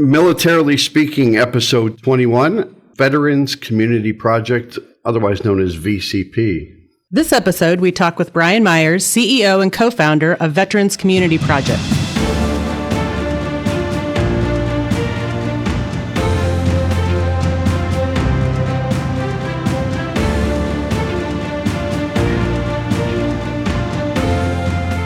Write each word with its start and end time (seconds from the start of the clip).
Militarily 0.00 0.78
Speaking, 0.78 1.36
Episode 1.36 2.02
21 2.02 2.74
Veterans 2.94 3.54
Community 3.54 4.14
Project, 4.14 4.78
otherwise 5.04 5.44
known 5.44 5.60
as 5.60 5.76
VCP. 5.76 6.74
This 7.10 7.34
episode, 7.34 7.80
we 7.80 7.92
talk 7.92 8.18
with 8.18 8.32
Bryan 8.32 8.64
Myers, 8.64 9.04
CEO 9.04 9.60
and 9.60 9.70
co 9.70 9.90
founder 9.90 10.36
of 10.36 10.52
Veterans 10.52 10.96
Community 10.96 11.36
Project. 11.36 11.82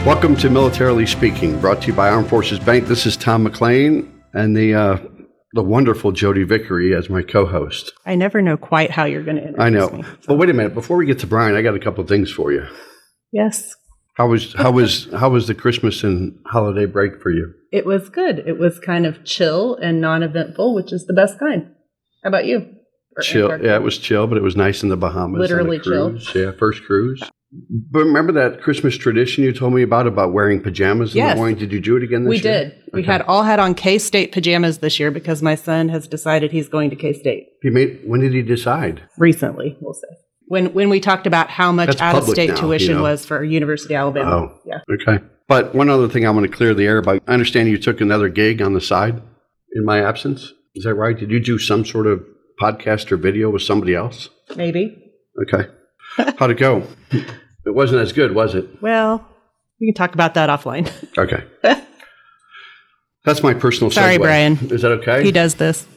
Welcome 0.05 0.37
to 0.37 0.49
Militarily 0.49 1.05
Speaking, 1.05 1.59
brought 1.59 1.81
to 1.81 1.87
you 1.87 1.93
by 1.93 2.07
Armed 2.07 2.29
Forces 2.29 2.59
Bank. 2.59 2.87
This 2.87 3.05
is 3.05 3.17
Tom 3.17 3.43
McLean 3.43 4.14
and 4.35 4.55
the 4.55 4.73
uh, 4.75 4.97
the 5.53 5.63
wonderful 5.63 6.11
Jodi 6.11 6.43
Vickery 6.43 6.93
as 6.93 7.09
my 7.09 7.21
co-host. 7.21 7.91
I 8.05 8.15
never 8.15 8.41
know 8.41 8.57
quite 8.57 8.91
how 8.91 9.05
you're 9.05 9.23
going 9.23 9.37
to 9.37 9.53
I 9.59 9.69
know, 9.69 9.89
me. 9.89 10.03
but 10.27 10.37
wait 10.37 10.49
a 10.49 10.53
minute. 10.53 10.73
Before 10.73 10.97
we 10.97 11.05
get 11.05 11.19
to 11.19 11.27
Bryan, 11.27 11.55
I 11.55 11.61
got 11.61 11.75
a 11.75 11.79
couple 11.79 12.03
of 12.03 12.09
things 12.09 12.31
for 12.31 12.51
you. 12.51 12.67
Yes, 13.31 13.73
How 14.15 14.27
was 14.27 14.53
how 14.53 14.71
was 14.71 15.07
how 15.13 15.29
was 15.29 15.47
the 15.47 15.55
Christmas 15.55 16.03
and 16.03 16.37
holiday 16.45 16.85
break 16.85 17.21
for 17.21 17.31
you? 17.31 17.53
it 17.71 17.85
was 17.85 18.07
good. 18.09 18.39
It 18.47 18.57
was 18.57 18.79
kind 18.79 19.05
of 19.05 19.25
chill 19.25 19.75
and 19.75 19.99
non-eventful, 19.99 20.73
which 20.75 20.93
is 20.93 21.05
the 21.07 21.13
best 21.13 21.37
kind. 21.39 21.71
How 22.23 22.29
about 22.29 22.45
you? 22.45 22.69
Or 23.17 23.21
Chill. 23.23 23.45
Antarctica? 23.45 23.69
Yeah, 23.69 23.75
it 23.75 23.81
was 23.81 23.97
chill, 23.97 24.27
but 24.27 24.37
it 24.37 24.43
was 24.43 24.55
nice 24.55 24.83
in 24.83 24.89
the 24.89 24.95
Bahamas. 24.97 25.39
Literally 25.39 25.79
chill. 25.79 26.17
Yeah, 26.33 26.51
first 26.51 26.83
cruise. 26.83 27.21
But 27.51 27.99
remember 27.99 28.33
that 28.33 28.61
Christmas 28.61 28.97
tradition 28.97 29.43
you 29.43 29.53
told 29.53 29.73
me 29.73 29.81
about 29.81 30.07
about 30.07 30.33
wearing 30.33 30.61
pajamas 30.61 31.11
in 31.11 31.17
Yes. 31.17 31.33
the 31.33 31.37
morning? 31.37 31.57
Did 31.57 31.71
you 31.71 31.79
do 31.79 31.95
it 31.95 32.03
again 32.03 32.25
this 32.25 32.43
year? 32.43 32.51
We 32.53 32.57
year? 32.59 32.63
did. 32.69 32.81
We 32.93 33.03
had 33.03 33.21
all 33.21 33.43
had 33.43 33.59
on 33.59 33.75
K 33.75 33.97
State 33.97 34.31
pajamas 34.31 34.79
this 34.79 34.99
year 34.99 35.11
because 35.11 35.41
my 35.41 35.55
son 35.55 35.89
has 35.89 36.07
decided 36.07 36.51
he's 36.51 36.67
going 36.67 36.89
to 36.89 36.95
K 36.95 37.13
State 37.13 37.47
He 37.61 37.69
made. 37.69 38.01
When 38.05 38.19
did 38.21 38.33
he 38.33 38.41
decide? 38.41 39.03
recently. 39.17 39.77
We'll 39.79 39.93
say 39.93 40.07
when 40.47 40.73
when 40.73 40.89
we 40.89 40.99
talked 40.99 41.27
about 41.27 41.49
how 41.49 41.71
much 41.71 41.87
That's 41.87 42.01
out 42.01 42.15
of 42.15 42.21
public 42.21 42.35
state 42.35 42.49
now, 42.49 42.55
tuition 42.55 42.89
you 42.89 42.95
know. 42.95 43.03
was 43.03 43.25
for 43.25 43.43
University 43.43 43.95
of 43.95 43.99
Alabama. 44.17 44.31
Oh. 44.35 44.59
Yeah. 44.65 44.79
Okay. 45.01 45.23
But 45.47 45.75
one 45.75 45.89
other 45.89 46.09
thing 46.09 46.25
I 46.25 46.31
want 46.31 46.49
to 46.49 46.51
clear 46.55 46.73
the 46.73 46.85
air 46.85 46.97
about. 46.97 47.21
I 47.27 47.33
understand 47.33 47.69
you 47.69 47.77
took 47.77 48.01
another 48.01 48.27
gig 48.29 48.61
on 48.61 48.73
the 48.73 48.81
side 48.81 49.21
in 49.73 49.85
my 49.85 50.03
absence. 50.03 50.51
Is 50.73 50.83
that 50.83 50.95
right? 50.95 51.17
Did 51.17 51.29
you 51.31 51.39
do 51.39 51.57
some 51.59 51.85
sort 51.85 52.07
of 52.07 52.23
podcast 52.59 53.11
or 53.11 53.17
video 53.17 53.49
with 53.49 53.61
somebody 53.61 53.93
else? 53.95 54.29
Maybe. 54.57 54.97
Okay. 55.43 55.69
How'd 56.37 56.51
it 56.51 56.57
go? 56.57 56.83
It 57.65 57.73
wasn't 57.73 58.01
as 58.01 58.13
good, 58.13 58.33
was 58.35 58.55
it? 58.55 58.81
Well, 58.81 59.25
we 59.79 59.87
can 59.87 59.93
talk 59.93 60.13
about 60.13 60.33
that 60.35 60.49
offline. 60.49 60.91
Okay. 61.17 61.43
That's 63.23 63.41
my 63.41 63.53
personal 63.55 63.89
Sorry, 63.89 64.17
segue. 64.17 64.21
Bryan. 64.21 64.57
Is 64.71 64.83
that 64.83 64.91
okay? 64.91 65.23
he 65.23 65.31
does 65.31 65.55
this. 65.55 65.87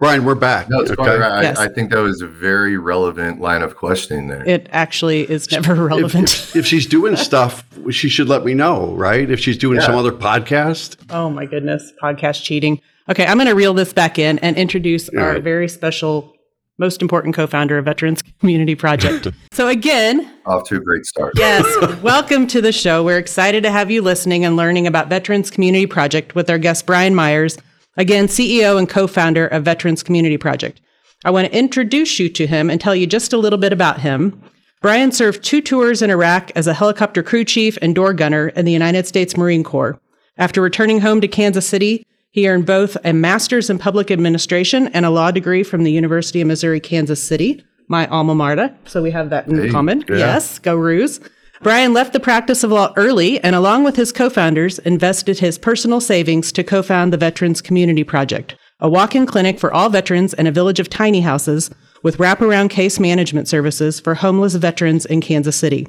Bryan, 0.00 0.24
we're 0.24 0.34
back. 0.34 0.68
No, 0.68 0.80
it's 0.80 0.90
okay. 0.90 0.96
quite 0.96 1.18
right. 1.20 1.42
Yes. 1.42 1.56
I, 1.56 1.66
I 1.66 1.68
think 1.68 1.92
that 1.92 2.00
was 2.00 2.20
a 2.20 2.26
very 2.26 2.76
relevant 2.76 3.40
line 3.40 3.62
of 3.62 3.76
questioning 3.76 4.26
there. 4.26 4.44
It 4.44 4.66
actually 4.72 5.20
is 5.30 5.48
never 5.52 5.72
If, 5.84 5.90
relevant. 5.90 6.32
if, 6.34 6.56
if 6.56 6.66
she's 6.66 6.86
doing 6.86 7.14
stuff, 7.14 7.62
she 7.90 8.08
should 8.08 8.28
let 8.28 8.44
me 8.44 8.54
know, 8.54 8.92
right? 8.94 9.30
If 9.30 9.38
she's 9.38 9.56
doing 9.56 9.78
Yeah. 9.78 9.86
some 9.86 9.94
other 9.94 10.10
podcast. 10.10 10.96
oh 11.10 11.30
my 11.30 11.46
goodness, 11.46 11.92
podcast 12.02 12.42
cheating. 12.42 12.80
Okay, 13.08 13.24
I'm 13.24 13.36
going 13.36 13.46
to 13.48 13.54
reel 13.54 13.72
this 13.74 13.92
back 13.92 14.18
in 14.18 14.40
and 14.40 14.56
introduce 14.56 15.08
All 15.10 15.20
our 15.20 15.34
right. 15.34 15.42
very 15.42 15.68
special, 15.68 16.33
most 16.78 17.02
important 17.02 17.34
co-founder 17.34 17.78
of 17.78 17.84
Veterans 17.84 18.22
Community 18.40 18.74
Project. 18.74 19.28
so 19.52 19.68
again, 19.68 20.30
Off 20.46 20.64
to 20.68 20.76
a 20.76 20.80
great 20.80 21.06
start. 21.06 21.32
yes, 21.36 21.64
welcome 22.02 22.46
to 22.48 22.60
the 22.60 22.72
show. 22.72 23.04
We're 23.04 23.18
excited 23.18 23.62
to 23.62 23.70
have 23.70 23.90
you 23.90 24.02
listening 24.02 24.44
and 24.44 24.56
learning 24.56 24.86
about 24.86 25.08
Veterans 25.08 25.50
Community 25.50 25.86
Project 25.86 26.34
with 26.34 26.50
our 26.50 26.58
guest 26.58 26.86
Bryan 26.86 27.14
Myers, 27.14 27.58
again 27.96 28.26
CEO 28.26 28.76
and 28.76 28.88
co-founder 28.88 29.46
of 29.46 29.64
Veterans 29.64 30.02
Community 30.02 30.36
Project. 30.36 30.80
I 31.24 31.30
want 31.30 31.46
to 31.46 31.56
introduce 31.56 32.18
you 32.18 32.28
to 32.30 32.46
him 32.46 32.68
and 32.68 32.80
tell 32.80 32.94
you 32.94 33.06
just 33.06 33.32
a 33.32 33.38
little 33.38 33.58
bit 33.58 33.72
about 33.72 34.00
him. 34.00 34.42
Bryan 34.82 35.12
served 35.12 35.42
two 35.42 35.62
tours 35.62 36.02
in 36.02 36.10
Iraq 36.10 36.50
as 36.56 36.66
a 36.66 36.74
helicopter 36.74 37.22
crew 37.22 37.44
chief 37.44 37.78
and 37.80 37.94
door 37.94 38.12
gunner 38.12 38.48
in 38.48 38.64
the 38.66 38.72
United 38.72 39.06
States 39.06 39.36
Marine 39.36 39.64
Corps. 39.64 39.98
After 40.36 40.60
returning 40.60 41.00
home 41.00 41.20
to 41.20 41.28
Kansas 41.28 41.66
City, 41.66 42.04
he 42.34 42.48
earned 42.48 42.66
both 42.66 42.96
a 43.04 43.12
master's 43.12 43.70
in 43.70 43.78
public 43.78 44.10
administration 44.10 44.88
and 44.88 45.06
a 45.06 45.10
law 45.10 45.30
degree 45.30 45.62
from 45.62 45.84
the 45.84 45.92
University 45.92 46.40
of 46.40 46.48
Missouri 46.48 46.80
Kansas 46.80 47.22
City, 47.22 47.64
my 47.86 48.08
alma 48.08 48.34
mater. 48.34 48.74
So 48.86 49.04
we 49.04 49.12
have 49.12 49.30
that 49.30 49.46
in 49.46 49.56
Hey, 49.56 49.70
common. 49.70 50.02
yeah. 50.08 50.16
Yes, 50.16 50.58
go 50.58 50.74
Roos. 50.74 51.20
Brian 51.62 51.92
left 51.92 52.12
the 52.12 52.18
practice 52.18 52.64
of 52.64 52.72
law 52.72 52.92
early 52.96 53.38
and, 53.44 53.54
along 53.54 53.84
with 53.84 53.94
his 53.94 54.10
co 54.10 54.28
founders, 54.28 54.80
invested 54.80 55.38
his 55.38 55.58
personal 55.58 56.00
savings 56.00 56.50
to 56.50 56.64
co 56.64 56.82
found 56.82 57.12
the 57.12 57.16
Veterans 57.16 57.60
Community 57.62 58.02
Project, 58.02 58.56
a 58.80 58.88
walk 58.88 59.14
in 59.14 59.26
clinic 59.26 59.60
for 59.60 59.72
all 59.72 59.88
veterans 59.88 60.34
and 60.34 60.48
a 60.48 60.52
village 60.52 60.80
of 60.80 60.90
tiny 60.90 61.20
houses 61.20 61.70
with 62.02 62.18
wraparound 62.18 62.68
case 62.68 62.98
management 62.98 63.46
services 63.46 64.00
for 64.00 64.16
homeless 64.16 64.56
veterans 64.56 65.06
in 65.06 65.20
Kansas 65.20 65.54
City. 65.54 65.86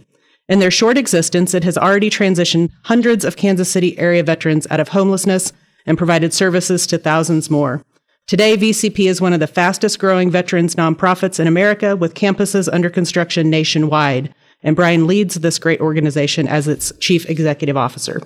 In 0.47 0.59
their 0.59 0.69
short 0.69 0.95
existence, 0.95 1.55
it 1.55 1.63
has 1.63 1.75
already 1.75 2.11
transitioned 2.11 2.69
hundreds 2.83 3.25
of 3.25 3.35
Kansas 3.35 3.71
City 3.71 3.97
area 3.97 4.21
veterans 4.21 4.67
out 4.69 4.79
of 4.79 4.89
homelessness 4.89 5.51
and 5.85 5.97
provided 5.97 6.33
services 6.33 6.87
to 6.87 6.97
thousands 6.97 7.49
more. 7.49 7.83
Today, 8.27 8.57
VCP 8.57 9.07
is 9.07 9.21
one 9.21 9.33
of 9.33 9.39
the 9.39 9.47
fastest 9.47 9.99
growing 9.99 10.31
veterans 10.31 10.75
nonprofits 10.75 11.39
in 11.39 11.45
America 11.45 11.95
with 11.95 12.15
campuses 12.15 12.67
under 12.73 12.89
construction 12.89 13.49
nationwide. 13.49 14.33
And 14.63 14.75
Bryan 14.75 15.05
leads 15.05 15.35
this 15.35 15.59
great 15.59 15.79
organization 15.79 16.47
as 16.47 16.67
its 16.67 16.91
chief 16.99 17.29
executive 17.29 17.77
officer. 17.77 18.21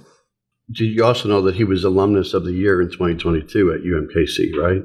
Did 0.72 0.86
you 0.86 1.03
also 1.03 1.28
know 1.28 1.42
that 1.42 1.56
he 1.56 1.66
was 1.66 1.84
alumnus 1.84 2.34
of 2.34 2.46
the 2.46 2.53
year 2.53 2.81
in 2.81 2.90
2022 2.90 3.74
at 3.74 3.81
UMKC, 3.81 4.56
right? 4.56 4.84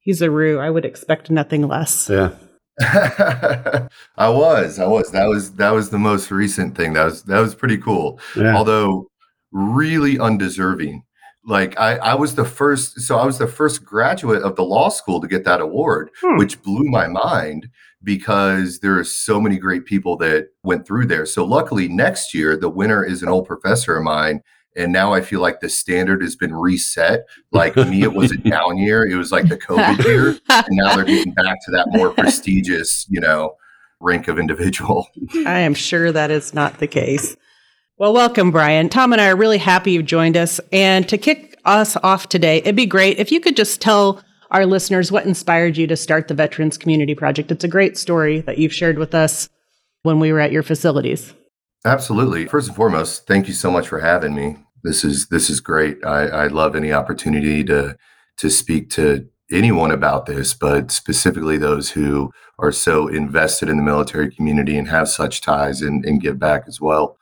He's 0.00 0.20
a 0.20 0.30
Roo. 0.30 0.58
I 0.58 0.68
would 0.68 0.84
expect 0.84 1.30
nothing 1.30 1.66
less. 1.66 2.10
Yeah. 2.10 2.32
I 2.80 3.88
was, 4.28 4.78
I 4.78 4.86
was. 4.86 5.10
That 5.12 5.26
was 5.26 5.52
that 5.56 5.70
was 5.70 5.90
the 5.90 5.98
most 5.98 6.30
recent 6.30 6.76
thing. 6.76 6.94
That 6.94 7.04
was 7.04 7.22
that 7.24 7.40
was 7.40 7.54
pretty 7.54 7.76
cool. 7.76 8.18
Yeah. 8.36 8.56
Although 8.56 9.10
really 9.52 10.18
undeserving. 10.18 11.02
Like 11.44 11.78
I, 11.78 11.96
I 11.96 12.14
was 12.14 12.34
the 12.34 12.44
first, 12.44 13.00
so 13.00 13.18
I 13.18 13.24
was 13.24 13.38
the 13.38 13.46
first 13.46 13.84
graduate 13.84 14.42
of 14.42 14.56
the 14.56 14.62
law 14.64 14.88
school 14.90 15.20
to 15.20 15.26
get 15.28 15.44
that 15.44 15.60
award, 15.60 16.10
Hmm. 16.20 16.36
which 16.38 16.60
blew 16.62 16.84
my 16.84 17.06
mind 17.08 17.68
because 18.02 18.80
there 18.80 18.98
are 18.98 19.04
so 19.04 19.40
many 19.40 19.58
great 19.58 19.84
people 19.84 20.16
that 20.18 20.48
went 20.62 20.86
through 20.86 21.06
there. 21.06 21.26
So 21.26 21.44
luckily 21.44 21.88
next 21.88 22.34
year 22.34 22.56
the 22.56 22.68
winner 22.70 23.04
is 23.04 23.22
an 23.22 23.28
old 23.28 23.46
professor 23.46 23.96
of 23.96 24.04
mine. 24.04 24.42
And 24.76 24.92
now 24.92 25.12
I 25.12 25.20
feel 25.20 25.40
like 25.40 25.60
the 25.60 25.68
standard 25.68 26.22
has 26.22 26.36
been 26.36 26.54
reset. 26.54 27.24
Like 27.50 27.74
me, 27.76 28.02
it 28.02 28.12
was 28.14 28.30
a 28.30 28.36
down 28.50 28.78
year. 28.78 29.04
It 29.04 29.16
was 29.16 29.32
like 29.32 29.48
the 29.48 29.56
COVID 29.58 30.04
year. 30.04 30.38
And 30.48 30.66
now 30.70 30.94
they're 30.94 31.04
getting 31.04 31.32
back 31.32 31.58
to 31.64 31.70
that 31.72 31.88
more 31.90 32.10
prestigious, 32.14 33.04
you 33.10 33.20
know, 33.20 33.54
rank 33.98 34.28
of 34.28 34.38
individual. 34.38 35.08
I 35.44 35.58
am 35.60 35.74
sure 35.74 36.12
that 36.12 36.30
is 36.30 36.54
not 36.54 36.78
the 36.78 36.86
case. 36.86 37.36
Well, 38.00 38.14
welcome, 38.14 38.50
Bryan. 38.50 38.88
Tom 38.88 39.12
and 39.12 39.20
I 39.20 39.28
are 39.28 39.36
really 39.36 39.58
happy 39.58 39.92
you've 39.92 40.06
joined 40.06 40.34
us. 40.34 40.58
And 40.72 41.06
to 41.10 41.18
kick 41.18 41.58
us 41.66 41.98
off 41.98 42.30
today, 42.30 42.56
it'd 42.56 42.74
be 42.74 42.86
great 42.86 43.18
if 43.18 43.30
you 43.30 43.40
could 43.40 43.56
just 43.56 43.82
tell 43.82 44.22
our 44.50 44.64
listeners 44.64 45.12
what 45.12 45.26
inspired 45.26 45.76
you 45.76 45.86
to 45.86 45.96
start 45.96 46.26
the 46.26 46.32
Veterans 46.32 46.78
Community 46.78 47.14
Project. 47.14 47.50
It's 47.52 47.62
a 47.62 47.68
great 47.68 47.98
story 47.98 48.40
that 48.40 48.56
you've 48.56 48.72
shared 48.72 48.96
with 48.96 49.14
us 49.14 49.50
when 50.02 50.18
we 50.18 50.32
were 50.32 50.40
at 50.40 50.50
your 50.50 50.62
facilities. 50.62 51.34
Absolutely. 51.84 52.46
First 52.46 52.68
and 52.68 52.76
foremost, 52.76 53.26
thank 53.26 53.48
you 53.48 53.52
so 53.52 53.70
much 53.70 53.86
for 53.86 54.00
having 54.00 54.34
me. 54.34 54.56
This 54.82 55.04
is 55.04 55.28
this 55.28 55.50
is 55.50 55.60
great. 55.60 55.98
I, 56.02 56.22
I 56.28 56.46
love 56.46 56.74
any 56.74 56.94
opportunity 56.94 57.62
to 57.64 57.98
to 58.38 58.48
speak 58.48 58.88
to 58.92 59.28
anyone 59.52 59.90
about 59.90 60.24
this, 60.24 60.54
but 60.54 60.90
specifically 60.90 61.58
those 61.58 61.90
who 61.90 62.32
are 62.58 62.72
so 62.72 63.08
invested 63.08 63.68
in 63.68 63.76
the 63.76 63.82
military 63.82 64.34
community 64.34 64.78
and 64.78 64.88
have 64.88 65.10
such 65.10 65.42
ties 65.42 65.82
and, 65.82 66.02
and 66.06 66.22
give 66.22 66.38
back 66.38 66.62
as 66.66 66.80
well. 66.80 67.18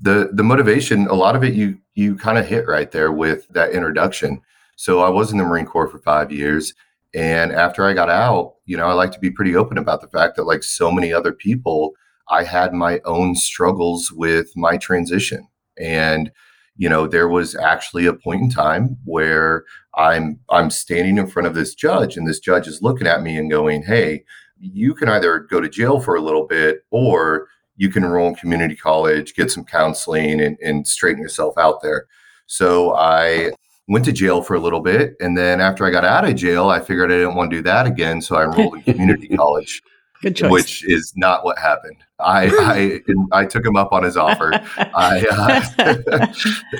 The 0.00 0.30
the 0.32 0.42
motivation, 0.42 1.06
a 1.08 1.14
lot 1.14 1.36
of 1.36 1.44
it 1.44 1.54
you 1.54 1.78
you 1.94 2.16
kind 2.16 2.38
of 2.38 2.46
hit 2.46 2.66
right 2.66 2.90
there 2.90 3.12
with 3.12 3.48
that 3.50 3.70
introduction. 3.72 4.42
So 4.76 5.00
I 5.00 5.08
was 5.08 5.32
in 5.32 5.38
the 5.38 5.44
Marine 5.44 5.66
Corps 5.66 5.88
for 5.88 5.98
five 5.98 6.30
years. 6.30 6.74
And 7.14 7.50
after 7.52 7.86
I 7.86 7.94
got 7.94 8.10
out, 8.10 8.56
you 8.66 8.76
know, 8.76 8.86
I 8.86 8.92
like 8.92 9.10
to 9.12 9.18
be 9.18 9.30
pretty 9.30 9.56
open 9.56 9.78
about 9.78 10.02
the 10.02 10.08
fact 10.08 10.36
that, 10.36 10.44
like 10.44 10.62
so 10.62 10.92
many 10.92 11.12
other 11.12 11.32
people, 11.32 11.92
I 12.28 12.44
had 12.44 12.74
my 12.74 13.00
own 13.06 13.34
struggles 13.36 14.12
with 14.12 14.54
my 14.54 14.76
transition. 14.76 15.48
And, 15.78 16.30
you 16.76 16.88
know, 16.90 17.06
there 17.06 17.28
was 17.28 17.54
actually 17.54 18.04
a 18.06 18.12
point 18.12 18.42
in 18.42 18.50
time 18.50 18.98
where 19.04 19.64
I'm 19.94 20.40
I'm 20.50 20.68
standing 20.70 21.16
in 21.16 21.26
front 21.26 21.46
of 21.46 21.54
this 21.54 21.74
judge 21.74 22.16
and 22.18 22.26
this 22.28 22.40
judge 22.40 22.66
is 22.68 22.82
looking 22.82 23.06
at 23.06 23.22
me 23.22 23.38
and 23.38 23.50
going, 23.50 23.82
"Hey, 23.84 24.24
you 24.58 24.94
can 24.94 25.08
either 25.08 25.38
go 25.40 25.60
to 25.60 25.68
jail 25.68 26.00
for 26.00 26.16
a 26.16 26.20
little 26.20 26.46
bit 26.46 26.84
or 26.90 27.48
you 27.76 27.90
can 27.90 28.04
enroll 28.04 28.28
in 28.28 28.34
community 28.34 28.76
college, 28.76 29.34
get 29.34 29.50
some 29.50 29.64
counseling 29.64 30.40
and, 30.40 30.58
and 30.62 30.86
straighten 30.86 31.22
yourself 31.22 31.56
out 31.58 31.82
there." 31.82 32.06
So 32.46 32.94
I 32.94 33.52
went 33.88 34.04
to 34.04 34.12
jail 34.12 34.42
for 34.42 34.54
a 34.54 34.60
little 34.60 34.80
bit 34.80 35.14
and 35.20 35.38
then 35.38 35.60
after 35.60 35.86
I 35.86 35.90
got 35.90 36.04
out 36.04 36.28
of 36.28 36.34
jail, 36.34 36.68
I 36.68 36.80
figured 36.80 37.12
I 37.12 37.16
didn't 37.16 37.36
want 37.36 37.50
to 37.50 37.56
do 37.58 37.62
that 37.62 37.86
again, 37.86 38.20
so 38.20 38.36
I 38.36 38.44
enrolled 38.44 38.74
in 38.74 38.82
community 38.82 39.28
college 39.36 39.82
which 40.22 40.84
is 40.84 41.12
not 41.16 41.44
what 41.44 41.58
happened. 41.58 41.96
I 42.18 43.02
I, 43.32 43.40
I 43.40 43.44
took 43.44 43.64
him 43.64 43.76
up 43.76 43.92
on 43.92 44.02
his 44.02 44.16
offer. 44.16 44.52
I 44.78 45.26
uh, 45.30 46.26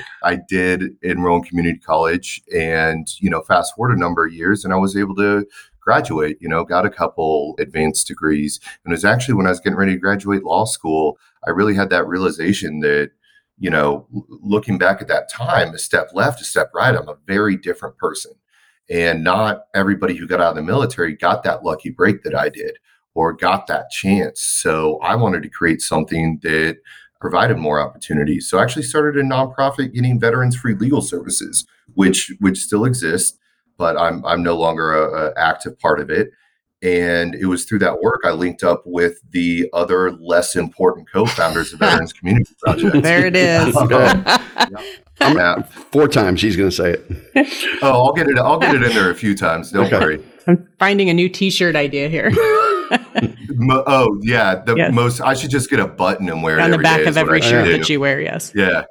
I 0.23 0.39
did 0.47 0.95
enroll 1.03 1.37
in 1.37 1.43
community 1.43 1.79
college, 1.79 2.41
and 2.53 3.07
you 3.19 3.29
know, 3.29 3.41
fast 3.41 3.75
forward 3.75 3.95
a 3.95 3.99
number 3.99 4.25
of 4.25 4.33
years, 4.33 4.65
and 4.65 4.73
I 4.73 4.77
was 4.77 4.97
able 4.97 5.15
to 5.15 5.45
graduate. 5.87 6.37
You 6.41 6.49
know, 6.49 6.65
got 6.65 6.85
a 6.85 6.89
couple 6.89 7.55
advanced 7.59 8.07
degrees, 8.07 8.59
and 8.83 8.91
it 8.91 8.95
was 8.95 9.05
actually 9.05 9.35
when 9.35 9.47
I 9.47 9.51
was 9.51 9.61
getting 9.61 9.77
ready 9.77 9.93
to 9.93 9.99
graduate 9.99 10.43
law 10.43 10.65
school, 10.65 11.17
I 11.47 11.51
really 11.51 11.75
had 11.75 11.89
that 11.91 12.07
realization 12.07 12.81
that 12.81 13.11
you 13.59 13.71
know, 13.71 14.05
looking 14.11 14.77
back 14.77 15.01
at 15.01 15.07
that 15.07 15.31
time, 15.31 15.73
a 15.73 15.79
step 15.79 16.09
left, 16.13 16.41
a 16.41 16.43
step 16.43 16.69
right, 16.75 16.95
I'm 16.95 17.09
a 17.09 17.17
very 17.25 17.57
different 17.57 17.97
person. 17.97 18.33
And 18.89 19.23
not 19.23 19.63
everybody 19.73 20.15
who 20.15 20.27
got 20.27 20.39
out 20.39 20.51
of 20.51 20.55
the 20.55 20.61
military 20.61 21.15
got 21.15 21.43
that 21.43 21.63
lucky 21.63 21.89
break 21.89 22.23
that 22.23 22.35
I 22.35 22.49
did 22.49 22.77
or 23.15 23.33
got 23.33 23.65
that 23.67 23.89
chance. 23.89 24.41
So 24.41 24.99
I 24.99 25.15
wanted 25.15 25.41
to 25.43 25.49
create 25.49 25.81
something 25.81 26.39
that 26.43 26.77
provided 27.19 27.57
more 27.57 27.81
opportunities. 27.81 28.47
So 28.47 28.59
I 28.59 28.63
actually 28.63 28.83
started 28.83 29.19
a 29.19 29.27
nonprofit 29.27 29.93
getting 29.93 30.19
veterans 30.19 30.55
free 30.55 30.75
legal 30.75 31.01
services, 31.01 31.65
which 31.95 32.31
which 32.39 32.59
still 32.59 32.85
exists, 32.85 33.37
but 33.77 33.97
I'm 33.97 34.25
I'm 34.25 34.43
no 34.43 34.55
longer 34.57 34.93
a, 34.95 35.27
a 35.29 35.33
active 35.37 35.79
part 35.79 35.99
of 35.99 36.09
it. 36.09 36.29
And 36.83 37.33
it 37.33 37.45
was 37.47 37.65
through 37.65 37.79
that 37.79 38.01
work 38.01 38.21
I 38.23 38.31
linked 38.33 38.63
up 38.63 38.83
with 38.85 39.19
the 39.31 39.67
other 39.73 40.11
less 40.11 40.55
important 40.55 41.09
co-founders 41.11 41.73
of 41.73 41.79
Veterans 41.79 42.13
Community 42.19 42.53
Project. 42.61 43.01
There 43.01 43.25
it 43.25 43.35
is. 43.35 43.75
Um, 43.75 43.89
yeah. 45.35 45.63
Four 45.63 46.07
times 46.07 46.39
she's 46.39 46.55
going 46.55 46.69
to 46.69 46.75
say 46.75 46.91
it. 46.93 47.11
Oh, 47.81 48.05
I'll 48.07 48.13
get 48.13 48.27
it. 48.27 48.37
I'll 48.37 48.59
get 48.59 48.75
it 48.75 48.83
in 48.83 48.89
there 48.93 49.09
a 49.09 49.15
few 49.15 49.35
times. 49.35 49.71
Don't 49.71 49.85
Okay. 49.85 49.99
worry. 49.99 50.23
I'm 50.47 50.67
finding 50.79 51.09
a 51.09 51.13
new 51.13 51.29
T-shirt 51.29 51.75
idea 51.75 52.09
here 52.09 52.31
Mo- 53.49 53.83
oh 53.85 54.17
yeah, 54.21 54.55
the 54.63 54.75
Yes. 54.75 54.93
most. 54.93 55.21
I 55.21 55.33
should 55.33 55.49
just 55.49 55.69
get 55.69 55.79
a 55.79 55.87
button 55.87 56.29
and 56.29 56.41
wear 56.43 56.57
it 56.59 56.61
on 56.61 56.71
the 56.71 56.77
back 56.77 57.01
day 57.01 57.05
of 57.07 57.17
every 57.17 57.41
shirt 57.41 57.67
that 57.69 57.89
you 57.89 57.99
wear. 57.99 58.21
Yes. 58.21 58.51
Yeah, 58.55 58.85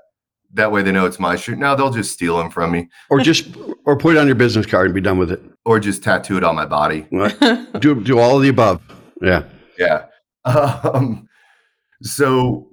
that 0.56 0.70
way 0.72 0.82
they 0.82 0.92
know 0.92 1.06
it's 1.06 1.18
my 1.20 1.36
shirt. 1.36 1.58
No, 1.58 1.74
they'll 1.76 1.90
just 1.90 2.12
steal 2.12 2.36
them 2.38 2.50
from 2.50 2.72
me, 2.72 2.88
Or 3.10 3.20
just, 3.20 3.48
or 3.84 3.96
put 3.96 4.16
it 4.16 4.18
on 4.18 4.26
your 4.26 4.36
business 4.36 4.66
card 4.66 4.86
and 4.86 4.94
be 4.94 5.00
done 5.00 5.18
with 5.18 5.30
it. 5.30 5.40
or 5.64 5.78
just 5.80 6.02
tattoo 6.02 6.36
it 6.36 6.44
on 6.44 6.54
my 6.54 6.66
body. 6.66 7.06
Do, 7.80 8.02
do 8.02 8.18
all 8.18 8.36
of 8.36 8.42
the 8.42 8.48
above. 8.48 8.82
Yeah. 9.22 9.44
Yeah. 9.78 10.06
Um, 10.84 11.28
so 12.02 12.68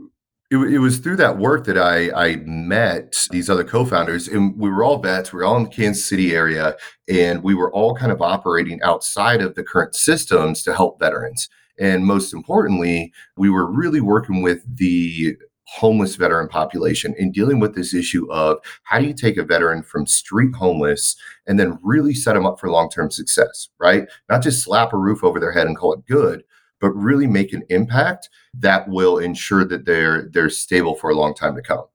it, 0.52 0.58
it 0.58 0.80
was 0.80 1.00
through 1.00 1.16
that 1.18 1.38
work 1.38 1.66
that 1.66 1.78
I, 1.78 2.12
I 2.12 2.36
met 2.46 3.26
these 3.32 3.50
other 3.50 3.64
co-founders 3.64 4.28
and 4.28 4.56
we 4.60 4.70
were 4.70 4.84
all 4.84 5.00
vets. 5.00 5.32
We 5.34 5.38
were 5.38 5.46
all 5.46 5.58
in 5.58 5.64
the 5.64 5.70
Kansas 5.70 6.06
City 6.08 6.36
area 6.36 6.76
and 7.10 7.42
we 7.44 7.56
were 7.56 7.72
all 7.74 7.96
kind 7.96 8.12
of 8.12 8.22
operating 8.22 8.82
outside 8.84 9.42
of 9.42 9.56
the 9.56 9.64
current 9.64 9.96
systems 9.96 10.62
to 10.64 10.76
help 10.76 11.00
veterans. 11.00 11.50
And 11.80 12.06
most 12.06 12.34
importantly, 12.34 13.12
we 13.38 13.50
were 13.50 13.66
really 13.66 14.02
working 14.02 14.42
with 14.44 14.62
the 14.78 15.36
homeless 15.66 16.16
veteran 16.16 16.48
population 16.48 17.16
and 17.18 17.34
dealing 17.34 17.60
with 17.60 17.76
this 17.76 17.94
issue 17.94 18.30
of 18.32 18.58
how 18.84 19.00
do 19.00 19.06
you 19.06 19.14
take 19.14 19.38
a 19.38 19.44
veteran 19.44 19.82
from 19.82 20.06
street 20.06 20.54
homeless 20.56 21.16
and 21.48 21.60
then 21.60 21.80
really 21.84 22.14
set 22.14 22.34
them 22.34 22.46
up 22.46 22.60
for 22.60 22.70
long-term 22.70 23.10
success, 23.10 23.70
right? 23.80 24.08
Not 24.30 24.44
just 24.44 24.64
slap 24.64 24.94
a 24.94 24.98
roof 24.98 25.24
over 25.24 25.40
their 25.40 25.52
head 25.52 25.68
and 25.68 25.78
call 25.78 25.94
it 25.94 26.06
good, 26.06 26.44
but 26.84 26.92
really 26.92 27.28
make 27.28 27.54
an 27.54 27.64
impact 27.70 28.30
that 28.54 28.90
will 28.90 29.18
ensure 29.18 29.64
that 29.64 29.86
they're 29.86 30.30
they're 30.34 30.50
stable 30.50 30.96
for 30.96 31.10
a 31.10 31.16
long 31.16 31.34
time 31.34 31.56
to 31.56 31.62
come 31.62 31.86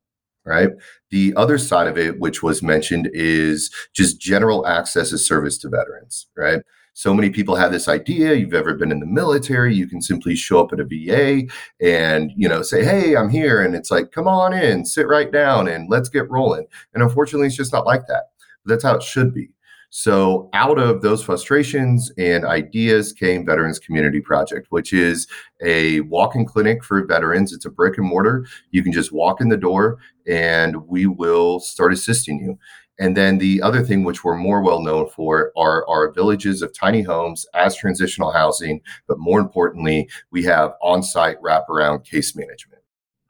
right 0.47 0.71
the 1.11 1.35
other 1.37 1.59
side 1.59 1.87
of 1.87 1.99
it 1.99 2.19
which 2.19 2.43
was 2.43 2.63
mentioned 2.63 3.09
is 3.13 3.71
just 3.93 4.19
general 4.19 4.67
access 4.67 5.13
of 5.13 5.21
service 5.21 5.59
to 5.59 5.69
veterans 5.69 6.27
right 6.37 6.63
so 6.99 7.15
many 7.15 7.31
people 7.31 7.55
have 7.55 7.71
this 7.71 7.87
idea 7.87 8.35
you've 8.35 8.55
ever 8.55 8.75
been 8.75 8.91
in 8.91 8.99
the 8.99 9.07
military 9.07 9.73
you 9.73 9.87
can 9.87 10.03
simply 10.03 10.35
show 10.35 10.59
up 10.59 10.73
at 10.73 10.81
a 10.81 10.85
va 10.85 11.43
and 11.81 12.33
you 12.37 12.49
know 12.49 12.61
say 12.61 12.85
hey 12.85 13.17
i'm 13.17 13.31
here 13.31 13.63
and 13.63 13.77
it's 13.77 13.93
like 13.93 14.11
come 14.11 14.27
on 14.27 14.53
in 14.53 14.85
sit 14.85 15.07
right 15.07 15.31
down 15.31 15.69
and 15.69 15.89
let's 15.89 16.09
get 16.09 16.29
rolling 16.29 16.67
and 16.95 17.03
unfortunately 17.05 17.47
it's 17.47 17.57
just 17.57 17.73
not 17.73 17.87
like 17.87 18.03
that 18.09 18.25
that's 18.65 18.83
how 18.83 18.97
it 18.97 19.03
should 19.03 19.33
be 19.33 19.49
so 19.91 20.51
out 20.53 20.79
of 20.79 21.01
those 21.01 21.23
frustrations 21.23 22.13
and 22.19 22.45
ideas 22.45 23.15
came 23.15 23.47
Veterans 23.47 23.79
Community 23.79 24.21
Project, 24.21 24.67
which 24.69 24.93
is 24.93 25.27
a 25.65 26.01
walk-in 26.01 26.45
clinic 26.45 26.85
for 26.85 27.07
veterans. 27.07 27.55
It's 27.55 27.65
a 27.65 27.71
brick 27.71 27.97
and 27.97 28.07
mortar. 28.07 28.47
You 28.71 28.83
can 28.83 28.93
just 28.93 29.13
walk 29.13 29.41
in 29.41 29.49
the 29.49 29.57
door 29.57 29.97
and 30.27 30.77
we 30.89 31.07
will 31.07 31.59
start 31.59 31.95
assisting 31.95 32.39
you. 32.39 32.59
And 33.01 33.17
then 33.17 33.39
the 33.39 33.63
other 33.63 33.83
thing 33.83 34.03
which 34.03 34.25
we're 34.25 34.37
more 34.37 34.61
well 34.63 34.81
known 34.83 35.09
for 35.09 35.53
are 35.57 35.87
our 35.89 36.11
villages 36.13 36.63
of 36.63 36.75
tiny 36.75 37.03
homes 37.03 37.47
as 37.55 37.77
transitional 37.77 38.33
housing, 38.33 38.81
but 39.07 39.19
more 39.19 39.39
importantly, 39.41 40.09
we 40.33 40.43
have 40.45 40.73
on-site 40.83 41.41
wraparound 41.41 42.05
case 42.05 42.35
management. 42.35 42.83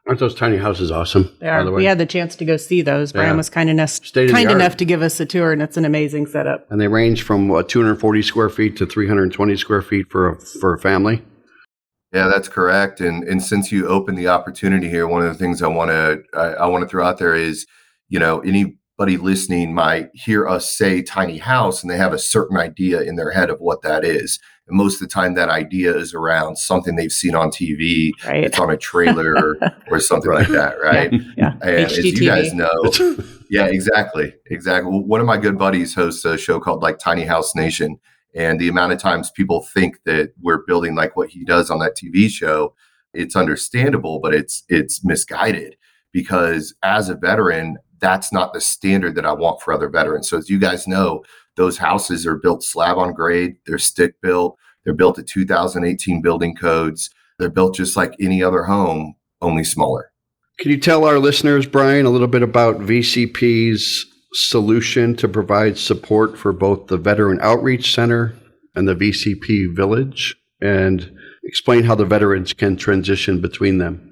Aren't 0.06 0.20
those 0.20 0.34
tiny 0.34 0.56
houses 0.56 0.90
awesome? 0.90 1.30
They 1.38 1.48
are. 1.50 1.58
By 1.60 1.64
the 1.64 1.70
way? 1.72 1.76
We 1.76 1.84
had 1.84 1.98
the 1.98 2.06
chance 2.06 2.34
to 2.36 2.46
go 2.46 2.56
see 2.56 2.80
those. 2.80 3.12
Bryan 3.12 3.32
Yeah. 3.32 3.36
was 3.36 3.50
kind 3.50 3.68
enough, 3.68 3.98
of 3.98 4.12
the 4.14 4.28
kind 4.28 4.50
enough 4.50 4.78
to 4.78 4.86
give 4.86 5.02
us 5.02 5.20
a 5.20 5.26
tour, 5.26 5.52
and 5.52 5.60
it's 5.60 5.76
an 5.76 5.84
amazing 5.84 6.26
setup. 6.28 6.66
and 6.70 6.80
they 6.80 6.88
range 6.88 7.22
from 7.22 7.48
what, 7.48 7.68
240 7.68 8.22
square 8.22 8.48
feet 8.48 8.74
to 8.78 8.86
320 8.86 9.54
square 9.58 9.82
feet 9.82 10.06
for 10.10 10.30
a, 10.30 10.40
for 10.40 10.72
a 10.72 10.78
family. 10.78 11.22
Yeah, 12.14 12.28
that's 12.28 12.48
correct. 12.48 13.02
And 13.02 13.22
and 13.24 13.42
since 13.42 13.70
you 13.70 13.86
opened 13.86 14.16
the 14.16 14.28
opportunity 14.28 14.88
here, 14.88 15.06
one 15.06 15.20
of 15.20 15.28
the 15.28 15.34
things 15.34 15.60
I 15.62 15.66
want 15.68 15.90
to 15.90 16.22
I, 16.32 16.54
I 16.54 16.66
want 16.68 16.80
to 16.84 16.88
throw 16.88 17.04
out 17.04 17.18
there 17.18 17.34
is, 17.34 17.66
you 18.08 18.18
know, 18.18 18.40
anybody 18.98 19.22
listening 19.22 19.72
might 19.72 20.10
hear 20.12 20.48
us 20.48 20.72
say 20.72 21.02
tiny 21.02 21.38
house 21.38 21.82
and 21.82 21.90
they 21.90 21.96
have 21.96 22.12
a 22.12 22.18
certain 22.18 22.56
idea 22.56 23.00
in 23.00 23.14
their 23.14 23.30
head 23.30 23.48
of 23.48 23.60
what 23.60 23.82
that 23.82 24.04
is. 24.04 24.40
And 24.66 24.76
most 24.76 24.94
of 24.94 25.00
the 25.00 25.12
time, 25.12 25.34
that 25.34 25.48
idea 25.48 25.96
is 25.96 26.14
around 26.14 26.58
something 26.58 26.96
they've 26.96 27.12
seen 27.12 27.36
on 27.36 27.50
TV. 27.50 28.10
Right. 28.26 28.44
It's 28.44 28.58
on 28.58 28.70
a 28.70 28.76
trailer 28.76 29.56
or 29.90 30.00
something 30.00 30.32
like 30.32 30.48
that, 30.48 30.80
right? 30.82 31.12
Yeah. 31.36 31.52
And 31.62 31.86
as 31.86 31.96
you 31.98 32.26
guys 32.26 32.52
know, 32.52 32.70
yeah, 33.50 33.66
exactly, 33.66 34.34
exactly. 34.46 34.90
One 34.90 35.20
of 35.20 35.26
my 35.26 35.38
good 35.38 35.56
buddies 35.56 35.94
hosts 35.94 36.24
a 36.24 36.36
show 36.36 36.58
called 36.58 36.82
like 36.82 36.98
Tiny 36.98 37.24
House 37.24 37.54
Nation, 37.54 37.98
and 38.34 38.60
the 38.60 38.68
amount 38.68 38.92
of 38.92 38.98
times 38.98 39.30
people 39.30 39.62
think 39.62 40.00
that 40.04 40.32
we're 40.42 40.64
building 40.66 40.96
like 40.96 41.16
what 41.16 41.30
he 41.30 41.44
does 41.44 41.70
on 41.70 41.78
that 41.78 41.96
TV 41.96 42.28
show, 42.28 42.74
it's 43.14 43.36
understandable, 43.36 44.20
but 44.20 44.34
it's 44.34 44.64
it's 44.68 45.04
misguided 45.04 45.76
because 46.12 46.74
as 46.82 47.08
a 47.08 47.14
veteran, 47.14 47.78
that's 48.00 48.32
not 48.32 48.52
the 48.52 48.60
standard 48.60 49.14
that 49.14 49.26
I 49.26 49.32
want 49.32 49.60
for 49.60 49.72
other 49.72 49.88
veterans. 49.88 50.28
So 50.28 50.38
as 50.38 50.50
you 50.50 50.58
guys 50.58 50.86
know, 50.86 51.24
those 51.56 51.78
houses 51.78 52.26
are 52.26 52.36
built 52.36 52.62
slab 52.62 52.98
on 52.98 53.12
grade, 53.12 53.56
they're 53.66 53.78
stick 53.78 54.14
built, 54.22 54.56
they're 54.84 54.94
built 54.94 55.16
to 55.16 55.22
2018 55.22 56.22
building 56.22 56.54
codes, 56.54 57.10
they're 57.38 57.50
built 57.50 57.74
just 57.74 57.96
like 57.96 58.14
any 58.20 58.42
other 58.42 58.64
home, 58.64 59.14
only 59.40 59.64
smaller. 59.64 60.12
Can 60.58 60.70
you 60.70 60.78
tell 60.78 61.04
our 61.04 61.18
listeners, 61.18 61.66
Bryan, 61.66 62.06
a 62.06 62.10
little 62.10 62.26
bit 62.26 62.42
about 62.42 62.80
VCP's 62.80 64.06
solution 64.32 65.16
to 65.16 65.28
provide 65.28 65.78
support 65.78 66.36
for 66.36 66.52
both 66.52 66.88
the 66.88 66.96
Veteran 66.96 67.38
Outreach 67.40 67.94
Center 67.94 68.34
and 68.74 68.88
the 68.88 68.94
VCP 68.94 69.74
Village 69.74 70.36
and 70.60 71.16
explain 71.44 71.84
how 71.84 71.94
the 71.94 72.04
veterans 72.04 72.52
can 72.52 72.76
transition 72.76 73.40
between 73.40 73.78
them? 73.78 74.07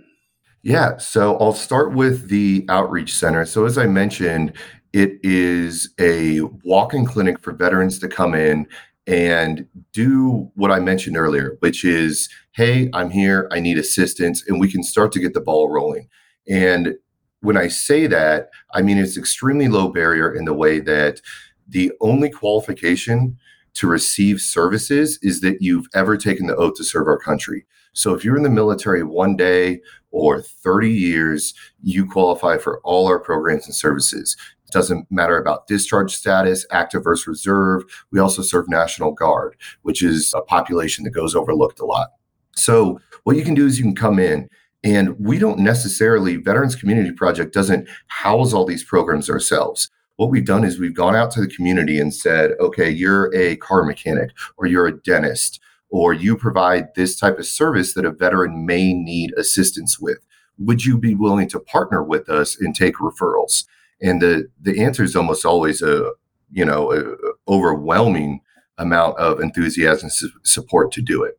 Yeah, 0.66 0.96
so 0.96 1.36
I'll 1.38 1.52
start 1.52 1.92
with 1.92 2.28
the 2.28 2.64
outreach 2.68 3.14
center. 3.14 3.44
So, 3.44 3.66
as 3.66 3.78
I 3.78 3.86
mentioned, 3.86 4.52
it 4.92 5.12
is 5.22 5.94
a 6.00 6.40
walk 6.64 6.92
in 6.92 7.06
clinic 7.06 7.38
for 7.38 7.52
veterans 7.52 8.00
to 8.00 8.08
come 8.08 8.34
in 8.34 8.66
and 9.06 9.68
do 9.92 10.50
what 10.56 10.72
I 10.72 10.80
mentioned 10.80 11.16
earlier, 11.16 11.56
which 11.60 11.84
is, 11.84 12.28
hey, 12.56 12.90
I'm 12.94 13.10
here, 13.10 13.48
I 13.52 13.60
need 13.60 13.78
assistance, 13.78 14.42
and 14.48 14.58
we 14.58 14.68
can 14.68 14.82
start 14.82 15.12
to 15.12 15.20
get 15.20 15.34
the 15.34 15.40
ball 15.40 15.68
rolling. 15.70 16.08
And 16.48 16.96
when 17.42 17.56
I 17.56 17.68
say 17.68 18.08
that, 18.08 18.48
I 18.74 18.82
mean 18.82 18.98
it's 18.98 19.16
extremely 19.16 19.68
low 19.68 19.90
barrier 19.90 20.34
in 20.34 20.46
the 20.46 20.52
way 20.52 20.80
that 20.80 21.20
the 21.68 21.92
only 22.00 22.28
qualification 22.28 23.38
to 23.74 23.86
receive 23.86 24.40
services 24.40 25.20
is 25.22 25.42
that 25.42 25.62
you've 25.62 25.86
ever 25.94 26.16
taken 26.16 26.48
the 26.48 26.56
oath 26.56 26.74
to 26.78 26.82
serve 26.82 27.06
our 27.06 27.18
country. 27.18 27.66
So 27.96 28.12
if 28.12 28.24
you're 28.24 28.36
in 28.36 28.42
the 28.42 28.50
military 28.50 29.02
one 29.02 29.36
day 29.36 29.80
or 30.10 30.42
30 30.42 30.90
years, 30.90 31.54
you 31.82 32.06
qualify 32.06 32.58
for 32.58 32.80
all 32.84 33.08
our 33.08 33.18
programs 33.18 33.64
and 33.64 33.74
services. 33.74 34.36
It 34.66 34.72
doesn't 34.72 35.10
matter 35.10 35.38
about 35.38 35.66
discharge 35.66 36.14
status, 36.14 36.66
active 36.70 37.02
versus 37.02 37.26
reserve. 37.26 37.84
We 38.12 38.20
also 38.20 38.42
serve 38.42 38.68
National 38.68 39.12
Guard, 39.12 39.56
which 39.82 40.02
is 40.02 40.34
a 40.36 40.42
population 40.42 41.04
that 41.04 41.10
goes 41.10 41.34
overlooked 41.34 41.80
a 41.80 41.86
lot. 41.86 42.08
So 42.54 43.00
what 43.24 43.36
you 43.36 43.44
can 43.44 43.54
do 43.54 43.66
is 43.66 43.78
you 43.78 43.84
can 43.84 43.94
come 43.94 44.18
in 44.18 44.50
and 44.84 45.18
we 45.18 45.38
don't 45.38 45.60
necessarily, 45.60 46.36
Veterans 46.36 46.76
Community 46.76 47.12
Project 47.12 47.54
doesn't 47.54 47.88
house 48.08 48.52
all 48.52 48.66
these 48.66 48.84
programs 48.84 49.30
ourselves. 49.30 49.90
What 50.16 50.30
we've 50.30 50.44
done 50.44 50.64
is 50.64 50.78
we've 50.78 50.94
gone 50.94 51.16
out 51.16 51.30
to 51.32 51.40
the 51.40 51.48
community 51.48 51.98
and 51.98 52.14
said, 52.14 52.52
okay, 52.60 52.90
you're 52.90 53.34
a 53.34 53.56
car 53.56 53.84
mechanic 53.84 54.32
or 54.58 54.66
you're 54.66 54.86
a 54.86 55.00
dentist 55.00 55.60
or 55.90 56.12
you 56.12 56.36
provide 56.36 56.94
this 56.94 57.18
type 57.18 57.38
of 57.38 57.46
service 57.46 57.94
that 57.94 58.04
a 58.04 58.10
veteran 58.10 58.66
may 58.66 58.92
need 58.92 59.32
assistance 59.36 59.98
with. 60.00 60.18
Would 60.58 60.84
you 60.84 60.98
be 60.98 61.14
willing 61.14 61.48
to 61.50 61.60
partner 61.60 62.02
with 62.02 62.28
us 62.28 62.58
and 62.60 62.74
take 62.74 62.96
referrals? 62.96 63.64
And 64.00 64.20
the 64.20 64.48
the 64.60 64.82
answer 64.82 65.02
is 65.02 65.16
almost 65.16 65.44
always 65.44 65.82
a 65.82 66.12
you 66.50 66.64
know 66.64 66.92
a 66.92 67.16
overwhelming 67.50 68.40
amount 68.78 69.18
of 69.18 69.40
enthusiasm 69.40 70.10
su- 70.10 70.30
support 70.42 70.92
to 70.92 71.02
do 71.02 71.22
it. 71.22 71.38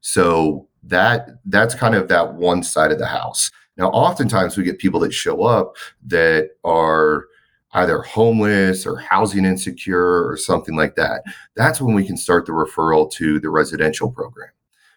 So 0.00 0.68
that 0.82 1.28
that's 1.44 1.74
kind 1.74 1.94
of 1.94 2.08
that 2.08 2.34
one 2.34 2.62
side 2.62 2.92
of 2.92 2.98
the 2.98 3.06
house. 3.06 3.50
Now, 3.76 3.88
oftentimes 3.90 4.56
we 4.56 4.64
get 4.64 4.78
people 4.78 5.00
that 5.00 5.12
show 5.12 5.42
up 5.42 5.76
that 6.06 6.50
are 6.64 7.26
either 7.72 8.02
homeless 8.02 8.86
or 8.86 8.96
housing 8.96 9.44
insecure 9.44 10.28
or 10.28 10.36
something 10.36 10.76
like 10.76 10.96
that. 10.96 11.22
That's 11.54 11.80
when 11.80 11.94
we 11.94 12.04
can 12.04 12.16
start 12.16 12.46
the 12.46 12.52
referral 12.52 13.10
to 13.12 13.38
the 13.38 13.50
residential 13.50 14.10
program, 14.10 14.50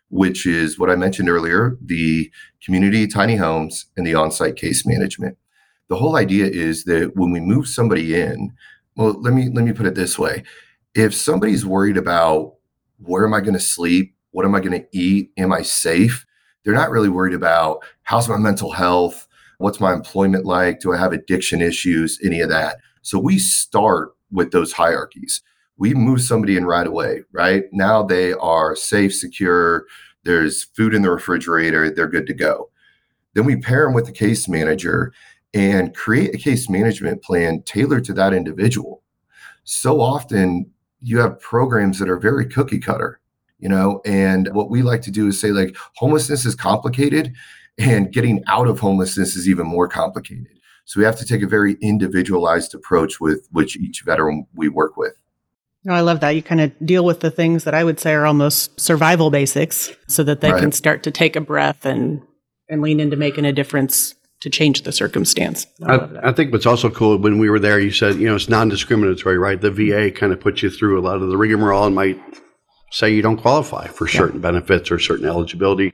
which 0.10 0.46
is 0.46 0.80
what 0.80 0.90
I 0.90 0.96
mentioned 0.96 1.30
earlier 1.30 1.78
the 1.82 2.32
community 2.64 3.08
tiny 3.08 3.36
homes 3.36 3.86
and 3.96 4.08
the 4.08 4.16
on 4.16 4.32
site 4.32 4.56
case 4.56 4.86
management. 4.86 5.38
The 5.90 5.98
whole 5.98 6.16
idea 6.16 6.46
is 6.46 6.86
that 6.86 7.12
when 7.16 7.32
we 7.32 7.40
move 7.40 7.68
somebody 7.68 8.20
in, 8.20 8.54
well, 8.96 9.20
let 9.22 9.34
me 9.34 9.50
let 9.54 9.66
me 9.66 9.74
put 9.74 9.86
it 9.86 9.96
this 9.96 10.18
way. 10.18 10.44
If 10.96 11.14
somebody's 11.14 11.66
worried 11.66 11.98
about 11.98 12.56
where 12.98 13.26
am 13.26 13.34
I 13.34 13.42
going 13.42 13.54
to 13.54 13.60
sleep? 13.60 14.16
What 14.32 14.46
am 14.46 14.56
I 14.56 14.60
going 14.60 14.80
to 14.80 14.88
eat? 14.92 15.32
Am 15.38 15.52
I 15.52 15.62
safe? 15.62 16.26
They're 16.64 16.74
not 16.74 16.90
really 16.90 17.10
worried 17.10 17.34
about 17.34 17.84
how's 18.04 18.30
my 18.30 18.38
mental 18.38 18.72
health? 18.72 19.28
What's 19.64 19.80
my 19.80 19.94
employment 19.94 20.46
like? 20.46 20.82
Do 20.82 20.94
I 20.94 20.98
have 20.98 21.14
addiction 21.14 21.62
issues? 21.62 22.20
Any 22.22 22.42
of 22.42 22.50
that. 22.50 22.80
So 23.02 23.18
we 23.18 23.40
start 23.40 24.10
with 24.30 24.52
those 24.52 24.74
hierarchies. 24.74 25.42
We 25.78 25.94
move 25.94 26.22
somebody 26.22 26.58
in 26.58 26.66
right 26.66 26.86
away, 26.86 27.22
right? 27.32 27.64
Now 27.72 28.04
they 28.04 28.34
are 28.34 28.76
safe, 28.76 29.16
secure. 29.16 29.86
There's 30.24 30.64
food 30.64 30.94
in 30.94 31.02
the 31.02 31.10
refrigerator. 31.10 31.90
They're 31.90 32.10
good 32.10 32.28
to 32.28 32.34
go. 32.34 32.72
Then 33.36 33.46
we 33.46 33.56
pair 33.56 33.86
them 33.86 33.94
with 33.94 34.06
the 34.06 34.12
case 34.12 34.50
manager 34.50 35.14
and 35.54 35.96
create 35.96 36.36
a 36.36 36.38
case 36.38 36.70
management 36.70 37.24
plan 37.24 37.62
tailored 37.62 38.04
to 38.04 38.14
that 38.16 38.34
individual. 38.34 39.02
So 39.64 40.02
often 40.02 40.70
you 41.00 41.20
have 41.20 41.40
programs 41.40 42.00
that 42.00 42.10
are 42.10 42.20
very 42.20 42.48
cookie 42.48 42.80
cutter, 42.80 43.22
you 43.60 43.70
know, 43.70 44.02
and 44.04 44.54
what 44.54 44.70
we 44.70 44.82
like 44.82 45.04
to 45.04 45.12
do 45.12 45.30
is 45.30 45.40
say, 45.40 45.52
like, 45.52 45.78
homelessness 45.96 46.46
is 46.46 46.54
complicated 46.54 47.34
and 47.78 48.12
getting 48.12 48.44
out 48.48 48.68
of 48.68 48.80
homelessness 48.80 49.36
is 49.36 49.50
even 49.50 49.68
more 49.68 49.88
complicated. 49.88 50.48
So 50.86 51.00
we 51.00 51.06
have 51.06 51.18
to 51.18 51.26
take 51.26 51.42
a 51.42 51.48
very 51.48 51.78
individualized 51.82 52.76
approach 52.76 53.20
with 53.20 53.48
which 53.52 53.78
each 53.78 54.04
veteran 54.06 54.48
we 54.54 54.68
work 54.70 54.98
with. 54.98 55.14
Oh, 55.88 55.94
I 55.94 56.02
love 56.02 56.22
that. 56.22 56.32
You 56.32 56.42
kind 56.42 56.62
of 56.62 56.72
deal 56.86 57.04
with 57.04 57.20
the 57.20 57.32
things 57.32 57.64
that 57.66 57.74
I 57.74 57.84
would 57.84 58.00
say 58.00 58.14
are 58.14 58.26
almost 58.26 58.80
survival 58.80 59.30
basics 59.30 59.92
so 60.08 60.24
that 60.24 60.42
they 60.42 60.52
right. 60.52 60.62
can 60.62 60.72
start 60.72 61.04
to 61.04 61.12
take 61.12 61.36
a 61.36 61.42
breath 61.42 61.86
and 61.86 62.22
and 62.70 62.82
lean 62.82 63.00
into 63.02 63.18
making 63.18 63.46
a 63.46 63.52
difference 63.52 64.16
to 64.40 64.50
change 64.50 64.84
the 64.84 64.92
circumstance. 64.92 65.68
I, 65.86 65.96
I, 65.96 66.30
I, 66.30 66.32
think 66.32 66.52
what's 66.52 66.66
also 66.66 66.90
cool 66.90 67.18
when 67.18 67.38
we 67.38 67.50
were 67.50 67.60
there, 67.60 67.80
you 67.80 67.92
said, 67.92 68.16
you 68.16 68.28
know, 68.28 68.36
it's 68.36 68.50
non 68.50 68.70
discriminatory, 68.70 69.38
right? 69.38 69.60
The 69.60 69.72
VA 69.72 70.12
kind 70.12 70.32
of 70.32 70.40
puts 70.40 70.64
you 70.64 70.70
through 70.70 71.00
a 71.00 71.04
lot 71.04 71.22
of 71.22 71.30
the 71.30 71.38
rigmarole 71.38 71.86
and 71.86 71.96
might 71.96 72.20
say 72.92 73.14
you 73.14 73.22
don't 73.22 73.38
qualify 73.38 73.88
for 73.88 74.08
certain 74.08 74.38
yeah. 74.38 74.50
benefits 74.52 74.92
or 74.92 75.00
certain 75.00 75.26
eligibility 75.26 75.94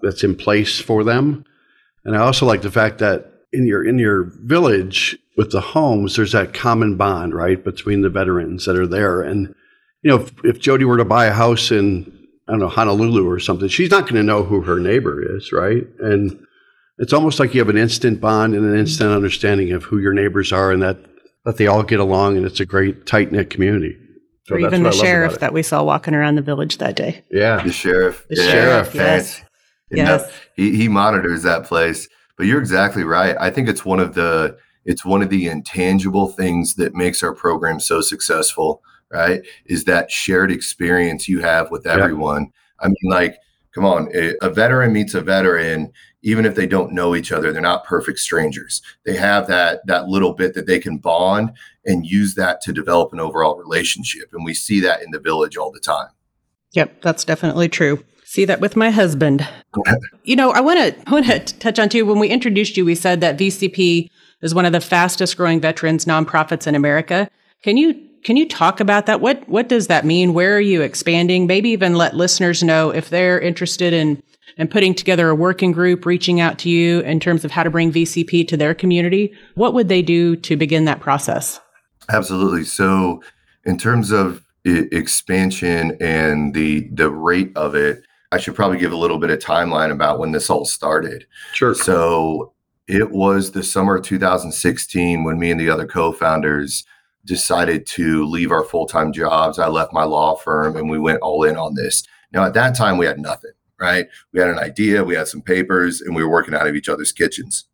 that's 0.00 0.24
in 0.24 0.34
place 0.34 0.80
for 0.80 1.04
them. 1.04 1.44
And 2.04 2.16
I 2.16 2.20
also 2.20 2.46
like 2.46 2.62
the 2.62 2.70
fact 2.70 2.98
that 2.98 3.32
in 3.52 3.66
your 3.66 3.86
in 3.86 3.98
your 3.98 4.32
village 4.42 5.18
with 5.36 5.50
the 5.52 5.60
homes, 5.60 6.16
there's 6.16 6.32
that 6.32 6.54
common 6.54 6.96
bond, 6.96 7.34
right, 7.34 7.62
between 7.62 8.02
the 8.02 8.10
veterans 8.10 8.64
that 8.66 8.76
are 8.76 8.86
there. 8.86 9.22
And 9.22 9.54
you 10.02 10.10
know, 10.10 10.16
if, 10.20 10.32
if 10.44 10.60
Jodi 10.60 10.84
were 10.84 10.96
to 10.96 11.04
buy 11.04 11.26
a 11.26 11.32
house 11.32 11.70
in 11.70 12.12
I 12.48 12.52
don't 12.52 12.60
know 12.60 12.68
Honolulu 12.68 13.28
or 13.28 13.38
something, 13.38 13.68
she's 13.68 13.90
not 13.90 14.04
going 14.04 14.14
to 14.14 14.22
know 14.22 14.42
who 14.42 14.62
her 14.62 14.78
neighbor 14.78 15.36
is, 15.36 15.52
right? 15.52 15.86
And 16.00 16.38
it's 16.98 17.12
almost 17.12 17.38
like 17.38 17.54
you 17.54 17.60
have 17.60 17.68
an 17.68 17.76
instant 17.76 18.20
bond 18.20 18.54
and 18.54 18.64
an 18.64 18.78
instant 18.78 19.10
understanding 19.10 19.72
of 19.72 19.84
who 19.84 19.98
your 19.98 20.12
neighbors 20.12 20.52
are 20.52 20.72
and 20.72 20.82
that 20.82 20.98
that 21.44 21.56
they 21.56 21.66
all 21.66 21.82
get 21.82 22.00
along 22.00 22.36
and 22.36 22.44
it's 22.44 22.60
a 22.60 22.66
great 22.66 23.06
tight 23.06 23.32
knit 23.32 23.50
community. 23.50 23.96
So 24.46 24.54
or 24.54 24.60
even 24.60 24.82
the 24.82 24.92
sheriff 24.92 25.40
that 25.40 25.52
we 25.52 25.62
saw 25.62 25.82
walking 25.82 26.14
around 26.14 26.36
the 26.36 26.42
village 26.42 26.78
that 26.78 26.96
day. 26.96 27.24
Yeah, 27.30 27.62
the 27.62 27.72
sheriff. 27.72 28.26
The 28.28 28.36
yeah. 28.36 28.50
sheriff. 28.50 28.94
Yes. 28.94 29.42
Yes. 29.90 30.30
he 30.54 30.76
he 30.76 30.88
monitors 30.88 31.42
that 31.42 31.64
place. 31.64 32.08
But 32.36 32.46
you're 32.46 32.60
exactly 32.60 33.04
right. 33.04 33.36
I 33.38 33.50
think 33.50 33.68
it's 33.68 33.84
one 33.84 34.00
of 34.00 34.14
the 34.14 34.56
it's 34.84 35.04
one 35.04 35.22
of 35.22 35.30
the 35.30 35.48
intangible 35.48 36.28
things 36.28 36.74
that 36.76 36.94
makes 36.94 37.22
our 37.22 37.34
program 37.34 37.80
so 37.80 38.00
successful. 38.00 38.82
Right? 39.10 39.40
Is 39.64 39.84
that 39.84 40.10
shared 40.10 40.52
experience 40.52 41.28
you 41.28 41.40
have 41.40 41.70
with 41.70 41.86
everyone. 41.86 42.52
I 42.80 42.88
mean, 42.88 43.10
like, 43.10 43.38
come 43.74 43.86
on, 43.86 44.08
a 44.42 44.50
veteran 44.50 44.92
meets 44.92 45.14
a 45.14 45.22
veteran 45.22 45.92
even 46.22 46.44
if 46.44 46.54
they 46.54 46.66
don't 46.66 46.92
know 46.92 47.14
each 47.14 47.32
other 47.32 47.52
they're 47.52 47.62
not 47.62 47.84
perfect 47.84 48.18
strangers 48.18 48.82
they 49.04 49.16
have 49.16 49.46
that 49.46 49.86
that 49.86 50.08
little 50.08 50.34
bit 50.34 50.54
that 50.54 50.66
they 50.66 50.78
can 50.78 50.98
bond 50.98 51.50
and 51.84 52.06
use 52.06 52.34
that 52.34 52.60
to 52.60 52.72
develop 52.72 53.12
an 53.12 53.20
overall 53.20 53.56
relationship 53.56 54.28
and 54.32 54.44
we 54.44 54.54
see 54.54 54.80
that 54.80 55.02
in 55.02 55.10
the 55.10 55.20
village 55.20 55.56
all 55.56 55.70
the 55.70 55.80
time 55.80 56.08
yep 56.72 57.00
that's 57.02 57.24
definitely 57.24 57.68
true 57.68 58.02
see 58.28 58.44
that 58.44 58.60
with 58.60 58.76
my 58.76 58.90
husband. 58.90 59.48
You 60.24 60.36
know 60.36 60.50
i 60.50 60.60
want 60.60 60.78
to 60.78 61.10
want 61.10 61.26
to 61.26 61.38
touch 61.58 61.78
on 61.78 61.88
too 61.88 62.04
when 62.04 62.18
we 62.18 62.28
introduced 62.28 62.76
you 62.76 62.84
we 62.84 62.94
said 62.94 63.20
that 63.22 63.38
vcp 63.38 64.10
is 64.42 64.54
one 64.54 64.66
of 64.66 64.72
the 64.72 64.80
fastest 64.80 65.36
growing 65.36 65.60
veterans 65.60 66.04
nonprofits 66.04 66.66
in 66.66 66.74
america. 66.74 67.30
Can 67.62 67.76
you 67.76 67.94
can 68.24 68.36
you 68.36 68.46
talk 68.46 68.80
about 68.80 69.06
that? 69.06 69.20
What 69.20 69.48
what 69.48 69.68
does 69.68 69.86
that 69.86 70.04
mean? 70.04 70.34
Where 70.34 70.56
are 70.56 70.60
you 70.60 70.82
expanding? 70.82 71.46
Maybe 71.46 71.70
even 71.70 71.94
let 71.94 72.14
listeners 72.14 72.62
know 72.62 72.90
if 72.90 73.08
they're 73.08 73.40
interested 73.40 73.92
in 73.92 74.22
and 74.58 74.70
putting 74.70 74.94
together 74.94 75.28
a 75.30 75.34
working 75.34 75.72
group, 75.72 76.04
reaching 76.04 76.40
out 76.40 76.58
to 76.60 76.68
you 76.68 77.00
in 77.00 77.20
terms 77.20 77.44
of 77.44 77.50
how 77.50 77.62
to 77.62 77.70
bring 77.70 77.92
VCP 77.92 78.46
to 78.48 78.56
their 78.56 78.74
community, 78.74 79.32
what 79.54 79.72
would 79.72 79.88
they 79.88 80.02
do 80.02 80.34
to 80.36 80.56
begin 80.56 80.84
that 80.84 81.00
process? 81.00 81.60
Absolutely. 82.08 82.64
So, 82.64 83.22
in 83.64 83.78
terms 83.78 84.10
of 84.10 84.44
expansion 84.64 85.96
and 86.00 86.52
the 86.54 86.88
the 86.92 87.10
rate 87.10 87.56
of 87.56 87.74
it, 87.74 88.02
I 88.30 88.38
should 88.38 88.54
probably 88.54 88.78
give 88.78 88.92
a 88.92 88.96
little 88.96 89.18
bit 89.18 89.30
of 89.30 89.38
timeline 89.38 89.90
about 89.90 90.18
when 90.18 90.32
this 90.32 90.50
all 90.50 90.64
started. 90.64 91.26
Sure. 91.54 91.74
So, 91.74 92.52
it 92.86 93.10
was 93.10 93.52
the 93.52 93.62
summer 93.62 93.96
of 93.96 94.04
2016 94.04 95.22
when 95.22 95.38
me 95.38 95.50
and 95.50 95.60
the 95.60 95.68
other 95.68 95.86
co-founders 95.86 96.84
decided 97.26 97.86
to 97.86 98.24
leave 98.24 98.50
our 98.50 98.64
full-time 98.64 99.12
jobs. 99.12 99.58
I 99.58 99.68
left 99.68 99.92
my 99.92 100.04
law 100.04 100.36
firm 100.36 100.74
and 100.74 100.88
we 100.88 100.98
went 100.98 101.20
all 101.20 101.44
in 101.44 101.56
on 101.56 101.74
this. 101.74 102.02
Now, 102.32 102.44
at 102.44 102.54
that 102.54 102.74
time, 102.74 102.96
we 102.96 103.04
had 103.04 103.18
nothing 103.18 103.52
right? 103.78 104.08
We 104.32 104.40
had 104.40 104.50
an 104.50 104.58
idea, 104.58 105.04
we 105.04 105.14
had 105.14 105.28
some 105.28 105.42
papers, 105.42 106.00
and 106.00 106.14
we 106.14 106.22
were 106.22 106.30
working 106.30 106.54
out 106.54 106.66
of 106.66 106.74
each 106.74 106.88
other's 106.88 107.12
kitchens. 107.12 107.64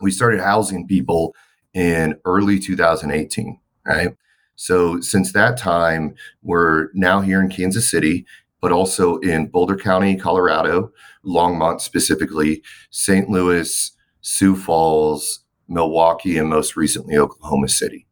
We 0.00 0.10
started 0.10 0.40
housing 0.40 0.86
people 0.86 1.34
in 1.74 2.16
early 2.24 2.58
2018, 2.58 3.58
right? 3.84 4.16
So 4.56 5.00
since 5.00 5.32
that 5.32 5.56
time, 5.56 6.14
we're 6.42 6.88
now 6.94 7.20
here 7.20 7.40
in 7.40 7.48
Kansas 7.48 7.90
City, 7.90 8.26
but 8.60 8.72
also 8.72 9.18
in 9.18 9.48
Boulder 9.48 9.76
County, 9.76 10.16
Colorado, 10.16 10.90
Longmont 11.24 11.80
specifically, 11.80 12.62
St. 12.90 13.28
Louis, 13.28 13.92
Sioux 14.20 14.56
Falls, 14.56 15.40
Milwaukee, 15.68 16.36
and 16.36 16.48
most 16.48 16.76
recently 16.76 17.16
Oklahoma 17.16 17.68
City. 17.68 18.06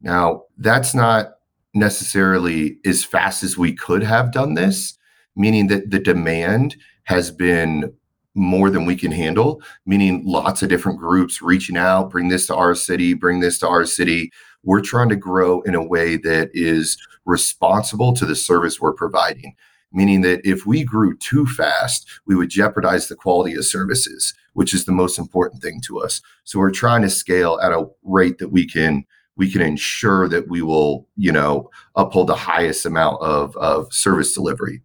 Now, 0.00 0.44
that's 0.56 0.94
not 0.94 1.38
necessarily 1.74 2.78
as 2.84 3.04
fast 3.04 3.42
as 3.42 3.58
we 3.58 3.72
could 3.72 4.02
have 4.02 4.32
done 4.32 4.54
this 4.54 4.98
meaning 5.38 5.68
that 5.68 5.90
the 5.90 6.00
demand 6.00 6.76
has 7.04 7.30
been 7.30 7.90
more 8.34 8.68
than 8.68 8.84
we 8.84 8.94
can 8.94 9.12
handle, 9.12 9.62
meaning 9.86 10.22
lots 10.26 10.62
of 10.62 10.68
different 10.68 10.98
groups 10.98 11.40
reaching 11.40 11.76
out, 11.76 12.10
bring 12.10 12.28
this 12.28 12.46
to 12.46 12.54
our 12.54 12.74
city, 12.74 13.14
bring 13.14 13.40
this 13.40 13.58
to 13.58 13.66
our 13.66 13.86
city. 13.86 14.30
We're 14.64 14.82
trying 14.82 15.08
to 15.08 15.16
grow 15.16 15.62
in 15.62 15.74
a 15.74 15.86
way 15.86 16.16
that 16.18 16.50
is 16.52 16.98
responsible 17.24 18.12
to 18.14 18.26
the 18.26 18.36
service 18.36 18.80
we're 18.80 18.92
providing, 18.92 19.54
meaning 19.92 20.20
that 20.22 20.40
if 20.44 20.66
we 20.66 20.84
grew 20.84 21.16
too 21.16 21.46
fast, 21.46 22.08
we 22.26 22.34
would 22.34 22.50
jeopardize 22.50 23.08
the 23.08 23.16
quality 23.16 23.54
of 23.54 23.64
services, 23.64 24.34
which 24.52 24.74
is 24.74 24.84
the 24.84 24.92
most 24.92 25.18
important 25.18 25.62
thing 25.62 25.80
to 25.86 25.98
us. 25.98 26.20
So 26.44 26.58
we're 26.58 26.70
trying 26.70 27.02
to 27.02 27.10
scale 27.10 27.58
at 27.62 27.72
a 27.72 27.86
rate 28.02 28.38
that 28.38 28.48
we 28.48 28.66
can 28.66 29.04
we 29.38 29.50
can 29.50 29.62
ensure 29.62 30.28
that 30.28 30.48
we 30.48 30.62
will, 30.62 31.06
you 31.16 31.30
know, 31.30 31.70
uphold 31.94 32.26
the 32.26 32.34
highest 32.34 32.84
amount 32.84 33.22
of, 33.22 33.56
of 33.56 33.90
service 33.92 34.34
delivery. 34.34 34.82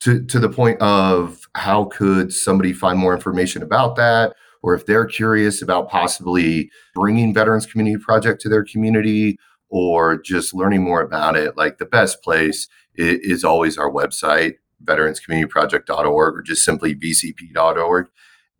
To, 0.00 0.22
to 0.26 0.38
the 0.38 0.50
point 0.50 0.78
of 0.82 1.48
how 1.54 1.84
could 1.84 2.30
somebody 2.30 2.74
find 2.74 2.98
more 2.98 3.14
information 3.14 3.62
about 3.62 3.96
that? 3.96 4.34
Or 4.62 4.74
if 4.74 4.84
they're 4.84 5.06
curious 5.06 5.62
about 5.62 5.88
possibly 5.88 6.70
bringing 6.94 7.32
veterans 7.32 7.64
community 7.64 7.96
project 7.96 8.42
to 8.42 8.50
their 8.50 8.64
community 8.64 9.38
or 9.74 10.16
just 10.16 10.54
learning 10.54 10.84
more 10.84 11.00
about 11.00 11.36
it 11.36 11.56
like 11.56 11.78
the 11.78 11.84
best 11.84 12.22
place 12.22 12.68
is, 12.94 13.18
is 13.20 13.44
always 13.44 13.76
our 13.76 13.90
website 13.90 14.54
veteranscommunityproject.org 14.84 16.34
or 16.34 16.42
just 16.42 16.64
simply 16.64 16.94
vcp.org 16.94 18.06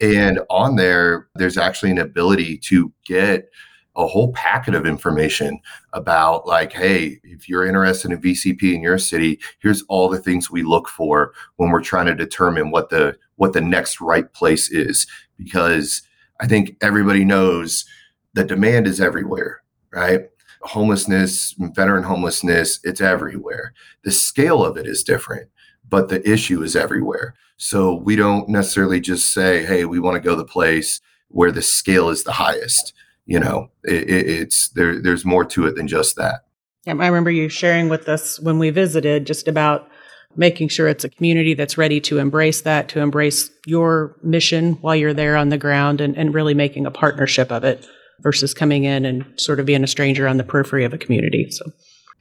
and 0.00 0.40
on 0.50 0.74
there 0.74 1.28
there's 1.36 1.56
actually 1.56 1.92
an 1.92 1.98
ability 1.98 2.58
to 2.58 2.92
get 3.06 3.48
a 3.96 4.08
whole 4.08 4.32
packet 4.32 4.74
of 4.74 4.86
information 4.86 5.60
about 5.92 6.48
like 6.48 6.72
hey 6.72 7.20
if 7.22 7.48
you're 7.48 7.64
interested 7.64 8.10
in 8.10 8.20
vcp 8.20 8.74
in 8.74 8.82
your 8.82 8.98
city 8.98 9.38
here's 9.60 9.82
all 9.82 10.08
the 10.08 10.20
things 10.20 10.50
we 10.50 10.64
look 10.64 10.88
for 10.88 11.32
when 11.56 11.70
we're 11.70 11.80
trying 11.80 12.06
to 12.06 12.14
determine 12.14 12.72
what 12.72 12.90
the 12.90 13.16
what 13.36 13.52
the 13.52 13.60
next 13.60 14.00
right 14.00 14.32
place 14.32 14.68
is. 14.70 15.06
Because 15.38 16.02
i 16.40 16.46
think 16.48 16.76
everybody 16.80 17.24
knows 17.24 17.84
the 18.32 18.42
demand 18.42 18.88
is 18.88 19.00
everywhere 19.00 19.62
right 19.92 20.22
homelessness 20.64 21.54
veteran 21.58 22.04
homelessness 22.04 22.80
it's 22.84 23.00
everywhere 23.00 23.72
the 24.02 24.10
scale 24.10 24.64
of 24.64 24.76
it 24.76 24.86
is 24.86 25.02
different 25.02 25.48
but 25.88 26.08
the 26.08 26.28
issue 26.28 26.62
is 26.62 26.76
everywhere. 26.76 27.34
So 27.56 27.94
we 27.94 28.16
don't 28.16 28.48
necessarily 28.48 29.00
just 29.00 29.32
say, 29.32 29.64
hey, 29.64 29.84
we 29.84 30.00
want 30.00 30.16
to 30.16 30.20
go 30.20 30.34
the 30.34 30.44
place 30.44 31.00
where 31.28 31.52
the 31.52 31.62
scale 31.62 32.08
is 32.08 32.24
the 32.24 32.32
highest. 32.32 32.92
You 33.26 33.40
know, 33.40 33.70
it, 33.84 34.08
it, 34.08 34.28
it's 34.28 34.68
there. 34.70 35.00
There's 35.00 35.24
more 35.24 35.44
to 35.46 35.66
it 35.66 35.76
than 35.76 35.88
just 35.88 36.16
that. 36.16 36.46
I 36.86 36.92
remember 36.92 37.30
you 37.30 37.48
sharing 37.48 37.88
with 37.88 38.08
us 38.08 38.38
when 38.40 38.58
we 38.58 38.70
visited 38.70 39.26
just 39.26 39.48
about 39.48 39.88
making 40.36 40.68
sure 40.68 40.88
it's 40.88 41.04
a 41.04 41.08
community 41.08 41.54
that's 41.54 41.78
ready 41.78 42.00
to 42.00 42.18
embrace 42.18 42.62
that, 42.62 42.88
to 42.88 43.00
embrace 43.00 43.50
your 43.64 44.16
mission 44.22 44.72
while 44.80 44.96
you're 44.96 45.14
there 45.14 45.36
on 45.36 45.48
the 45.48 45.56
ground, 45.56 46.00
and, 46.00 46.18
and 46.18 46.34
really 46.34 46.54
making 46.54 46.86
a 46.86 46.90
partnership 46.90 47.52
of 47.52 47.62
it 47.64 47.86
versus 48.20 48.54
coming 48.54 48.84
in 48.84 49.04
and 49.04 49.24
sort 49.36 49.60
of 49.60 49.66
being 49.66 49.84
a 49.84 49.86
stranger 49.86 50.26
on 50.26 50.36
the 50.36 50.44
periphery 50.44 50.84
of 50.84 50.92
a 50.92 50.98
community. 50.98 51.50
So, 51.50 51.64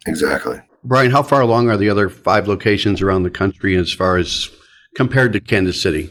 exactly. 0.06 0.62
Bryan, 0.84 1.12
how 1.12 1.24
far 1.24 1.42
along 1.42 1.70
are 1.70 1.78
the 1.78 1.90
other 1.90 2.10
five 2.10 2.48
locations 2.48 3.02
around 3.02 3.24
the 3.24 3.30
country 3.30 3.76
as 3.76 3.92
far 3.92 4.18
as 4.18 4.50
compared 4.96 5.34
to 5.34 5.40
Kansas 5.40 5.82
City? 5.82 6.10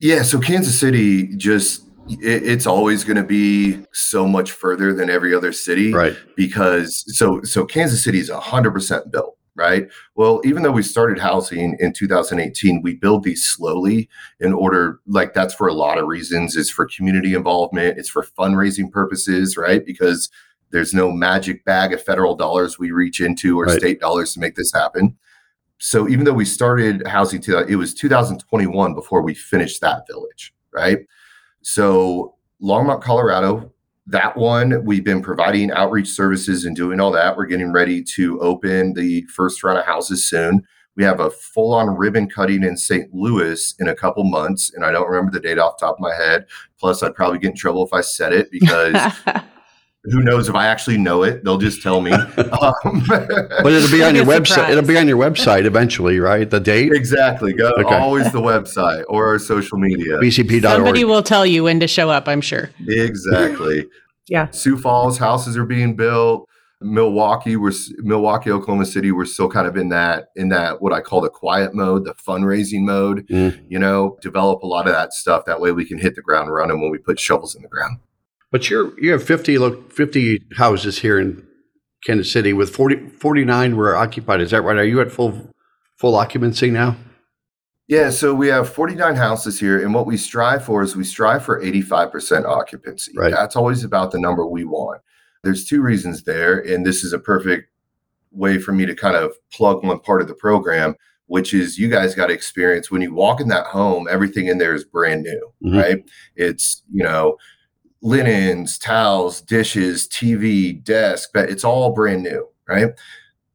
Yeah, 0.00 0.22
so 0.22 0.38
Kansas 0.40 0.78
City 0.78 1.34
just 1.36 1.84
it, 2.08 2.42
it's 2.42 2.66
always 2.66 3.04
going 3.04 3.16
to 3.16 3.24
be 3.24 3.84
so 3.92 4.26
much 4.26 4.50
further 4.50 4.92
than 4.92 5.08
every 5.08 5.34
other 5.34 5.52
city, 5.52 5.92
right? 5.92 6.16
Because 6.36 7.04
so 7.16 7.42
so 7.42 7.64
Kansas 7.64 8.04
City 8.04 8.18
is 8.18 8.30
hundred 8.30 8.72
percent 8.72 9.10
built, 9.10 9.33
right? 9.56 9.88
Well, 10.14 10.40
even 10.44 10.62
though 10.62 10.72
we 10.72 10.82
started 10.82 11.18
housing 11.18 11.76
in 11.78 11.92
2018, 11.92 12.82
we 12.82 12.94
build 12.94 13.22
these 13.22 13.44
slowly 13.44 14.08
in 14.40 14.52
order, 14.52 15.00
like 15.06 15.34
that's 15.34 15.54
for 15.54 15.68
a 15.68 15.74
lot 15.74 15.98
of 15.98 16.06
reasons. 16.06 16.56
It's 16.56 16.70
for 16.70 16.86
community 16.86 17.34
involvement, 17.34 17.98
it's 17.98 18.08
for 18.08 18.26
fundraising 18.38 18.90
purposes, 18.90 19.56
right? 19.56 19.84
Because 19.84 20.30
there's 20.70 20.92
no 20.92 21.12
magic 21.12 21.64
bag 21.64 21.92
of 21.92 22.02
federal 22.02 22.34
dollars 22.34 22.78
we 22.78 22.90
reach 22.90 23.20
into 23.20 23.58
or 23.60 23.66
right. 23.66 23.78
state 23.78 24.00
dollars 24.00 24.34
to 24.34 24.40
make 24.40 24.56
this 24.56 24.72
happen 24.72 25.16
so 25.78 26.08
even 26.08 26.24
though 26.24 26.32
we 26.32 26.44
started 26.44 27.06
housing 27.06 27.40
to 27.40 27.58
it 27.66 27.76
was 27.76 27.94
2021 27.94 28.94
before 28.94 29.22
we 29.22 29.34
finished 29.34 29.80
that 29.80 30.06
village 30.06 30.54
right 30.72 31.00
so 31.62 32.34
longmont 32.62 33.02
colorado 33.02 33.72
that 34.06 34.36
one. 34.36 34.84
We've 34.84 35.04
been 35.04 35.22
providing 35.22 35.70
outreach 35.72 36.08
services 36.08 36.64
and 36.64 36.76
doing 36.76 37.00
all 37.00 37.10
that. 37.12 37.36
We're 37.36 37.46
getting 37.46 37.72
ready 37.72 38.02
to 38.14 38.40
open 38.40 38.92
the 38.94 39.22
first 39.34 39.62
round 39.62 39.78
of 39.78 39.86
houses 39.86 40.28
soon. 40.28 40.62
We 40.96 41.04
have 41.04 41.20
a 41.20 41.30
full-on 41.30 41.96
ribbon 41.96 42.28
cutting 42.28 42.62
in 42.62 42.76
st 42.76 43.12
louis 43.12 43.74
in 43.80 43.88
a 43.88 43.94
couple 43.96 44.22
months 44.22 44.72
and 44.74 44.84
i 44.84 44.92
don't 44.92 45.08
remember 45.08 45.32
the 45.32 45.40
date 45.40 45.58
off 45.58 45.76
the 45.78 45.86
top 45.86 45.96
of 45.96 46.00
my 46.00 46.14
head. 46.14 46.46
Plus 46.78 47.02
i'd 47.02 47.14
probably 47.14 47.38
get 47.38 47.50
in 47.50 47.56
trouble 47.56 47.84
if 47.84 47.92
i 47.92 48.00
said 48.00 48.32
it 48.32 48.50
because 48.50 48.94
who 50.04 50.22
knows 50.22 50.48
if 50.48 50.54
I 50.54 50.66
actually 50.66 50.98
know 50.98 51.22
it? 51.22 51.44
They'll 51.44 51.58
just 51.58 51.82
tell 51.82 52.00
me. 52.00 52.12
Um, 52.54 53.02
but 53.08 53.72
it'll 53.72 53.90
be 53.90 54.02
on 54.02 54.14
your 54.14 54.24
website. 54.24 54.70
It'll 54.70 54.86
be 54.86 54.96
on 54.96 55.08
your 55.08 55.18
website 55.18 55.64
eventually, 55.64 56.18
right? 56.20 56.48
The 56.48 56.60
date. 56.60 56.92
Exactly. 56.92 57.52
Go 57.52 57.72
okay. 57.78 57.94
always 57.96 58.30
the 58.32 58.40
website 58.40 59.04
or 59.08 59.26
our 59.26 59.38
social 59.38 59.76
media. 59.76 60.18
VCP.org. 60.18 60.62
Somebody 60.62 61.04
will 61.04 61.22
tell 61.22 61.44
you 61.44 61.64
when 61.64 61.80
to 61.80 61.88
show 61.88 62.10
up. 62.10 62.28
I'm 62.28 62.40
sure. 62.40 62.70
Exactly. 62.86 63.86
yeah. 64.28 64.50
Sioux 64.50 64.78
Falls 64.78 65.18
houses 65.18 65.56
are 65.56 65.64
being 65.64 65.96
built. 65.96 66.48
Milwaukee, 66.80 67.56
we're 67.56 67.72
Milwaukee, 67.98 68.50
Oklahoma 68.50 68.86
City. 68.86 69.10
We're 69.10 69.24
still 69.24 69.48
kind 69.48 69.66
of 69.66 69.76
in 69.76 69.88
that 69.88 70.28
in 70.36 70.48
that 70.50 70.80
what 70.80 70.92
I 70.92 71.00
call 71.00 71.20
the 71.20 71.30
quiet 71.30 71.74
mode, 71.74 72.04
the 72.04 72.14
fundraising 72.14 72.82
mode. 72.82 73.26
Mm. 73.28 73.64
You 73.68 73.78
know, 73.78 74.18
develop 74.20 74.62
a 74.62 74.66
lot 74.66 74.86
of 74.86 74.92
that 74.92 75.12
stuff. 75.12 75.44
That 75.46 75.60
way, 75.60 75.72
we 75.72 75.84
can 75.84 75.98
hit 75.98 76.14
the 76.14 76.22
ground 76.22 76.52
running 76.52 76.80
when 76.80 76.90
we 76.90 76.98
put 76.98 77.18
shovels 77.18 77.54
in 77.54 77.62
the 77.62 77.68
ground. 77.68 77.98
But 78.54 78.70
you're 78.70 78.96
you 79.00 79.10
have 79.10 79.24
50 79.24 79.58
look 79.58 79.92
50 79.92 80.44
houses 80.56 81.00
here 81.00 81.18
in 81.18 81.44
Kansas 82.06 82.30
City 82.30 82.52
with 82.52 82.70
40, 82.70 83.08
49 83.08 83.76
were 83.76 83.96
occupied. 83.96 84.40
Is 84.40 84.52
that 84.52 84.62
right? 84.62 84.76
Are 84.76 84.84
you 84.84 85.00
at 85.00 85.10
full 85.10 85.50
full 85.96 86.14
occupancy 86.14 86.70
now? 86.70 86.94
Yeah, 87.88 88.10
so 88.10 88.32
we 88.32 88.46
have 88.46 88.72
49 88.72 89.16
houses 89.16 89.58
here, 89.58 89.82
and 89.82 89.92
what 89.92 90.06
we 90.06 90.16
strive 90.16 90.64
for 90.64 90.84
is 90.84 90.94
we 90.94 91.02
strive 91.02 91.44
for 91.44 91.60
85% 91.60 92.44
occupancy. 92.44 93.10
Right. 93.16 93.32
That's 93.32 93.56
always 93.56 93.82
about 93.82 94.12
the 94.12 94.20
number 94.20 94.46
we 94.46 94.62
want. 94.62 95.02
There's 95.42 95.64
two 95.64 95.82
reasons 95.82 96.22
there, 96.22 96.60
and 96.60 96.86
this 96.86 97.02
is 97.02 97.12
a 97.12 97.18
perfect 97.18 97.68
way 98.30 98.60
for 98.60 98.70
me 98.70 98.86
to 98.86 98.94
kind 98.94 99.16
of 99.16 99.32
plug 99.52 99.84
one 99.84 99.98
part 99.98 100.22
of 100.22 100.28
the 100.28 100.34
program, 100.34 100.94
which 101.26 101.52
is 101.52 101.76
you 101.76 101.88
guys 101.88 102.14
got 102.14 102.28
to 102.28 102.32
experience 102.32 102.88
when 102.88 103.02
you 103.02 103.12
walk 103.12 103.40
in 103.40 103.48
that 103.48 103.66
home, 103.66 104.06
everything 104.08 104.46
in 104.46 104.58
there 104.58 104.76
is 104.76 104.84
brand 104.84 105.22
new, 105.22 105.52
mm-hmm. 105.64 105.76
right? 105.76 105.98
It's, 106.36 106.84
you 106.92 107.02
know, 107.02 107.36
linens, 108.04 108.76
towels, 108.78 109.40
dishes, 109.40 110.06
TV, 110.06 110.84
desk, 110.84 111.30
but 111.32 111.48
it's 111.48 111.64
all 111.64 111.90
brand 111.90 112.22
new, 112.22 112.46
right? 112.68 112.90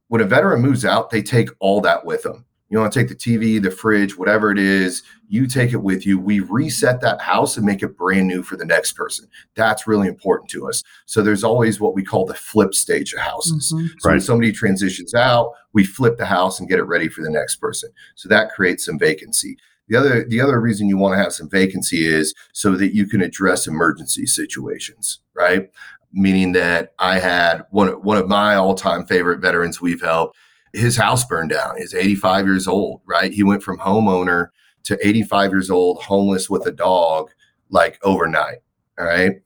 When 0.07 0.21
a 0.21 0.25
veteran 0.25 0.61
moves 0.61 0.83
out, 0.83 1.11
they 1.11 1.21
take 1.21 1.49
all 1.59 1.81
that 1.81 2.03
with 2.03 2.23
them. 2.23 2.45
You 2.69 2.79
want 2.79 2.91
to 2.91 2.99
take 2.99 3.09
the 3.09 3.15
TV, 3.15 3.61
the 3.61 3.71
fridge, 3.71 4.17
whatever 4.17 4.51
it 4.51 4.57
is, 4.57 5.03
you 5.27 5.45
take 5.45 5.71
it 5.71 5.83
with 5.83 6.05
you. 6.05 6.19
We 6.19 6.39
reset 6.39 6.99
that 7.01 7.21
house 7.21 7.57
and 7.57 7.65
make 7.65 7.83
it 7.83 7.95
brand 7.97 8.27
new 8.27 8.41
for 8.41 8.57
the 8.57 8.65
next 8.65 8.93
person. 8.93 9.27
That's 9.55 9.87
really 9.87 10.07
important 10.07 10.49
to 10.51 10.67
us. 10.67 10.83
So 11.05 11.21
there's 11.21 11.43
always 11.43 11.79
what 11.79 11.93
we 11.93 12.03
call 12.03 12.25
the 12.25 12.33
flip 12.33 12.73
stage 12.73 13.13
of 13.13 13.19
houses. 13.19 13.71
Mm-hmm. 13.73 13.87
So 13.99 14.09
right. 14.09 14.13
when 14.13 14.21
somebody 14.21 14.51
transitions 14.51 15.13
out, 15.13 15.53
we 15.73 15.83
flip 15.83 16.17
the 16.17 16.25
house 16.25 16.59
and 16.59 16.69
get 16.69 16.79
it 16.79 16.83
ready 16.83 17.07
for 17.07 17.23
the 17.23 17.29
next 17.29 17.57
person. 17.57 17.91
So 18.15 18.29
that 18.29 18.51
creates 18.51 18.85
some 18.85 18.97
vacancy. 18.97 19.57
The 19.89 19.97
other 19.97 20.23
the 20.23 20.39
other 20.39 20.61
reason 20.61 20.87
you 20.87 20.97
want 20.97 21.13
to 21.13 21.23
have 21.23 21.33
some 21.33 21.49
vacancy 21.49 22.05
is 22.05 22.33
so 22.53 22.75
that 22.75 22.93
you 22.95 23.07
can 23.07 23.21
address 23.21 23.67
emergency 23.67 24.25
situations, 24.25 25.19
right? 25.33 25.69
Meaning 26.13 26.53
that 26.53 26.93
I 26.99 27.19
had 27.19 27.65
one 27.71 27.89
one 28.03 28.17
of 28.17 28.27
my 28.27 28.55
all-time 28.55 29.05
favorite 29.05 29.41
veterans 29.41 29.81
we've 29.81 30.01
helped, 30.01 30.37
his 30.73 30.95
house 30.95 31.25
burned 31.25 31.49
down. 31.49 31.77
He's 31.77 31.93
85 31.93 32.45
years 32.45 32.67
old, 32.67 33.01
right? 33.05 33.33
He 33.33 33.43
went 33.43 33.63
from 33.63 33.79
homeowner 33.79 34.49
to 34.83 35.07
85 35.07 35.51
years 35.51 35.69
old, 35.69 36.01
homeless 36.03 36.49
with 36.49 36.65
a 36.67 36.71
dog, 36.71 37.31
like 37.69 37.99
overnight. 38.03 38.59
All 38.99 39.05
right. 39.05 39.41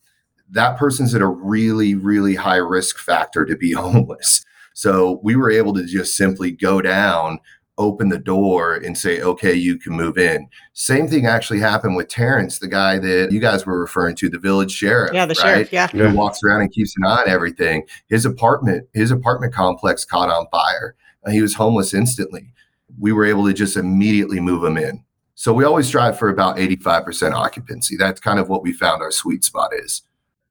That 0.50 0.78
person's 0.78 1.16
at 1.16 1.22
a 1.22 1.28
really, 1.28 1.96
really 1.96 2.36
high 2.36 2.58
risk 2.58 2.98
factor 2.98 3.46
to 3.46 3.56
be 3.56 3.72
homeless. 3.74 4.44
So 4.74 5.20
we 5.24 5.36
were 5.36 5.52
able 5.52 5.74
to 5.76 5.86
just 5.86 6.18
simply 6.18 6.52
go 6.52 6.82
down 6.82 7.40
open 7.78 8.10
the 8.10 8.20
door 8.20 8.76
and 8.76 8.98
say, 8.98 9.22
okay, 9.22 9.54
you 9.54 9.78
can 9.78 9.94
move 9.94 10.18
in. 10.18 10.48
Same 10.74 11.08
thing 11.08 11.26
actually 11.26 11.60
happened 11.60 11.96
with 11.96 12.08
Terrence, 12.08 12.60
the 12.60 12.68
guy 12.68 13.00
that 13.00 13.32
you 13.32 13.40
guys 13.40 13.66
were 13.66 13.80
referring 13.80 14.16
to, 14.18 14.30
the 14.30 14.38
village 14.38 14.72
sheriff. 14.72 15.14
Yeah, 15.14 15.26
the 15.26 15.36
right? 15.44 15.68
sheriff, 15.68 15.74
yeah. 15.74 15.88
Who 15.88 16.16
walks 16.16 16.40
around 16.44 16.62
and 16.62 16.72
keeps 16.72 16.94
an 16.98 17.06
eye 17.06 17.22
on 17.22 17.30
everything. 17.30 17.84
His 18.08 18.26
apartment, 18.26 18.88
his 18.94 19.12
apartment 19.12 19.54
complex 19.54 20.06
caught 20.06 20.30
on 20.30 20.48
fire. 20.52 20.96
he 21.30 21.42
was 21.42 21.56
homeless 21.56 21.94
instantly. 21.94 22.54
We 23.00 23.12
were 23.12 23.26
able 23.26 23.48
to 23.48 23.54
just 23.54 23.76
immediately 23.76 24.40
move 24.40 24.64
him 24.64 24.78
in. 24.78 25.04
So 25.36 25.52
we 25.52 25.64
always 25.64 25.88
strive 25.88 26.18
for 26.18 26.30
about 26.30 26.58
85% 26.58 27.34
occupancy. 27.34 27.98
That's 27.98 28.22
kind 28.22 28.40
of 28.40 28.50
what 28.50 28.62
we 28.62 28.72
found 28.72 29.02
our 29.02 29.12
sweet 29.12 29.44
spot 29.44 29.72
is. 29.74 30.04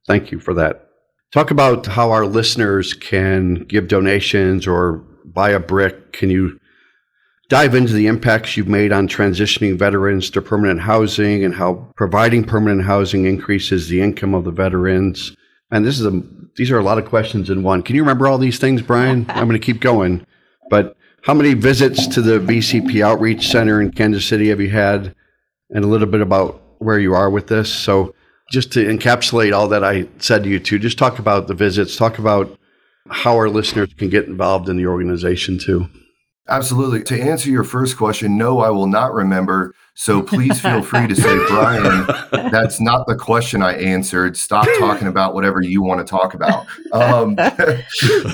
Thank 0.06 0.32
you 0.32 0.40
for 0.40 0.54
that. 0.54 0.88
Talk 1.30 1.50
about 1.50 1.87
how 1.87 2.11
our 2.11 2.26
listeners 2.26 2.92
can 2.92 3.64
give 3.64 3.87
donations 3.88 4.66
or 4.66 4.94
buy 5.24 5.50
a 5.50 5.61
brick. 5.61 6.12
Can 6.12 6.28
you 6.30 6.58
dive 7.52 7.74
into 7.74 7.92
the 7.92 8.06
impacts 8.06 8.56
you've 8.56 8.66
made 8.66 8.92
on 8.92 9.06
transitioning 9.06 9.76
veterans 9.76 10.30
to 10.30 10.40
permanent 10.40 10.80
housing 10.80 11.44
and 11.44 11.54
how 11.54 11.74
providing 11.96 12.42
permanent 12.42 12.82
housing 12.82 13.26
increases 13.26 13.88
the 13.88 14.00
income 14.00 14.32
of 14.32 14.44
the 14.44 14.50
veterans. 14.50 15.36
And 15.70 15.84
this 15.84 16.00
is 16.00 16.06
a 16.06 16.22
these 16.56 16.70
are 16.70 16.78
a 16.78 16.82
lot 16.82 16.96
of 16.96 17.04
questions 17.04 17.50
in 17.50 17.62
one. 17.62 17.82
Can 17.82 17.94
you 17.94 18.00
remember 18.00 18.26
all 18.26 18.38
these 18.38 18.58
things, 18.58 18.80
Bryan? 18.80 19.26
I'm 19.28 19.46
going 19.48 19.60
to 19.60 19.66
keep 19.66 19.82
going. 19.82 20.26
But 20.70 20.96
how 21.24 21.34
many 21.34 21.52
visits 21.52 22.06
to 22.06 22.22
the 22.22 22.38
VCP 22.38 23.04
Outreach 23.04 23.46
Center 23.48 23.82
in 23.82 23.92
Kansas 23.92 24.24
City 24.24 24.48
have 24.48 24.60
you 24.60 24.70
had? 24.70 25.14
And 25.68 25.84
a 25.84 25.88
little 25.88 26.08
bit 26.08 26.22
about 26.22 26.62
where 26.78 26.98
you 26.98 27.12
are 27.12 27.28
with 27.28 27.48
this. 27.48 27.70
So, 27.70 28.14
just 28.50 28.72
to 28.72 28.86
encapsulate 28.86 29.54
all 29.54 29.68
that 29.68 29.84
I 29.84 30.08
said 30.16 30.44
to 30.44 30.48
you 30.48 30.58
too, 30.58 30.78
just 30.78 30.96
talk 30.96 31.18
about 31.18 31.48
the 31.48 31.54
visits, 31.54 31.96
talk 31.96 32.18
about 32.18 32.58
how 33.10 33.34
our 33.34 33.50
listeners 33.50 33.92
can 33.92 34.08
get 34.08 34.24
involved 34.24 34.70
in 34.70 34.78
the 34.78 34.86
organization 34.86 35.58
too. 35.58 35.90
Absolutely. 36.48 37.05
To 37.05 37.20
answer 37.20 37.50
your 37.50 37.62
first 37.62 37.96
question, 37.96 38.37
no, 38.37 38.59
I 38.59 38.70
will 38.70 38.88
not 38.88 39.14
remember. 39.14 39.74
So 39.94 40.20
please 40.20 40.61
feel 40.61 40.83
free 40.83 41.07
to 41.07 41.14
say, 41.14 41.37
Bryan, 41.46 42.05
that's 42.50 42.81
not 42.81 43.07
the 43.07 43.14
question 43.14 43.62
I 43.62 43.74
answered. 43.74 44.37
Stop 44.37 44.66
talking 44.78 45.07
about 45.07 45.35
whatever 45.35 45.62
you 45.62 45.83
want 45.83 46.05
to 46.05 46.11
talk 46.11 46.35
about. 46.35 46.66
Um, 46.92 47.37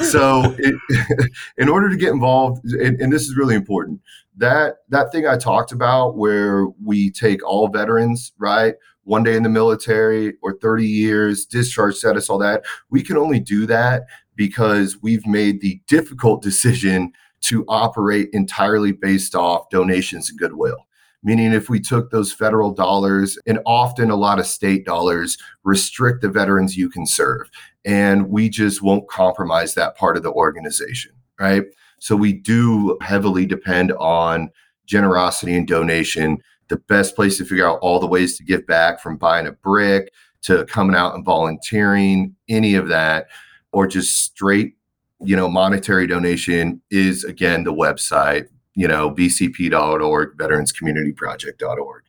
so, 0.05 0.55
it, 0.59 1.31
in 1.59 1.68
order 1.68 1.90
to 1.90 1.97
get 1.97 2.11
involved, 2.11 2.64
and, 2.64 2.99
and 2.99 3.12
this 3.12 3.23
is 3.23 3.37
really 3.37 3.55
important, 3.55 4.01
that 4.38 4.77
that 4.88 5.12
thing 5.12 5.27
I 5.27 5.37
talked 5.37 5.73
about, 5.73 6.16
where 6.16 6.66
we 6.83 7.11
take 7.11 7.47
all 7.47 7.68
veterans, 7.68 8.33
right? 8.38 8.75
One 9.05 9.23
day 9.23 9.37
in 9.37 9.42
the 9.42 9.49
military 9.51 10.35
or 10.40 10.55
30 10.55 10.87
years, 10.87 11.44
discharge 11.44 11.97
status, 11.97 12.31
all 12.31 12.38
that. 12.38 12.64
We 12.90 13.03
can 13.03 13.18
only 13.18 13.40
do 13.40 13.66
that 13.66 14.05
because 14.35 14.97
we've 15.03 15.27
made 15.27 15.61
the 15.61 15.81
difficult 15.88 16.40
decision 16.40 17.12
to 17.42 17.64
operate 17.68 18.29
entirely 18.33 18.92
based 18.92 19.35
off 19.35 19.70
donations 19.70 20.31
and 20.31 20.38
goodwill. 20.38 20.87
Meaning, 21.22 21.53
if 21.53 21.68
we 21.68 21.81
took 21.81 22.11
those 22.11 22.33
federal 22.33 22.72
dollars 22.72 23.37
and 23.46 23.59
often 23.66 24.11
a 24.11 24.16
lot 24.16 24.38
of 24.38 24.46
state 24.46 24.85
dollars, 24.85 25.37
restrict 25.64 26.22
the 26.22 26.29
veterans 26.29 26.77
you 26.77 26.88
can 26.88 27.07
serve. 27.07 27.51
And 27.85 28.29
we 28.29 28.48
just 28.48 28.83
won't 28.83 29.09
compromise 29.09 29.74
that 29.74 29.96
part 29.96 30.16
of 30.16 30.22
the 30.22 30.33
organization, 30.33 31.12
right? 31.40 31.64
So 31.98 32.14
we 32.14 32.33
do 32.33 32.96
heavily 33.03 33.46
depend 33.46 33.92
on 33.92 34.51
generosity 34.87 35.57
and 35.57 35.66
donation. 35.66 36.38
The 36.68 36.77
best 36.77 37.16
place 37.16 37.37
to 37.38 37.44
figure 37.44 37.68
out 37.68 37.81
all 37.83 37.98
the 37.98 38.07
ways 38.07 38.37
to 38.37 38.44
give 38.44 38.66
back 38.66 39.01
from 39.01 39.16
buying 39.16 39.46
a 39.46 39.53
brick 39.53 40.12
to 40.42 40.64
coming 40.66 40.94
out 40.94 41.14
and 41.14 41.24
volunteering, 41.24 42.37
any 42.48 42.74
of 42.74 42.88
that, 42.88 43.27
or 43.72 43.87
just 43.87 44.24
straight, 44.24 44.77
you 45.20 45.35
know, 45.37 45.48
monetary 45.48 46.07
donation 46.07 46.81
is 46.90 47.24
again 47.24 47.64
the 47.64 47.72
website, 47.72 48.48
you 48.74 48.87
know, 48.88 49.11
vcp.org, 49.11 50.37
veteranscommunityproject.org. 50.38 52.02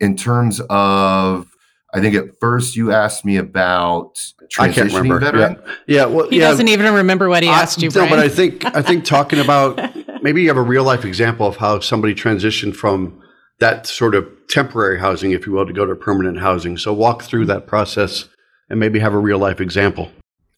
In 0.00 0.16
terms 0.16 0.60
of 0.68 1.46
I 1.92 2.00
think 2.00 2.16
at 2.16 2.38
first 2.40 2.74
you 2.74 2.90
asked 2.92 3.24
me 3.24 3.36
about 3.36 4.20
I 4.58 4.68
can't 4.68 4.90
transitioning 4.90 4.94
remember. 5.02 5.18
veteran. 5.20 5.62
Yeah, 5.86 5.96
yeah. 5.96 6.04
Well, 6.06 6.28
He 6.28 6.38
yeah. 6.40 6.48
doesn't 6.50 6.66
even 6.68 6.92
remember 6.92 7.28
what 7.28 7.42
he 7.44 7.48
I- 7.48 7.62
asked 7.62 7.80
you, 7.80 7.88
no, 7.90 7.94
Bryan. 7.94 8.10
but 8.10 8.18
I 8.18 8.28
think 8.28 8.64
I 8.76 8.82
think 8.82 9.04
talking 9.04 9.38
about 9.38 9.80
maybe 10.22 10.42
you 10.42 10.48
have 10.48 10.56
a 10.56 10.62
real 10.62 10.82
life 10.84 11.04
example 11.04 11.46
of 11.46 11.56
how 11.56 11.78
somebody 11.80 12.14
transitioned 12.14 12.74
from 12.74 13.20
that 13.60 13.86
sort 13.86 14.16
of 14.16 14.26
temporary 14.48 14.98
housing, 14.98 15.30
if 15.30 15.46
you 15.46 15.52
will, 15.52 15.64
to 15.66 15.72
go 15.72 15.86
to 15.86 15.94
permanent 15.94 16.40
housing. 16.40 16.76
So 16.76 16.92
walk 16.92 17.22
through 17.22 17.46
that 17.46 17.66
process 17.68 18.28
and 18.68 18.80
maybe 18.80 18.98
have 18.98 19.14
a 19.14 19.18
real 19.18 19.38
life 19.38 19.60
example. 19.60 20.10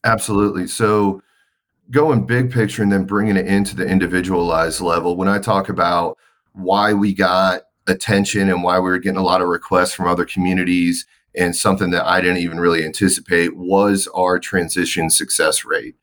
Absolutely. 0.04 0.66
So 0.66 1.20
going 1.90 2.26
big 2.26 2.50
picture 2.50 2.82
and 2.82 2.92
then 2.92 3.04
bringing 3.04 3.36
it 3.36 3.46
into 3.46 3.76
the 3.76 3.86
individualized 3.86 4.80
level. 4.80 5.16
When 5.16 5.28
I 5.28 5.38
talk 5.38 5.68
about 5.68 6.18
why 6.52 6.92
we 6.92 7.14
got 7.14 7.62
attention 7.86 8.48
and 8.48 8.62
why 8.62 8.78
we 8.78 8.90
were 8.90 8.98
getting 8.98 9.18
a 9.18 9.24
lot 9.24 9.40
of 9.40 9.48
requests 9.48 9.92
from 9.92 10.08
other 10.08 10.24
communities 10.24 11.06
and 11.36 11.54
something 11.54 11.90
that 11.90 12.06
I 12.06 12.20
didn't 12.20 12.38
even 12.38 12.58
really 12.58 12.84
anticipate 12.84 13.56
was 13.56 14.08
our 14.14 14.38
transition 14.38 15.10
success 15.10 15.64
rate. 15.64 15.96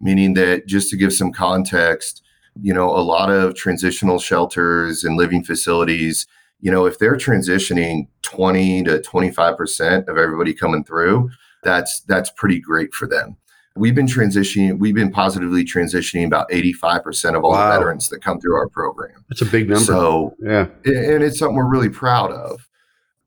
Meaning 0.00 0.34
that 0.34 0.66
just 0.66 0.90
to 0.90 0.96
give 0.96 1.12
some 1.12 1.32
context, 1.32 2.22
you 2.60 2.74
know, 2.74 2.88
a 2.90 3.00
lot 3.00 3.30
of 3.30 3.54
transitional 3.54 4.18
shelters 4.18 5.04
and 5.04 5.16
living 5.16 5.44
facilities, 5.44 6.26
you 6.60 6.70
know, 6.70 6.86
if 6.86 6.98
they're 6.98 7.16
transitioning 7.16 8.08
20 8.22 8.84
to 8.84 8.98
25% 8.98 10.08
of 10.08 10.18
everybody 10.18 10.54
coming 10.54 10.84
through, 10.84 11.30
that's 11.62 12.00
that's 12.00 12.30
pretty 12.30 12.58
great 12.60 12.94
for 12.94 13.06
them. 13.06 13.36
We've 13.80 13.94
been 13.94 14.06
transitioning, 14.06 14.78
we've 14.78 14.94
been 14.94 15.10
positively 15.10 15.64
transitioning 15.64 16.26
about 16.26 16.50
85% 16.50 17.36
of 17.36 17.44
all 17.44 17.52
Wow. 17.52 17.70
the 17.72 17.78
veterans 17.78 18.08
that 18.10 18.22
come 18.22 18.38
through 18.40 18.54
our 18.56 18.68
program. 18.68 19.24
That's 19.28 19.40
a 19.42 19.46
big 19.46 19.68
number. 19.68 19.84
So 19.84 20.36
yeah. 20.40 20.66
and 20.84 21.22
it's 21.24 21.38
something 21.38 21.56
we're 21.56 21.68
really 21.68 21.88
proud 21.88 22.30
of. 22.30 22.68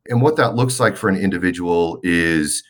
And 0.07 0.21
what 0.21 0.35
that 0.35 0.55
looks 0.55 0.79
like 0.79 0.95
for 0.95 1.09
an 1.09 1.15
individual 1.15 1.99
is 2.03 2.63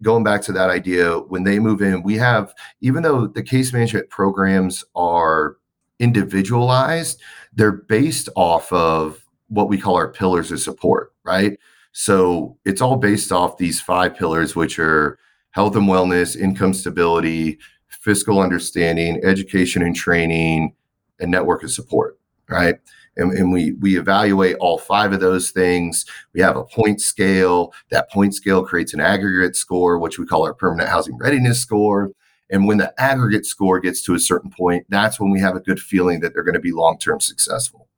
going 0.00 0.24
back 0.24 0.42
to 0.42 0.52
that 0.52 0.70
idea 0.70 1.18
when 1.18 1.44
they 1.44 1.58
move 1.58 1.82
in, 1.82 2.02
we 2.02 2.16
have, 2.16 2.54
even 2.80 3.02
though 3.02 3.26
the 3.26 3.42
case 3.42 3.72
management 3.72 4.08
programs 4.08 4.84
are 4.94 5.56
individualized, 5.98 7.20
they're 7.52 7.72
based 7.72 8.28
off 8.36 8.72
of 8.72 9.24
what 9.48 9.68
we 9.68 9.78
call 9.78 9.96
our 9.96 10.08
pillars 10.10 10.50
of 10.50 10.60
support, 10.60 11.12
right? 11.24 11.58
So 11.92 12.56
it's 12.64 12.80
all 12.80 12.96
based 12.96 13.30
off 13.32 13.58
these 13.58 13.80
five 13.80 14.16
pillars, 14.16 14.56
which 14.56 14.78
are 14.78 15.18
health 15.52 15.76
and 15.76 15.88
wellness, 15.88 16.36
income 16.36 16.74
stability, 16.74 17.58
fiscal 17.88 18.40
understanding, 18.40 19.20
education 19.24 19.82
and 19.82 19.96
training, 19.96 20.74
and 21.20 21.30
network 21.30 21.62
of 21.62 21.70
support, 21.70 22.18
right? 22.48 22.76
and, 23.16 23.32
and 23.32 23.52
we 23.52 23.72
we 23.72 23.98
evaluate 23.98 24.56
all 24.56 24.78
five 24.78 25.12
of 25.12 25.20
those 25.20 25.50
things. 25.50 26.04
We 26.32 26.40
have 26.40 26.56
a 26.56 26.64
point 26.64 27.00
scale. 27.00 27.72
That 27.90 28.10
point 28.10 28.34
scale 28.34 28.64
creates 28.64 28.94
an 28.94 29.00
aggregate 29.00 29.56
score, 29.56 29.98
which 29.98 30.18
we 30.18 30.26
call 30.26 30.44
our 30.44 30.54
permanent 30.54 30.88
housing 30.88 31.18
readiness 31.18 31.60
score. 31.60 32.10
And 32.50 32.66
when 32.66 32.78
the 32.78 32.92
aggregate 33.00 33.46
score 33.46 33.80
gets 33.80 34.02
to 34.02 34.14
a 34.14 34.18
certain 34.18 34.50
point, 34.50 34.86
that's 34.90 35.18
when 35.18 35.30
we 35.30 35.40
have 35.40 35.56
a 35.56 35.60
good 35.60 35.80
feeling 35.80 36.20
that 36.20 36.34
they're 36.34 36.42
going 36.42 36.54
to 36.54 36.60
be 36.60 36.72
long 36.72 36.98
term 36.98 37.20
successful. 37.20 37.88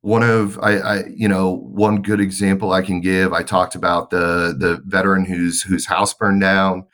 One 0.00 0.22
of 0.22 0.58
I, 0.60 0.78
I, 0.78 1.04
you 1.06 1.28
know, 1.28 1.50
one 1.50 2.02
good 2.02 2.20
example 2.20 2.72
I 2.72 2.82
can 2.82 3.00
give. 3.00 3.32
I 3.32 3.42
talked 3.42 3.74
about 3.74 4.10
the 4.10 4.54
the 4.58 4.82
veteran 4.84 5.24
whose 5.24 5.62
whose 5.62 5.86
house 5.86 6.14
burned 6.14 6.40
down. 6.40 6.86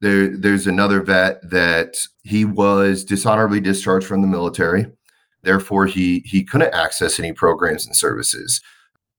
There, 0.00 0.36
there's 0.36 0.66
another 0.66 1.02
vet 1.02 1.40
that 1.50 1.96
he 2.22 2.44
was 2.44 3.04
dishonorably 3.04 3.60
discharged 3.60 4.06
from 4.06 4.22
the 4.22 4.28
military 4.28 4.86
Therefore, 5.42 5.86
he 5.86 6.20
he 6.26 6.44
couldn't 6.44 6.74
access 6.74 7.18
any 7.18 7.32
programs 7.32 7.86
and 7.86 7.96
services. 7.96 8.60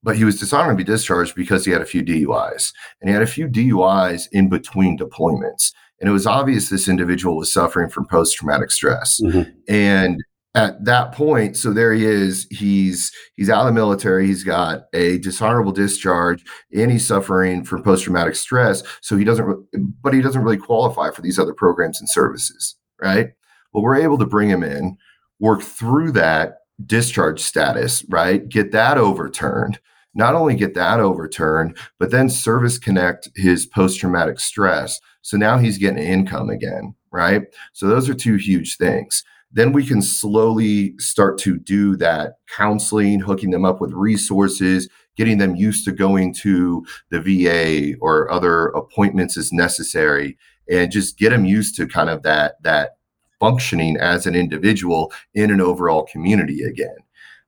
But 0.02 0.16
he 0.16 0.24
was 0.24 0.40
dishonorably 0.40 0.84
discharged 0.84 1.34
because 1.34 1.64
he 1.64 1.72
had 1.72 1.82
a 1.82 1.86
few 1.86 2.02
DUIs, 2.02 2.72
and 3.00 3.10
he 3.10 3.12
had 3.12 3.22
a 3.22 3.26
few 3.26 3.48
DUIs 3.48 4.28
in 4.32 4.48
between 4.48 4.98
deployments. 4.98 5.72
And 6.00 6.08
it 6.08 6.12
was 6.12 6.26
obvious 6.26 6.68
this 6.70 6.88
individual 6.88 7.36
was 7.36 7.52
suffering 7.52 7.90
from 7.90 8.06
post 8.06 8.36
traumatic 8.36 8.70
stress. 8.70 9.20
Mhm. 9.22 9.52
And 9.68 10.22
at 10.54 10.84
that 10.84 11.12
point, 11.12 11.56
so 11.56 11.72
there 11.72 11.92
he 11.92 12.04
is. 12.04 12.46
He's 12.50 13.12
he's 13.36 13.48
out 13.48 13.60
of 13.60 13.66
the 13.66 13.72
military. 13.72 14.26
He's 14.26 14.42
got 14.42 14.82
a 14.92 15.18
dishonorable 15.18 15.72
discharge, 15.72 16.44
and 16.76 16.90
he's 16.90 17.06
suffering 17.06 17.64
from 17.64 17.82
post 17.82 18.04
traumatic 18.04 18.34
stress. 18.34 18.82
So 19.00 19.16
he 19.16 19.24
doesn't, 19.24 19.44
re- 19.44 19.82
but 20.02 20.12
he 20.12 20.20
doesn't 20.20 20.42
really 20.42 20.56
qualify 20.56 21.10
for 21.10 21.22
these 21.22 21.38
other 21.38 21.54
programs 21.54 22.00
and 22.00 22.08
services, 22.08 22.76
right? 23.00 23.28
Well, 23.72 23.84
we're 23.84 24.02
able 24.02 24.18
to 24.18 24.26
bring 24.26 24.48
him 24.48 24.64
in 24.64 24.96
work 25.38 25.62
through 25.62 26.12
that 26.12 26.58
discharge 26.84 27.40
status, 27.40 28.04
right? 28.08 28.48
Get 28.48 28.72
that 28.72 28.98
overturned. 28.98 29.78
Not 30.14 30.34
only 30.34 30.56
get 30.56 30.74
that 30.74 30.98
overturned, 30.98 31.76
but 31.98 32.10
then 32.10 32.28
service 32.28 32.78
connect 32.78 33.28
his 33.36 33.66
post 33.66 34.00
traumatic 34.00 34.40
stress. 34.40 35.00
So 35.22 35.36
now 35.36 35.58
he's 35.58 35.78
getting 35.78 36.02
income 36.02 36.50
again, 36.50 36.94
right? 37.12 37.42
So 37.72 37.86
those 37.86 38.08
are 38.08 38.14
two 38.14 38.34
huge 38.34 38.76
things. 38.76 39.22
Then 39.52 39.72
we 39.72 39.84
can 39.84 40.00
slowly 40.00 40.94
start 40.98 41.38
to 41.38 41.58
do 41.58 41.96
that 41.96 42.34
counseling, 42.54 43.20
hooking 43.20 43.50
them 43.50 43.64
up 43.64 43.80
with 43.80 43.92
resources, 43.92 44.88
getting 45.16 45.38
them 45.38 45.56
used 45.56 45.84
to 45.84 45.92
going 45.92 46.32
to 46.34 46.84
the 47.10 47.20
VA 47.20 47.96
or 48.00 48.30
other 48.30 48.68
appointments 48.68 49.36
as 49.36 49.52
necessary, 49.52 50.38
and 50.70 50.92
just 50.92 51.18
get 51.18 51.30
them 51.30 51.44
used 51.44 51.74
to 51.76 51.86
kind 51.86 52.08
of 52.08 52.22
that 52.22 52.62
that 52.62 52.96
functioning 53.40 53.96
as 53.96 54.26
an 54.26 54.36
individual 54.36 55.12
in 55.34 55.50
an 55.50 55.60
overall 55.60 56.04
community 56.04 56.62
again. 56.62 56.96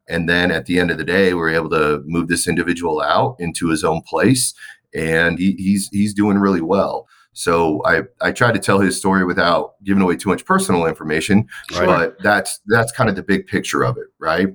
And 0.09 0.29
then 0.29 0.51
at 0.51 0.67
the 0.67 0.81
end 0.81 0.91
of 0.91 0.99
the 0.99 1.05
day, 1.05 1.35
we're 1.35 1.55
able 1.55 1.71
to 1.71 2.03
move 2.07 2.29
this 2.29 2.49
individual 2.49 3.01
out 3.01 3.37
into 3.39 3.69
his 3.69 3.85
own 3.85 4.03
place, 4.03 4.55
and 4.93 5.39
he, 5.39 5.53
he's 5.53 5.89
he's 5.93 6.13
doing 6.15 6.39
really 6.39 6.61
well. 6.61 7.07
So 7.33 7.83
I 7.85 8.03
I 8.21 8.33
tried 8.33 8.53
to 8.53 8.61
tell 8.61 8.79
his 8.79 8.97
story 8.97 9.25
without 9.25 9.75
giving 9.85 10.03
away 10.03 10.17
too 10.17 10.29
much 10.29 10.45
personal 10.45 10.87
information, 10.87 11.47
but 11.87 12.23
that's 12.23 12.61
that's 12.67 12.93
kind 12.93 13.09
of 13.09 13.17
the 13.17 13.23
big 13.23 13.47
picture 13.47 13.83
of 13.83 13.97
it, 13.97 14.07
right? 14.19 14.49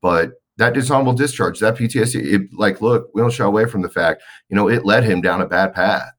But 0.00 0.32
that 0.56 0.74
dishonorable 0.74 1.12
discharge, 1.14 1.58
that 1.60 1.76
PTSD, 1.76 2.32
it, 2.32 2.42
like, 2.52 2.80
look, 2.80 3.08
we 3.12 3.20
don't 3.20 3.32
shy 3.32 3.44
away 3.44 3.66
from 3.66 3.82
the 3.82 3.88
fact, 3.88 4.22
you 4.48 4.56
know, 4.56 4.68
it 4.68 4.84
led 4.84 5.02
him 5.02 5.20
down 5.20 5.40
a 5.40 5.46
bad 5.46 5.74
path. 5.74 6.12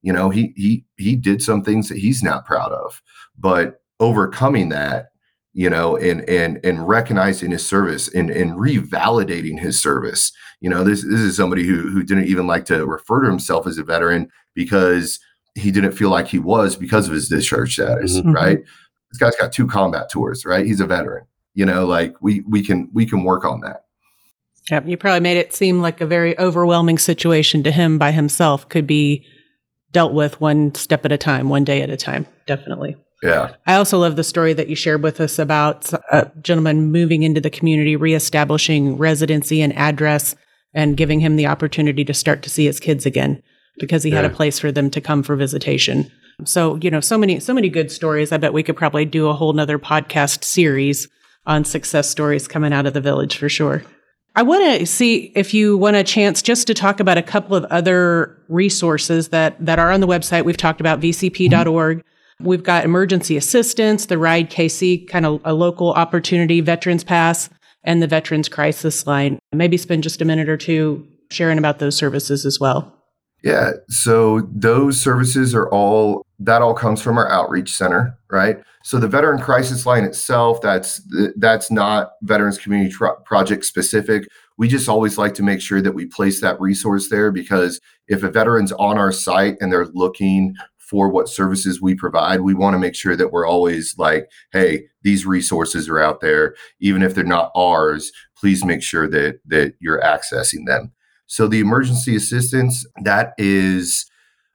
You 0.00 0.12
know, 0.12 0.30
he 0.30 0.52
he 0.56 0.84
he 0.96 1.14
did 1.14 1.42
some 1.42 1.62
things 1.62 1.88
that 1.88 1.98
he's 1.98 2.22
not 2.22 2.44
proud 2.44 2.72
of, 2.72 3.02
but 3.38 3.80
overcoming 4.00 4.68
that 4.70 5.10
you 5.54 5.68
know 5.68 5.96
and 5.96 6.28
and 6.28 6.58
and 6.64 6.88
recognizing 6.88 7.50
his 7.50 7.66
service 7.66 8.12
and 8.14 8.30
and 8.30 8.52
revalidating 8.52 9.58
his 9.60 9.80
service 9.80 10.32
you 10.60 10.68
know 10.68 10.82
this 10.82 11.02
this 11.02 11.20
is 11.20 11.36
somebody 11.36 11.64
who 11.64 11.90
who 11.90 12.02
didn't 12.02 12.26
even 12.26 12.46
like 12.46 12.64
to 12.64 12.86
refer 12.86 13.22
to 13.22 13.28
himself 13.28 13.66
as 13.66 13.78
a 13.78 13.84
veteran 13.84 14.28
because 14.54 15.20
he 15.54 15.70
didn't 15.70 15.92
feel 15.92 16.10
like 16.10 16.28
he 16.28 16.38
was 16.38 16.76
because 16.76 17.08
of 17.08 17.14
his 17.14 17.28
discharge 17.28 17.74
status 17.74 18.18
Mhm. 18.18 18.34
right 18.34 18.58
this 19.10 19.18
guy's 19.18 19.36
got 19.36 19.52
two 19.52 19.66
combat 19.66 20.08
tours 20.10 20.44
right 20.44 20.64
he's 20.66 20.80
a 20.80 20.86
veteran 20.86 21.24
you 21.54 21.64
know 21.66 21.84
like 21.86 22.14
we 22.20 22.40
we 22.48 22.62
can 22.64 22.88
we 22.94 23.04
can 23.06 23.24
work 23.24 23.44
on 23.44 23.60
that 23.60 23.82
Yeah, 24.70 24.80
you 24.84 24.96
probably 24.96 25.20
made 25.20 25.36
it 25.36 25.52
seem 25.52 25.80
like 25.82 26.00
a 26.00 26.06
very 26.06 26.38
overwhelming 26.38 26.98
situation 26.98 27.62
to 27.64 27.70
him 27.70 27.98
by 27.98 28.12
himself 28.12 28.68
could 28.68 28.86
be 28.86 29.24
dealt 29.90 30.14
with 30.14 30.40
one 30.40 30.74
step 30.74 31.04
at 31.04 31.12
a 31.12 31.18
time, 31.18 31.50
one 31.50 31.64
day 31.64 31.82
at 31.82 31.90
a 31.90 31.96
time. 31.98 32.26
Definitely. 32.46 32.96
yeah 33.22 33.50
I 33.66 33.74
also 33.74 33.98
love 33.98 34.16
the 34.16 34.24
story 34.24 34.54
that 34.54 34.68
you 34.68 34.74
shared 34.76 35.02
with 35.02 35.20
us 35.20 35.38
about 35.38 35.92
a 36.10 36.30
gentleman 36.40 36.90
moving 36.90 37.24
into 37.24 37.42
the 37.42 37.50
community, 37.50 37.94
reestablishing 37.96 38.96
residency 38.96 39.60
and 39.60 39.76
address, 39.76 40.34
and 40.72 40.96
giving 40.96 41.20
him 41.20 41.36
the 41.36 41.46
opportunity 41.46 42.04
to 42.06 42.14
start 42.14 42.40
to 42.42 42.48
see 42.50 42.64
his 42.64 42.80
kids 42.80 43.04
again 43.04 43.42
because 43.78 44.02
he 44.02 44.10
had 44.10 44.24
a 44.24 44.30
place 44.30 44.58
for 44.58 44.70
them 44.70 44.90
to 44.90 45.00
come 45.00 45.22
for 45.22 45.36
visitation. 45.36 46.10
So, 46.44 46.76
you 46.76 46.90
know, 46.90 47.00
so 47.00 47.18
many, 47.18 47.40
so 47.40 47.54
many 47.54 47.68
good 47.68 47.90
stories. 47.90 48.32
I 48.32 48.36
bet 48.36 48.52
we 48.52 48.62
could 48.62 48.76
probably 48.76 49.04
do 49.04 49.28
a 49.28 49.34
whole 49.34 49.52
nother 49.52 49.78
podcast 49.78 50.44
series 50.44 51.08
on 51.46 51.64
success 51.64 52.08
stories 52.08 52.48
coming 52.48 52.72
out 52.72 52.86
of 52.86 52.94
the 52.94 53.00
village 53.00 53.36
for 53.36 53.48
sure. 53.48 53.82
I 54.34 54.42
want 54.42 54.80
to 54.80 54.86
see 54.86 55.30
if 55.34 55.52
you 55.52 55.76
want 55.76 55.96
a 55.96 56.04
chance 56.04 56.40
just 56.40 56.66
to 56.68 56.74
talk 56.74 57.00
about 57.00 57.18
a 57.18 57.22
couple 57.22 57.54
of 57.54 57.64
other 57.66 58.38
resources 58.48 59.28
that, 59.28 59.62
that 59.64 59.78
are 59.78 59.90
on 59.90 60.00
the 60.00 60.06
website. 60.06 60.44
We've 60.44 60.56
talked 60.56 60.80
about 60.80 61.00
vcp.org. 61.00 62.02
We've 62.40 62.62
got 62.62 62.84
emergency 62.84 63.36
assistance, 63.36 64.06
the 64.06 64.18
Ride 64.18 64.50
KC, 64.50 65.06
kind 65.06 65.26
of 65.26 65.40
a 65.44 65.52
local 65.52 65.92
opportunity, 65.92 66.60
Veterans 66.60 67.04
Pass, 67.04 67.50
and 67.84 68.02
the 68.02 68.06
Veterans 68.06 68.48
Crisis 68.48 69.06
Line. 69.06 69.38
Maybe 69.52 69.76
spend 69.76 70.02
just 70.02 70.22
a 70.22 70.24
minute 70.24 70.48
or 70.48 70.56
two 70.56 71.06
sharing 71.30 71.58
about 71.58 71.78
those 71.78 71.96
services 71.96 72.46
as 72.46 72.58
well. 72.58 73.01
Yeah. 73.42 73.72
So 73.88 74.48
those 74.52 75.00
services 75.00 75.54
are 75.54 75.68
all 75.70 76.24
that 76.38 76.62
all 76.62 76.74
comes 76.74 77.02
from 77.02 77.18
our 77.18 77.28
outreach 77.30 77.72
center, 77.72 78.16
right? 78.30 78.58
So 78.84 78.98
the 78.98 79.08
veteran 79.08 79.40
crisis 79.40 79.84
line 79.86 80.04
itself, 80.04 80.60
that's 80.60 81.00
that's 81.36 81.70
not 81.70 82.12
Veterans 82.22 82.58
Community 82.58 82.94
Project 83.24 83.64
specific. 83.64 84.26
We 84.58 84.68
just 84.68 84.88
always 84.88 85.18
like 85.18 85.34
to 85.34 85.42
make 85.42 85.60
sure 85.60 85.80
that 85.80 85.92
we 85.92 86.06
place 86.06 86.40
that 86.40 86.60
resource 86.60 87.08
there 87.08 87.32
because 87.32 87.80
if 88.06 88.22
a 88.22 88.30
veteran's 88.30 88.72
on 88.72 88.98
our 88.98 89.12
site 89.12 89.56
and 89.60 89.72
they're 89.72 89.86
looking 89.86 90.54
for 90.78 91.08
what 91.08 91.28
services 91.28 91.80
we 91.80 91.94
provide, 91.94 92.42
we 92.42 92.54
want 92.54 92.74
to 92.74 92.78
make 92.78 92.94
sure 92.94 93.16
that 93.16 93.32
we're 93.32 93.46
always 93.46 93.96
like, 93.98 94.30
hey, 94.52 94.84
these 95.02 95.24
resources 95.24 95.88
are 95.88 95.98
out 95.98 96.20
there, 96.20 96.54
even 96.80 97.02
if 97.02 97.14
they're 97.14 97.24
not 97.24 97.50
ours. 97.56 98.12
Please 98.36 98.64
make 98.64 98.82
sure 98.82 99.08
that 99.08 99.40
that 99.46 99.74
you're 99.80 100.00
accessing 100.00 100.66
them. 100.66 100.92
So 101.32 101.48
the 101.48 101.60
emergency 101.60 102.14
assistance 102.14 102.84
that 103.04 103.32
is 103.38 104.04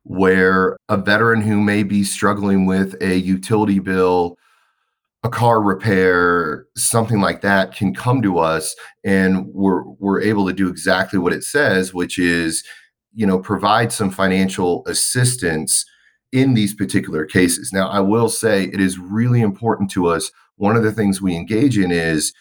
where 0.03 0.77
a 0.89 0.95
veteran 0.95 1.41
who 1.41 1.59
may 1.59 1.81
be 1.81 2.03
struggling 2.03 2.67
with 2.67 2.95
a 3.01 3.15
utility 3.17 3.79
bill, 3.79 4.37
a 5.23 5.29
car 5.29 5.59
repair, 5.59 6.67
something 6.77 7.19
like 7.19 7.41
that 7.41 7.75
can 7.75 7.95
come 7.95 8.21
to 8.21 8.37
us 8.37 8.75
and 9.03 9.47
we're 9.55 9.85
we're 9.97 10.21
able 10.21 10.45
to 10.45 10.53
do 10.53 10.69
exactly 10.69 11.17
what 11.17 11.33
it 11.33 11.43
says, 11.43 11.95
which 11.95 12.19
is, 12.19 12.63
you 13.11 13.25
know, 13.25 13.39
provide 13.39 13.91
some 13.91 14.11
financial 14.11 14.85
assistance 14.85 15.83
in 16.31 16.53
these 16.53 16.75
particular 16.75 17.25
cases. 17.25 17.73
Now, 17.73 17.87
I 17.89 18.01
will 18.01 18.29
say 18.29 18.65
it 18.65 18.79
is 18.79 18.99
really 18.99 19.41
important 19.41 19.89
to 19.93 20.05
us. 20.05 20.29
One 20.57 20.75
of 20.75 20.83
the 20.83 20.91
things 20.91 21.23
we 21.23 21.35
engage 21.35 21.75
in 21.75 21.89
is 21.89 22.33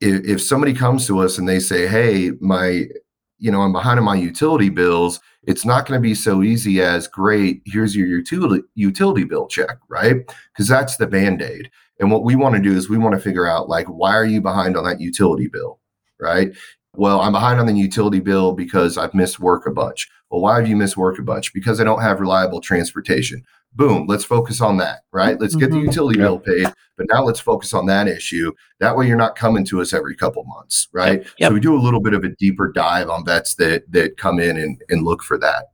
if, 0.00 0.24
if 0.24 0.42
somebody 0.42 0.74
comes 0.74 1.06
to 1.06 1.20
us 1.20 1.38
and 1.38 1.48
they 1.48 1.60
say, 1.60 1.86
"Hey, 1.86 2.32
my 2.40 2.88
you 3.38 3.50
know, 3.50 3.62
I'm 3.62 3.72
behind 3.72 3.98
on 3.98 4.04
my 4.04 4.14
utility 4.14 4.68
bills, 4.68 5.20
it's 5.42 5.64
not 5.64 5.86
going 5.86 5.98
to 5.98 6.02
be 6.02 6.14
so 6.14 6.42
easy 6.42 6.80
as 6.80 7.06
great, 7.06 7.62
here's 7.66 7.94
your 7.94 8.06
utility 8.06 8.62
utility 8.74 9.24
bill 9.24 9.46
check, 9.46 9.78
right? 9.88 10.16
Because 10.52 10.68
that's 10.68 10.96
the 10.96 11.06
band-aid. 11.06 11.70
And 12.00 12.10
what 12.10 12.24
we 12.24 12.36
want 12.36 12.54
to 12.56 12.60
do 12.60 12.76
is 12.76 12.88
we 12.88 12.98
want 12.98 13.14
to 13.14 13.20
figure 13.20 13.46
out 13.46 13.68
like 13.68 13.86
why 13.86 14.14
are 14.14 14.24
you 14.24 14.40
behind 14.40 14.76
on 14.76 14.84
that 14.84 15.00
utility 15.00 15.48
bill, 15.48 15.80
right? 16.20 16.56
Well, 16.96 17.20
I'm 17.20 17.32
behind 17.32 17.60
on 17.60 17.66
the 17.66 17.74
utility 17.74 18.20
bill 18.20 18.52
because 18.52 18.96
I've 18.96 19.14
missed 19.14 19.40
work 19.40 19.66
a 19.66 19.72
bunch. 19.72 20.08
Well, 20.30 20.40
why 20.40 20.56
have 20.56 20.68
you 20.68 20.76
missed 20.76 20.96
work 20.96 21.18
a 21.18 21.22
bunch? 21.22 21.52
Because 21.52 21.80
I 21.80 21.84
don't 21.84 22.02
have 22.02 22.20
reliable 22.20 22.60
transportation 22.60 23.44
boom, 23.74 24.06
let's 24.06 24.24
focus 24.24 24.60
on 24.60 24.76
that, 24.78 25.00
right? 25.12 25.40
Let's 25.40 25.54
get 25.54 25.70
mm-hmm. 25.70 25.80
the 25.80 25.86
utility 25.86 26.18
bill 26.18 26.38
paid, 26.38 26.66
but 26.96 27.06
now 27.10 27.22
let's 27.24 27.40
focus 27.40 27.74
on 27.74 27.86
that 27.86 28.08
issue. 28.08 28.52
That 28.80 28.96
way 28.96 29.06
you're 29.06 29.16
not 29.16 29.36
coming 29.36 29.64
to 29.66 29.80
us 29.80 29.92
every 29.92 30.14
couple 30.16 30.44
months, 30.44 30.88
right? 30.92 31.20
Yep. 31.20 31.30
Yep. 31.38 31.48
So 31.50 31.54
we 31.54 31.60
do 31.60 31.76
a 31.76 31.80
little 31.80 32.00
bit 32.00 32.14
of 32.14 32.24
a 32.24 32.30
deeper 32.30 32.70
dive 32.70 33.08
on 33.08 33.24
vets 33.24 33.54
that 33.56 33.90
that 33.92 34.16
come 34.16 34.38
in 34.38 34.56
and, 34.56 34.82
and 34.88 35.04
look 35.04 35.22
for 35.22 35.38
that. 35.38 35.66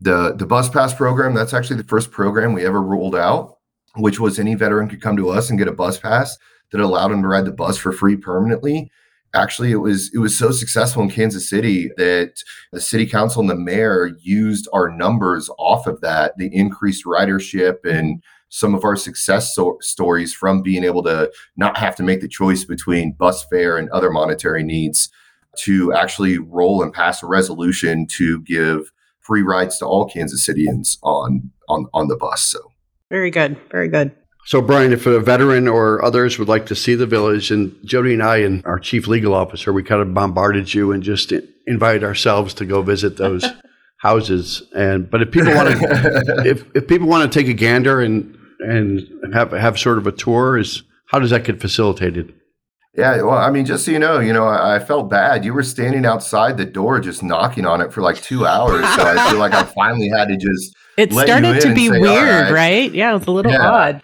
The 0.00 0.34
the 0.36 0.46
bus 0.46 0.68
pass 0.68 0.94
program, 0.94 1.34
that's 1.34 1.54
actually 1.54 1.76
the 1.76 1.88
first 1.88 2.10
program 2.10 2.52
we 2.52 2.64
ever 2.64 2.80
rolled 2.80 3.16
out, 3.16 3.58
which 3.96 4.20
was 4.20 4.38
any 4.38 4.54
veteran 4.54 4.88
could 4.88 5.02
come 5.02 5.16
to 5.16 5.30
us 5.30 5.50
and 5.50 5.58
get 5.58 5.68
a 5.68 5.72
bus 5.72 5.98
pass 5.98 6.38
that 6.70 6.80
allowed 6.80 7.08
them 7.08 7.22
to 7.22 7.28
ride 7.28 7.46
the 7.46 7.52
bus 7.52 7.76
for 7.76 7.92
free 7.92 8.16
permanently 8.16 8.90
actually 9.34 9.70
it 9.70 9.76
was 9.76 10.10
it 10.14 10.18
was 10.18 10.36
so 10.36 10.50
successful 10.50 11.02
in 11.02 11.10
Kansas 11.10 11.48
City 11.48 11.90
that 11.96 12.42
the 12.72 12.80
city 12.80 13.06
council 13.06 13.40
and 13.40 13.50
the 13.50 13.54
mayor 13.54 14.10
used 14.20 14.68
our 14.72 14.90
numbers 14.90 15.50
off 15.58 15.86
of 15.86 16.00
that 16.00 16.36
the 16.38 16.54
increased 16.54 17.04
ridership 17.04 17.84
and 17.84 18.22
some 18.48 18.74
of 18.74 18.84
our 18.84 18.96
success 18.96 19.54
so- 19.54 19.78
stories 19.80 20.32
from 20.32 20.62
being 20.62 20.84
able 20.84 21.02
to 21.02 21.30
not 21.56 21.76
have 21.76 21.94
to 21.96 22.02
make 22.02 22.20
the 22.20 22.28
choice 22.28 22.64
between 22.64 23.12
bus 23.12 23.44
fare 23.44 23.76
and 23.76 23.90
other 23.90 24.10
monetary 24.10 24.62
needs 24.62 25.10
to 25.58 25.92
actually 25.92 26.38
roll 26.38 26.82
and 26.82 26.92
pass 26.92 27.22
a 27.22 27.26
resolution 27.26 28.06
to 28.06 28.40
give 28.42 28.92
free 29.20 29.42
rides 29.42 29.78
to 29.78 29.84
all 29.84 30.08
Kansas 30.08 30.46
Cityans 30.46 30.96
on 31.02 31.50
on 31.68 31.86
on 31.92 32.08
the 32.08 32.16
bus 32.16 32.42
so. 32.42 32.72
Very 33.10 33.30
good 33.30 33.58
very 33.70 33.88
good 33.88 34.12
so, 34.48 34.62
Bryan, 34.62 34.94
if 34.94 35.04
a 35.04 35.20
veteran 35.20 35.68
or 35.68 36.02
others 36.02 36.38
would 36.38 36.48
like 36.48 36.64
to 36.68 36.74
see 36.74 36.94
the 36.94 37.04
village, 37.04 37.50
and 37.50 37.76
Jodi 37.84 38.14
and 38.14 38.22
I 38.22 38.38
and 38.38 38.64
our 38.64 38.78
chief 38.78 39.06
legal 39.06 39.34
officer, 39.34 39.74
we 39.74 39.82
kind 39.82 40.00
of 40.00 40.14
bombarded 40.14 40.72
you 40.72 40.90
and 40.90 41.02
just 41.02 41.34
invited 41.66 42.02
ourselves 42.02 42.54
to 42.54 42.64
go 42.64 42.80
visit 42.80 43.18
those 43.18 43.44
houses. 43.98 44.62
And 44.74 45.10
but 45.10 45.20
if 45.20 45.32
people 45.32 45.54
want 45.54 45.78
to, 45.78 46.42
if 46.46 46.64
if 46.74 46.88
people 46.88 47.08
want 47.08 47.30
to 47.30 47.38
take 47.38 47.46
a 47.46 47.52
gander 47.52 48.00
and 48.00 48.38
and 48.60 49.06
have 49.34 49.52
have 49.52 49.78
sort 49.78 49.98
of 49.98 50.06
a 50.06 50.12
tour, 50.12 50.56
is 50.56 50.82
how 51.08 51.18
does 51.18 51.28
that 51.28 51.44
get 51.44 51.60
facilitated? 51.60 52.32
Yeah, 52.96 53.20
well, 53.20 53.36
I 53.36 53.50
mean, 53.50 53.66
just 53.66 53.84
so 53.84 53.90
you 53.90 53.98
know, 53.98 54.18
you 54.18 54.32
know, 54.32 54.46
I, 54.46 54.76
I, 54.76 54.78
felt 54.78 55.10
bad. 55.10 55.44
You 55.44 55.52
were 55.52 55.62
standing 55.62 56.06
outside 56.06 56.56
the 56.56 56.64
door, 56.64 57.00
just 57.00 57.22
knocking 57.22 57.66
on 57.66 57.82
it 57.82 57.92
for 57.92 58.00
like 58.00 58.16
two 58.22 58.46
hours. 58.46 58.80
So 58.94 59.02
I 59.02 59.28
feel 59.28 59.38
like 59.38 59.52
I 59.52 59.64
finally 59.74 60.08
had 60.08 60.28
to 60.28 60.38
just. 60.38 60.74
It 60.96 61.12
started 61.12 61.60
to 61.60 61.74
be 61.74 61.88
say, 61.88 62.00
weird, 62.00 62.50
right. 62.50 62.50
right. 62.50 62.94
Yeah, 62.94 63.10
it 63.10 63.18
was 63.18 63.26
a 63.26 63.30
little 63.30 63.52
yeah. 63.52 63.70
odd. 63.70 64.02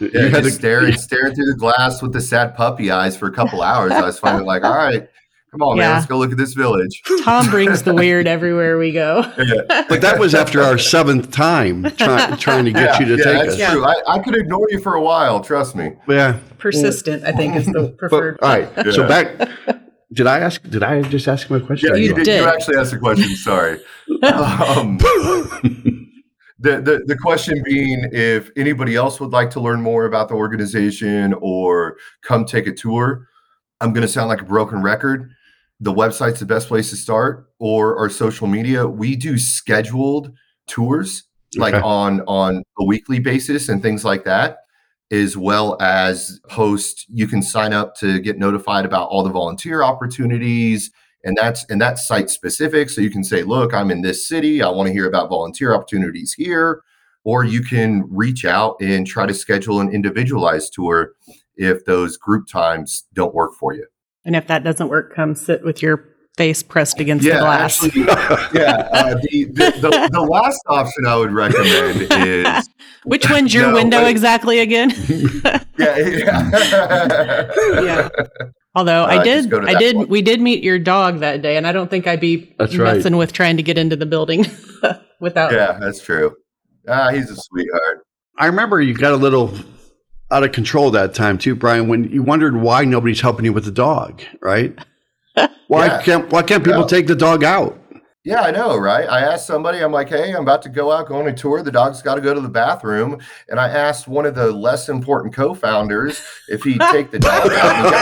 Yeah, 0.00 0.08
you 0.12 0.28
had 0.30 0.44
to 0.44 0.50
staring, 0.50 0.96
staring 0.96 1.34
through 1.34 1.46
the 1.46 1.56
glass 1.58 2.00
with 2.02 2.12
the 2.12 2.20
sad 2.20 2.54
puppy 2.54 2.90
eyes 2.90 3.16
for 3.16 3.26
a 3.26 3.32
couple 3.32 3.62
hours. 3.62 3.90
I 3.90 4.02
was 4.02 4.18
finally 4.18 4.44
like, 4.44 4.62
all 4.64 4.76
right, 4.76 5.08
come 5.50 5.62
on, 5.62 5.76
yeah. 5.76 5.88
man, 5.88 5.94
let's 5.96 6.06
go 6.06 6.18
look 6.18 6.30
at 6.30 6.38
this 6.38 6.54
village. 6.54 7.02
Tom 7.24 7.50
brings 7.50 7.82
the 7.82 7.94
weird 7.94 8.26
everywhere 8.28 8.78
we 8.78 8.92
go. 8.92 9.24
Yeah. 9.38 9.84
But 9.88 10.00
that 10.02 10.18
was 10.20 10.36
after 10.36 10.62
our 10.62 10.78
seventh 10.78 11.32
time 11.32 11.82
try, 11.96 12.36
trying 12.38 12.64
to 12.66 12.72
get 12.72 13.00
yeah, 13.00 13.08
you 13.08 13.16
to 13.16 13.24
take 13.24 13.46
that's 13.46 13.60
us. 13.60 13.72
True. 13.72 13.84
I, 13.84 13.94
I, 14.06 14.18
could 14.20 14.36
ignore 14.36 14.66
you 14.70 14.80
for 14.80 14.94
a 14.94 15.02
while. 15.02 15.40
Trust 15.40 15.74
me. 15.74 15.92
Yeah. 16.08 16.38
Persistent, 16.58 17.24
I 17.24 17.32
think, 17.32 17.56
is 17.56 17.66
the 17.66 17.94
preferred. 17.98 18.38
But, 18.40 18.46
all 18.46 18.84
right. 18.84 18.94
So 18.94 19.08
back. 19.08 19.50
Did 20.12 20.26
I 20.26 20.38
ask? 20.38 20.62
Did 20.62 20.82
I 20.82 21.02
just 21.02 21.28
ask 21.28 21.50
my 21.50 21.58
question? 21.58 21.90
Yeah, 21.90 21.96
you, 21.96 22.08
you 22.08 22.14
did. 22.14 22.40
You 22.40 22.48
actually 22.48 22.76
asked 22.78 22.92
a 22.92 22.98
question. 22.98 23.36
Sorry. 23.36 23.80
um, 24.22 24.98
the, 26.58 26.80
the 26.80 27.02
the 27.06 27.16
question 27.16 27.62
being 27.64 28.08
if 28.12 28.50
anybody 28.56 28.96
else 28.96 29.20
would 29.20 29.30
like 29.30 29.50
to 29.50 29.60
learn 29.60 29.80
more 29.80 30.06
about 30.06 30.28
the 30.28 30.34
organization 30.34 31.34
or 31.40 31.96
come 32.22 32.44
take 32.44 32.66
a 32.66 32.72
tour 32.72 33.28
i'm 33.80 33.92
going 33.92 34.02
to 34.02 34.12
sound 34.12 34.28
like 34.28 34.40
a 34.40 34.44
broken 34.44 34.82
record. 34.82 35.30
The 35.80 35.92
website's 35.92 36.40
the 36.40 36.46
best 36.46 36.66
place 36.66 36.90
to 36.90 36.96
start 36.96 37.50
or 37.60 37.96
our 37.98 38.08
social 38.08 38.48
media. 38.48 38.86
We 38.86 39.14
do 39.14 39.38
scheduled 39.38 40.32
tours 40.66 41.24
like 41.56 41.74
on 41.74 42.20
on 42.22 42.62
a 42.78 42.84
weekly 42.84 43.20
basis 43.20 43.68
and 43.68 43.80
things 43.80 44.04
like 44.04 44.24
that 44.24 44.58
as 45.10 45.36
well 45.36 45.80
as 45.80 46.40
post 46.48 47.06
you 47.08 47.26
can 47.26 47.40
sign 47.40 47.72
up 47.72 47.94
to 47.96 48.20
get 48.20 48.38
notified 48.38 48.84
about 48.84 49.08
all 49.08 49.22
the 49.22 49.30
volunteer 49.30 49.82
opportunities 49.82 50.90
and 51.24 51.36
that's 51.36 51.64
and 51.68 51.80
that's 51.80 52.06
site 52.06 52.30
specific. 52.30 52.90
So 52.90 53.00
you 53.00 53.10
can 53.10 53.24
say 53.24 53.42
look 53.42 53.74
i'm 53.74 53.90
in 53.90 54.02
this 54.02 54.26
city. 54.26 54.62
I 54.62 54.68
want 54.68 54.86
to 54.86 54.92
hear 54.92 55.06
about 55.06 55.28
volunteer 55.28 55.74
opportunities 55.74 56.34
here. 56.34 56.82
Or 57.24 57.44
you 57.44 57.62
can 57.62 58.04
reach 58.08 58.44
out 58.44 58.76
and 58.80 59.06
try 59.06 59.26
to 59.26 59.34
schedule 59.34 59.80
an 59.80 59.90
individualized 59.90 60.72
tour 60.72 61.12
if 61.56 61.84
those 61.84 62.16
group 62.16 62.46
times 62.46 63.04
don't 63.12 63.34
work 63.34 63.52
for 63.54 63.74
you. 63.74 63.86
And 64.24 64.34
if 64.34 64.46
that 64.46 64.64
doesn't 64.64 64.88
work 64.88 65.14
come 65.14 65.34
sit 65.34 65.64
with 65.64 65.82
your 65.82 66.08
face 66.38 66.62
pressed 66.62 67.00
against 67.00 67.24
yeah, 67.24 67.34
the 67.34 67.40
glass. 67.40 67.84
actually, 67.84 68.02
yeah 68.60 68.88
uh, 68.92 69.14
the, 69.14 69.44
the, 69.46 69.70
the, 69.80 70.08
the, 70.12 70.20
last 70.20 70.60
option 70.68 71.04
i 71.04 71.16
would 71.16 71.32
recommend 71.32 72.00
is 72.12 72.68
which 73.02 73.28
one's 73.28 73.52
your 73.52 73.66
no, 73.66 73.74
window 73.74 74.02
but, 74.02 74.10
exactly 74.10 74.60
again? 74.60 74.90
Yeah 75.78 75.96
yeah, 75.98 76.50
yeah. 77.82 78.08
Although 78.78 79.02
uh, 79.02 79.06
I 79.06 79.24
did, 79.24 79.52
I 79.52 79.74
did, 79.74 79.96
one. 79.96 80.06
we 80.06 80.22
did 80.22 80.40
meet 80.40 80.62
your 80.62 80.78
dog 80.78 81.18
that 81.18 81.42
day, 81.42 81.56
and 81.56 81.66
I 81.66 81.72
don't 81.72 81.90
think 81.90 82.06
I'd 82.06 82.20
be 82.20 82.54
that's 82.60 82.72
messing 82.72 83.12
right. 83.12 83.18
with 83.18 83.32
trying 83.32 83.56
to 83.56 83.62
get 83.64 83.76
into 83.76 83.96
the 83.96 84.06
building 84.06 84.46
without. 85.20 85.50
Yeah, 85.50 85.78
that's 85.80 86.00
true. 86.00 86.36
Ah, 86.86 87.10
he's 87.10 87.28
a 87.28 87.34
sweetheart. 87.34 88.06
I 88.38 88.46
remember 88.46 88.80
you 88.80 88.94
got 88.94 89.10
a 89.10 89.16
little 89.16 89.52
out 90.30 90.44
of 90.44 90.52
control 90.52 90.92
that 90.92 91.12
time 91.12 91.38
too, 91.38 91.56
Bryan, 91.56 91.88
when 91.88 92.04
you 92.04 92.22
wondered 92.22 92.54
why 92.54 92.84
nobody's 92.84 93.20
helping 93.20 93.46
you 93.46 93.52
with 93.52 93.64
the 93.64 93.72
dog, 93.72 94.22
right? 94.40 94.78
Why 95.66 95.86
yeah. 95.86 96.02
can't 96.02 96.32
why 96.32 96.42
can't 96.42 96.64
people 96.64 96.86
take 96.86 97.06
the 97.06 97.14
dog 97.14 97.44
out? 97.44 97.78
Yeah, 98.24 98.42
I 98.42 98.50
know, 98.50 98.76
right? 98.76 99.08
I 99.08 99.20
asked 99.20 99.46
somebody, 99.46 99.78
I'm 99.78 99.92
like, 99.92 100.08
hey, 100.08 100.34
I'm 100.34 100.42
about 100.42 100.60
to 100.62 100.68
go 100.68 100.90
out, 100.90 101.06
go 101.06 101.18
on 101.20 101.28
a 101.28 101.32
tour. 101.32 101.62
The 101.62 101.70
dog's 101.70 102.02
got 102.02 102.16
to 102.16 102.20
go 102.20 102.34
to 102.34 102.40
the 102.40 102.48
bathroom. 102.48 103.20
And 103.48 103.60
I 103.60 103.68
asked 103.68 104.08
one 104.08 104.26
of 104.26 104.34
the 104.34 104.50
less 104.50 104.88
important 104.88 105.34
co 105.34 105.54
founders 105.54 106.20
if 106.48 106.62
he'd 106.64 106.80
take 106.90 107.12
the 107.12 107.20
dog 107.20 107.50
out. 107.52 107.94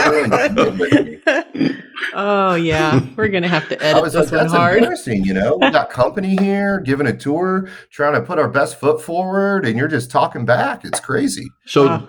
oh, 2.15 2.55
yeah. 2.55 2.99
We're 3.15 3.27
going 3.27 3.43
to 3.43 3.49
have 3.49 3.69
to 3.69 3.81
edit 3.81 3.97
I 3.97 4.01
was 4.01 4.13
this 4.13 4.31
like, 4.31 4.41
That's 4.41 4.53
hard. 4.53 4.79
embarrassing, 4.79 5.23
you 5.23 5.33
know? 5.33 5.57
We 5.61 5.69
got 5.69 5.91
company 5.91 6.35
here, 6.35 6.79
giving 6.81 7.05
a 7.07 7.15
tour, 7.15 7.69
trying 7.91 8.13
to 8.13 8.21
put 8.21 8.39
our 8.39 8.49
best 8.49 8.79
foot 8.79 9.01
forward, 9.01 9.65
and 9.65 9.77
you're 9.77 9.87
just 9.87 10.09
talking 10.09 10.45
back. 10.45 10.83
It's 10.83 10.99
crazy. 10.99 11.47
So 11.67 12.07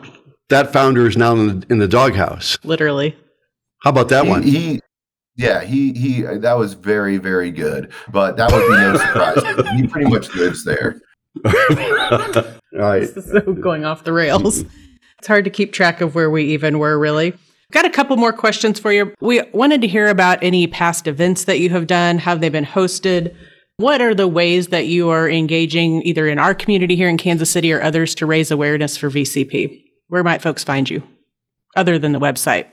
that 0.49 0.73
founder 0.73 1.07
is 1.07 1.17
now 1.19 1.35
in 1.35 1.61
the, 1.61 1.67
in 1.69 1.79
the 1.79 1.89
doghouse. 1.89 2.57
Literally. 2.65 3.17
How 3.83 3.91
about 3.91 4.09
that 4.09 4.25
he, 4.25 4.31
one? 4.31 4.43
He 4.43 4.81
yeah, 5.39 5.63
he 5.63 5.93
he 5.93 6.23
that 6.23 6.59
was 6.59 6.75
very 6.75 7.17
very 7.17 7.53
good, 7.53 7.93
but 8.11 8.37
that 8.37 8.53
would 8.53 8.61
be 8.61 8.75
no 8.75 8.97
surprise. 8.97 9.67
he 9.77 9.87
pretty 9.87 10.11
much 10.11 10.35
lives 10.35 10.65
there. 10.65 11.01
All 11.45 11.53
right. 12.73 13.09
So 13.09 13.41
going 13.55 13.85
off 13.85 14.03
the 14.05 14.13
rails. 14.13 14.65
It's 15.19 15.27
hard 15.27 15.45
to 15.45 15.51
keep 15.51 15.73
track 15.73 16.01
of 16.01 16.15
where 16.15 16.31
we 16.31 16.45
even 16.45 16.79
were 16.79 16.99
really. 16.99 17.35
Got 17.71 17.85
a 17.85 17.91
couple 17.91 18.17
more 18.17 18.33
questions 18.33 18.81
for 18.81 18.93
you. 18.93 19.15
We 19.21 19.43
wanted 19.53 19.81
to 19.83 19.87
hear 19.89 20.09
about 20.09 20.43
any 20.43 20.67
past 20.67 21.07
events 21.07 21.45
that 21.45 21.61
you 21.61 21.71
have 21.71 21.87
done, 21.87 22.19
have 22.19 22.41
they 22.41 22.49
been 22.49 22.65
hosted, 22.65 23.35
What 23.77 24.01
are 24.01 24.15
the 24.15 24.27
ways 24.27 24.69
that 24.69 24.87
you 24.87 25.11
are 25.11 25.29
engaging 25.29 26.03
either 26.03 26.27
in 26.27 26.39
our 26.39 26.55
community 26.55 26.97
here 26.97 27.09
in 27.09 27.19
Kansas 27.19 27.51
City 27.51 27.73
or 27.73 27.83
others 27.83 28.15
to 28.17 28.27
raise 28.27 28.51
awareness 28.51 28.97
for 28.97 29.11
VCP? 29.11 29.85
Where 30.09 30.25
might 30.25 30.43
folks 30.43 30.65
find 30.65 30.89
you 30.89 31.03
other 31.77 31.99
than 31.99 32.13
the 32.13 32.21
website? 32.21 32.67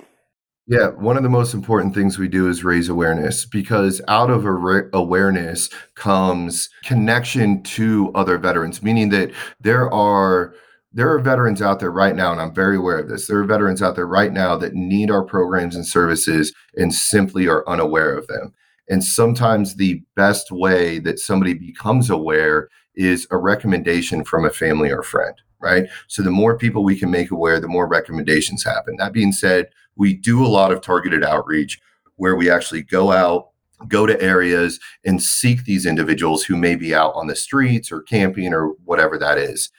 Yeah, 0.67 0.87
one 0.89 1.15
of 1.15 1.21
the 1.21 1.29
most 1.29 1.53
important 1.53 1.93
things 1.93 2.17
we 2.17 2.27
do 2.27 2.49
is 2.49 2.63
raise 2.63 2.89
awareness 2.89 3.45
because 3.45 4.01
out 4.07 4.31
of 4.31 4.45
a 4.45 4.89
awareness 4.93 5.69
comes 5.93 6.69
connection 6.83 7.61
to 7.63 8.11
other 8.15 8.39
veterans, 8.39 8.81
meaning 8.81 9.09
that 9.09 9.31
there 9.61 9.91
are 9.93 10.55
there 10.91 11.11
are 11.11 11.19
veterans 11.19 11.61
out 11.61 11.81
there 11.81 11.91
right 11.91 12.15
now, 12.15 12.31
and 12.31 12.41
I'm 12.41 12.53
very 12.55 12.77
aware 12.77 12.97
of 12.97 13.09
this. 13.09 13.27
There 13.27 13.37
are 13.37 13.43
veterans 13.45 13.81
out 13.81 13.95
there 13.95 14.07
right 14.07 14.31
now 14.31 14.55
that 14.57 14.73
need 14.73 15.11
our 15.11 15.23
programs 15.23 15.75
and 15.75 15.85
services 15.85 16.53
and 16.75 16.93
simply 16.93 17.47
are 17.47 17.67
unaware 17.67 18.17
of 18.17 18.25
them. 18.27 18.53
And 18.89 19.03
sometimes 19.03 19.75
the 19.75 20.01
best 20.15 20.51
way 20.51 20.99
that 20.99 21.19
somebody 21.19 21.53
becomes 21.53 22.09
aware 22.09 22.69
is 22.95 23.27
a 23.29 23.37
recommendation 23.37 24.23
from 24.23 24.45
a 24.45 24.49
family 24.49 24.89
or 24.89 25.03
friend, 25.03 25.35
right? 25.59 25.87
So 26.07 26.23
the 26.23 26.31
more 26.31 26.57
people 26.57 26.83
we 26.83 26.97
can 26.97 27.11
make 27.11 27.29
aware, 27.29 27.59
the 27.59 27.67
more 27.67 27.87
recommendations 27.87 28.63
happen. 28.63 28.95
That 28.97 29.11
being 29.11 29.33
said, 29.33 29.67
we 29.95 30.13
do 30.13 30.45
a 30.45 30.47
lot 30.47 30.71
of 30.71 30.81
targeted 30.81 31.23
outreach 31.23 31.79
where 32.17 32.35
we 32.35 32.49
actually 32.49 32.83
go 32.83 33.11
out, 33.11 33.49
go 33.87 34.05
to 34.05 34.21
areas 34.21 34.79
and 35.03 35.21
seek 35.21 35.63
these 35.65 35.85
individuals 35.85 36.43
who 36.43 36.55
may 36.55 36.75
be 36.75 36.95
out 36.95 37.13
on 37.15 37.27
the 37.27 37.35
streets 37.35 37.91
or 37.91 38.01
camping 38.01 38.53
or 38.53 38.69
whatever 38.85 39.17
that 39.17 39.37
is. 39.37 39.69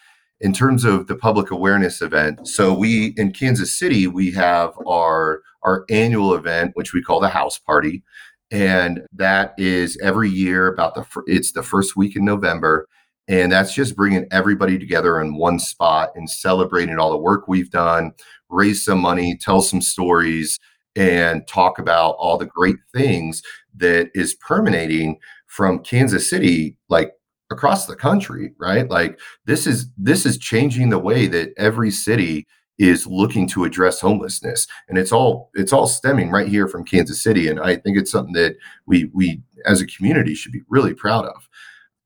In 0.40 0.52
terms 0.52 0.84
of 0.84 1.06
the 1.06 1.16
public 1.16 1.50
awareness 1.50 2.02
event, 2.02 2.46
so 2.46 2.74
we 2.74 3.14
in 3.16 3.32
Kansas 3.32 3.76
City, 3.76 4.06
we 4.06 4.32
have 4.32 4.74
our 4.86 5.40
our 5.62 5.84
annual 5.88 6.34
event, 6.34 6.72
which 6.74 6.92
we 6.92 7.02
call 7.02 7.20
the 7.20 7.28
house 7.30 7.58
party 7.58 8.02
and 8.50 9.02
that 9.12 9.54
is 9.58 9.98
every 10.02 10.30
year 10.30 10.68
about 10.68 10.94
the 10.94 11.04
it's 11.26 11.52
the 11.52 11.62
first 11.62 11.96
week 11.96 12.16
in 12.16 12.24
November 12.24 12.88
and 13.28 13.50
that's 13.50 13.74
just 13.74 13.96
bringing 13.96 14.26
everybody 14.30 14.78
together 14.78 15.20
in 15.20 15.36
one 15.36 15.58
spot 15.58 16.10
and 16.14 16.30
celebrating 16.30 16.98
all 16.98 17.10
the 17.10 17.18
work 17.18 17.48
we've 17.48 17.70
done 17.70 18.12
raise 18.50 18.84
some 18.84 19.00
money 19.00 19.36
tell 19.40 19.60
some 19.62 19.80
stories 19.80 20.58
and 20.96 21.46
talk 21.46 21.78
about 21.78 22.12
all 22.18 22.38
the 22.38 22.46
great 22.46 22.76
things 22.94 23.42
that 23.76 24.10
is 24.14 24.34
permeating 24.34 25.18
from 25.46 25.78
Kansas 25.80 26.28
City 26.28 26.78
like 26.88 27.12
across 27.50 27.86
the 27.86 27.96
country 27.96 28.52
right? 28.58 28.90
Like 28.90 29.18
this 29.44 29.66
is 29.66 29.88
this 29.96 30.26
is 30.26 30.38
changing 30.38 30.90
the 30.90 30.98
way 30.98 31.26
that 31.26 31.50
every 31.56 31.90
city 31.90 32.46
is 32.78 33.06
looking 33.06 33.48
to 33.48 33.64
address 33.64 34.00
homelessness. 34.00 34.66
And 34.88 34.98
it's 34.98 35.12
all 35.12 35.50
it's 35.54 35.72
all 35.72 35.86
stemming 35.86 36.30
right 36.30 36.48
here 36.48 36.68
from 36.68 36.84
Kansas 36.84 37.22
City 37.22 37.48
and 37.48 37.60
I 37.60 37.76
think 37.76 37.96
it's 37.98 38.10
something 38.10 38.34
that 38.34 38.56
we 38.86 39.10
we 39.14 39.42
as 39.64 39.80
a 39.80 39.86
community 39.86 40.34
should 40.34 40.52
be 40.52 40.62
really 40.68 40.94
proud 40.94 41.26
of. 41.26 41.48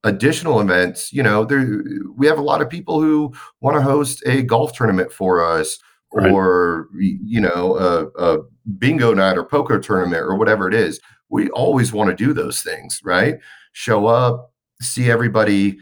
Additional 0.05 0.61
events 0.61 1.12
you 1.12 1.22
know 1.22 1.44
there 1.44 1.83
we 2.16 2.26
have 2.26 2.38
a 2.38 2.42
lot 2.42 2.62
of 2.62 2.70
people 2.70 3.00
who 3.00 3.33
want 3.61 3.76
to 3.76 3.83
host 3.83 4.22
a 4.26 4.42
golf 4.42 4.72
tournament 4.72 5.12
for 5.12 5.44
us 5.44 5.79
right. 6.12 6.31
or 6.31 6.88
you 6.94 7.40
know 7.40 7.77
a, 7.77 8.07
a 8.23 8.38
bingo 8.79 9.14
night 9.14 9.37
or 9.37 9.44
poker 9.44 9.79
tournament 9.79 10.23
or 10.23 10.37
whatever 10.37 10.68
it 10.68 10.75
is 10.75 11.01
we 11.29 11.49
always 11.51 11.92
want 11.92 12.11
to 12.11 12.16
do 12.16 12.33
those 12.33 12.62
things 12.62 13.01
right? 13.05 13.37
Show 13.73 14.07
up 14.07 14.51
see 14.81 15.11
everybody 15.11 15.79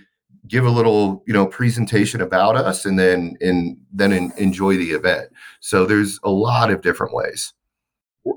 give 0.47 0.65
a 0.65 0.71
little 0.71 1.23
you 1.27 1.33
know 1.33 1.47
presentation 1.47 2.21
about 2.21 2.57
us 2.57 2.85
and 2.85 2.99
then 2.99 3.37
and 3.41 3.77
then 3.93 4.13
in, 4.13 4.33
enjoy 4.37 4.77
the 4.77 4.91
event. 4.91 5.31
So 5.61 5.85
there's 5.87 6.19
a 6.23 6.31
lot 6.31 6.71
of 6.71 6.83
different 6.83 7.15
ways 7.15 7.53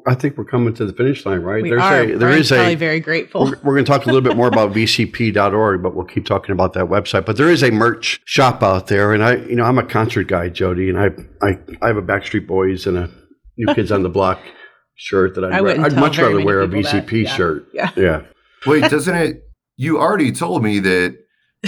I 0.05 0.15
think 0.15 0.37
we're 0.37 0.45
coming 0.45 0.73
to 0.75 0.85
the 0.85 0.93
finish 0.93 1.25
line, 1.25 1.39
right? 1.39 1.63
We 1.63 1.69
There's 1.69 1.81
are. 1.81 2.01
A, 2.01 2.15
there 2.17 2.29
is 2.29 2.51
a, 2.51 2.75
very 2.75 2.99
grateful. 2.99 3.45
We're, 3.45 3.59
we're 3.63 3.73
going 3.73 3.85
to 3.85 3.91
talk 3.91 4.03
a 4.03 4.05
little 4.05 4.21
bit 4.21 4.35
more 4.35 4.47
about 4.47 4.71
vcp.org, 4.73 5.83
but 5.83 5.95
we'll 5.95 6.05
keep 6.05 6.25
talking 6.25 6.53
about 6.53 6.73
that 6.73 6.85
website. 6.85 7.25
But 7.25 7.37
there 7.37 7.49
is 7.49 7.63
a 7.63 7.71
merch 7.71 8.21
shop 8.25 8.63
out 8.63 8.87
there, 8.87 9.13
and 9.13 9.23
I, 9.23 9.35
you 9.35 9.55
know, 9.55 9.63
I'm 9.63 9.77
a 9.77 9.85
concert 9.85 10.27
guy, 10.27 10.49
Jodi, 10.49 10.89
and 10.89 10.99
I, 10.99 11.09
I, 11.41 11.59
I 11.81 11.87
have 11.87 11.97
a 11.97 12.01
Backstreet 12.01 12.47
Boys 12.47 12.85
and 12.85 12.97
a 12.97 13.09
New 13.57 13.73
Kids 13.73 13.91
on 13.91 14.03
the 14.03 14.09
Block 14.21 14.39
shirt 14.95 15.35
that 15.35 15.43
I'd, 15.43 15.53
I 15.53 15.83
I'd 15.85 15.95
much 15.95 16.17
rather 16.17 16.43
wear 16.43 16.61
a 16.61 16.67
VCP 16.67 17.23
yeah. 17.23 17.35
shirt. 17.35 17.67
Yeah. 17.73 17.91
Yeah. 17.95 18.21
Wait, 18.65 18.89
doesn't 18.89 19.15
it? 19.15 19.43
You 19.77 19.99
already 19.99 20.31
told 20.31 20.63
me 20.63 20.79
that 20.79 21.17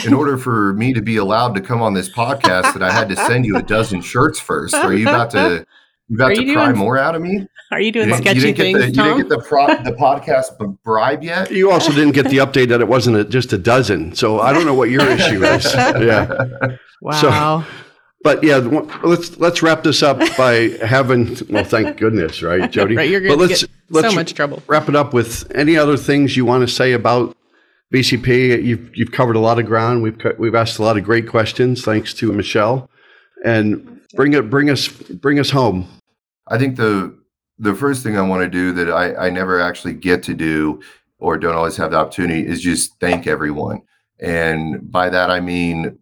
in 0.05 0.13
order 0.13 0.37
for 0.37 0.73
me 0.73 0.93
to 0.93 1.01
be 1.01 1.17
allowed 1.17 1.55
to 1.55 1.61
come 1.61 1.81
on 1.81 1.93
this 1.93 2.09
podcast 2.09 2.73
that 2.73 2.83
I 2.83 2.91
had 2.91 3.09
to 3.09 3.15
send 3.15 3.45
you 3.45 3.57
a 3.57 3.63
dozen 3.63 4.01
shirts 4.01 4.39
first. 4.39 4.75
Are 4.75 4.93
you 4.93 5.07
about 5.07 5.31
to 5.31 5.65
you 6.13 6.25
about 6.25 6.35
to 6.35 6.53
pry 6.53 6.73
more 6.73 6.97
out 6.97 7.15
of 7.15 7.21
me? 7.21 7.47
Are 7.71 7.81
you 7.81 7.91
doing 7.91 8.09
you 8.09 8.15
sketchy 8.17 8.47
you 8.49 8.53
things? 8.53 8.79
The, 8.79 8.85
you 8.87 8.91
didn't 8.93 9.17
get 9.17 9.29
the 9.29 9.39
pro, 9.39 9.67
the 9.67 9.95
podcast 9.99 10.77
bribe 10.83 11.23
yet. 11.23 11.51
You 11.51 11.71
also 11.71 11.91
didn't 11.91 12.11
get 12.11 12.29
the 12.29 12.37
update 12.37 12.69
that 12.69 12.81
it 12.81 12.87
wasn't 12.87 13.17
a, 13.17 13.23
just 13.23 13.51
a 13.51 13.57
dozen. 13.57 14.13
So 14.15 14.39
I 14.39 14.53
don't 14.53 14.65
know 14.65 14.75
what 14.75 14.89
your 14.89 15.07
issue 15.09 15.43
is. 15.43 15.73
Yeah. 16.03 16.47
Wow. 17.01 17.11
So, 17.19 17.65
but 18.23 18.43
yeah, 18.43 18.57
let's 19.03 19.37
let's 19.37 19.61
wrap 19.61 19.83
this 19.83 20.01
up 20.01 20.19
by 20.37 20.69
having. 20.81 21.37
Well, 21.49 21.65
thank 21.65 21.97
goodness, 21.97 22.41
right, 22.41 22.71
Jodi? 22.71 22.95
right, 22.95 23.09
you're 23.09 23.19
going 23.19 23.37
to 23.37 23.47
get 23.47 23.69
let's 23.89 24.09
so 24.09 24.15
much 24.15 24.33
trouble. 24.33 24.63
Wrap 24.67 24.87
it 24.87 24.95
up 24.95 25.13
with 25.13 25.51
any 25.53 25.75
other 25.75 25.97
things 25.97 26.37
you 26.37 26.45
want 26.45 26.67
to 26.67 26.73
say 26.73 26.93
about 26.93 27.35
VCP. 27.93 28.63
you've 28.63 28.95
you've 28.95 29.11
covered 29.11 29.35
a 29.35 29.39
lot 29.39 29.59
of 29.59 29.65
ground. 29.65 30.01
We've 30.03 30.17
we've 30.39 30.55
asked 30.55 30.79
a 30.79 30.83
lot 30.83 30.97
of 30.97 31.03
great 31.03 31.27
questions. 31.27 31.83
Thanks 31.83 32.13
to 32.15 32.31
Michelle, 32.31 32.89
and 33.43 33.99
bring 34.15 34.33
it 34.33 34.49
bring 34.49 34.69
us 34.69 34.87
bring 34.87 35.39
us 35.39 35.49
home. 35.49 35.87
I 36.53 36.59
think 36.59 36.77
the 36.77 37.17
the 37.57 37.73
first 37.73 38.03
thing 38.03 38.15
I 38.15 38.21
want 38.21 38.43
to 38.43 38.49
do 38.49 38.71
that 38.73 38.91
I, 38.91 39.15
I 39.25 39.29
never 39.31 39.59
actually 39.59 39.95
get 39.95 40.21
to 40.23 40.35
do 40.35 40.81
or 41.17 41.35
don't 41.35 41.55
always 41.55 41.77
have 41.77 41.89
the 41.91 41.97
opportunity 41.97 42.45
is 42.45 42.61
just 42.61 42.99
thank 42.99 43.25
everyone. 43.25 43.81
And 44.19 44.91
by 44.91 45.09
that 45.09 45.31
I 45.31 45.39
mean 45.39 45.97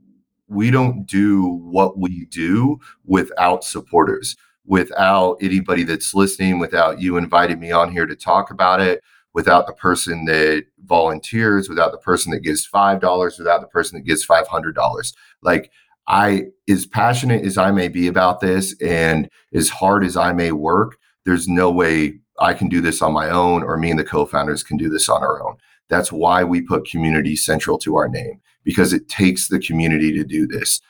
we 0.49 0.69
don't 0.69 1.05
do 1.05 1.45
what 1.45 1.97
we 1.97 2.25
do 2.25 2.81
without 3.05 3.63
supporters, 3.63 4.35
without 4.65 5.37
anybody 5.39 5.83
that's 5.83 6.13
listening, 6.13 6.59
without 6.59 6.99
you 6.99 7.15
inviting 7.15 7.61
me 7.61 7.71
on 7.71 7.89
here 7.89 8.05
to 8.05 8.15
talk 8.17 8.51
about 8.51 8.81
it, 8.81 9.01
without 9.33 9.67
the 9.67 9.73
person 9.73 10.25
that 10.25 10.65
volunteers, 10.83 11.69
without 11.69 11.93
the 11.93 11.97
person 11.97 12.29
that 12.33 12.41
gives 12.41 12.69
$5, 12.69 13.37
without 13.37 13.61
the 13.61 13.67
person 13.67 13.97
that 13.97 14.05
gives 14.05 14.27
$500. 14.27 15.13
Like, 15.41 15.71
I, 16.11 16.47
as 16.69 16.85
passionate 16.85 17.45
as 17.45 17.57
I 17.57 17.71
may 17.71 17.87
be 17.87 18.07
about 18.07 18.41
this 18.41 18.75
and 18.81 19.29
as 19.53 19.69
hard 19.69 20.03
as 20.03 20.17
I 20.17 20.33
may 20.33 20.51
work, 20.51 20.97
there's 21.25 21.47
no 21.47 21.71
way 21.71 22.19
I 22.37 22.53
can 22.53 22.67
do 22.67 22.81
this 22.81 23.01
on 23.01 23.13
my 23.13 23.29
own 23.29 23.63
or 23.63 23.77
me 23.77 23.91
and 23.91 23.99
the 23.99 24.03
co 24.03 24.25
founders 24.25 24.61
can 24.61 24.75
do 24.75 24.89
this 24.89 25.07
on 25.07 25.23
our 25.23 25.41
own. 25.41 25.55
That's 25.87 26.11
why 26.11 26.43
we 26.43 26.61
put 26.61 26.85
community 26.85 27.37
central 27.37 27.77
to 27.79 27.95
our 27.95 28.09
name 28.09 28.41
because 28.65 28.91
it 28.91 29.07
takes 29.07 29.47
the 29.47 29.59
community 29.59 30.11
to 30.13 30.25
do 30.25 30.45
this. 30.45 30.81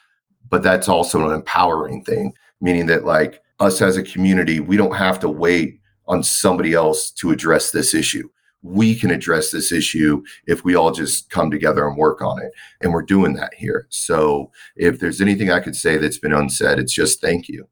But 0.49 0.63
that's 0.63 0.89
also 0.89 1.29
an 1.29 1.35
empowering 1.35 2.03
thing, 2.03 2.33
meaning 2.59 2.87
that, 2.87 3.05
like, 3.05 3.41
us 3.59 3.79
as 3.81 3.97
a 3.97 4.03
community, 4.03 4.59
we 4.59 4.75
don't 4.75 4.95
have 4.95 5.19
to 5.19 5.29
wait 5.29 5.79
on 6.07 6.23
somebody 6.23 6.73
else 6.73 7.11
to 7.11 7.31
address 7.31 7.71
this 7.71 7.93
issue. 7.93 8.27
We 8.63 8.95
can 8.95 9.11
address 9.11 9.51
this 9.51 9.71
issue 9.71 10.23
if 10.45 10.63
we 10.63 10.75
all 10.75 10.91
just 10.91 11.29
come 11.29 11.49
together 11.49 11.87
and 11.87 11.97
work 11.97 12.21
on 12.21 12.41
it. 12.41 12.51
And 12.81 12.93
we're 12.93 13.01
doing 13.01 13.33
that 13.33 13.53
here. 13.55 13.87
So 13.89 14.51
if 14.75 14.99
there's 14.99 15.21
anything 15.21 15.49
I 15.49 15.59
could 15.59 15.75
say 15.75 15.97
that's 15.97 16.19
been 16.19 16.33
unsaid, 16.33 16.77
it's 16.77 16.93
just 16.93 17.21
thank 17.21 17.47
you. 17.47 17.67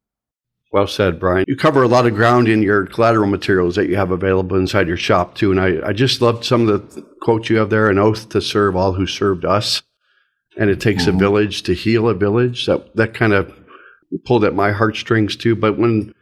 Well 0.72 0.88
said, 0.88 1.20
Bryan. 1.20 1.46
You 1.48 1.56
cover 1.56 1.82
a 1.82 1.88
lot 1.88 2.06
of 2.06 2.14
ground 2.14 2.48
in 2.48 2.62
your 2.62 2.86
collateral 2.86 3.28
materials 3.28 3.76
that 3.76 3.90
you 3.90 3.96
have 3.96 4.12
available 4.12 4.56
inside 4.56 4.88
your 4.88 4.98
shop, 4.98 5.34
too. 5.34 5.52
And 5.52 5.60
I, 5.60 5.90
I 5.90 5.94
just 5.94 6.22
loved 6.22 6.46
some 6.46 6.68
of 6.68 6.94
the 6.94 7.02
quotes 7.22 7.50
you 7.50 7.58
have 7.58 7.72
there 7.72 7.90
an 7.90 7.98
oath 7.98 8.30
to 8.30 8.42
serve 8.42 8.76
all 8.76 8.94
who 8.94 9.08
served 9.08 9.46
us. 9.46 9.82
And 10.58 10.70
it 10.70 10.80
takes 10.80 11.06
mm-hmm. 11.06 11.16
a 11.16 11.20
village 11.20 11.64
to 11.64 11.74
heal 11.74 12.08
a 12.08 12.14
village. 12.14 12.68
That, 12.68 12.96
that 12.96 13.16
kind 13.16 13.34
of 13.34 13.52
pulled 14.26 14.44
at 14.44 14.54
my 14.54 14.72
heartstrings, 14.72 15.36
too. 15.36 15.56
But 15.56 15.80
when 15.80 16.14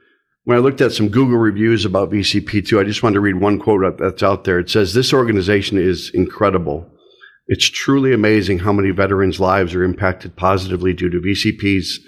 when 0.47 0.55
I 0.55 0.61
looked 0.61 0.79
at 0.79 0.93
some 0.93 1.09
Google 1.09 1.35
reviews 1.37 1.83
about 1.83 2.09
VCP2, 2.09 2.79
I 2.79 2.85
just 2.85 3.03
wanted 3.03 3.15
to 3.15 3.19
read 3.19 3.35
one 3.35 3.59
quote 3.59 3.97
that's 3.97 4.23
out 4.23 4.45
there. 4.45 4.59
It 4.59 4.69
says, 4.69 4.93
This 4.93 5.11
organization 5.11 5.77
is 5.77 6.09
incredible. 6.13 6.89
It's 7.47 7.69
truly 7.69 8.13
amazing 8.13 8.59
how 8.59 8.71
many 8.71 8.91
veterans' 8.91 9.41
lives 9.41 9.75
are 9.75 9.83
impacted 9.83 10.37
positively 10.37 10.93
due 10.93 11.09
to 11.09 11.19
VCP's 11.19 11.99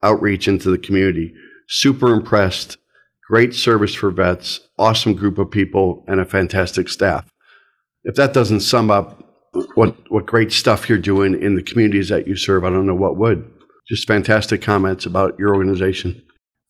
outreach 0.00 0.46
into 0.46 0.70
the 0.70 0.78
community. 0.78 1.34
Super 1.66 2.12
impressed. 2.12 2.76
Great 3.28 3.52
service 3.52 3.96
for 3.96 4.12
vets, 4.12 4.60
awesome 4.78 5.14
group 5.14 5.36
of 5.36 5.50
people, 5.50 6.04
and 6.06 6.20
a 6.20 6.24
fantastic 6.24 6.88
staff. 6.88 7.28
If 8.04 8.14
that 8.14 8.32
doesn't 8.32 8.60
sum 8.60 8.92
up 8.92 9.24
what, 9.74 9.96
what 10.08 10.24
great 10.24 10.52
stuff 10.52 10.88
you're 10.88 10.98
doing 10.98 11.34
in 11.42 11.56
the 11.56 11.64
communities 11.64 12.10
that 12.10 12.28
you 12.28 12.36
serve, 12.36 12.62
I 12.62 12.70
don't 12.70 12.86
know 12.86 12.94
what 12.94 13.16
would. 13.16 13.50
Just 13.88 14.06
fantastic 14.06 14.62
comments 14.62 15.04
about 15.04 15.36
your 15.36 15.52
organization. 15.52 16.22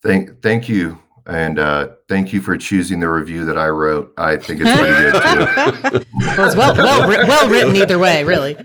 Thank, 0.03 0.41
thank 0.41 0.71
you 0.71 0.99
and 1.29 1.59
uh, 1.59 1.89
thank 2.09 2.33
you 2.33 2.41
for 2.41 2.57
choosing 2.57 3.01
the 3.01 3.09
review 3.09 3.45
that 3.45 3.59
I 3.59 3.69
wrote. 3.69 4.13
I 4.17 4.37
think 4.37 4.61
it's 4.65 4.71
pretty 4.79 4.95
good 4.95 6.03
too. 6.03 6.07
well, 6.37 6.47
it's 6.47 6.57
well, 6.57 6.75
well, 6.75 7.09
well 7.09 7.49
written 7.51 7.77
either 7.77 7.99
way, 7.99 8.25
really. 8.25 8.57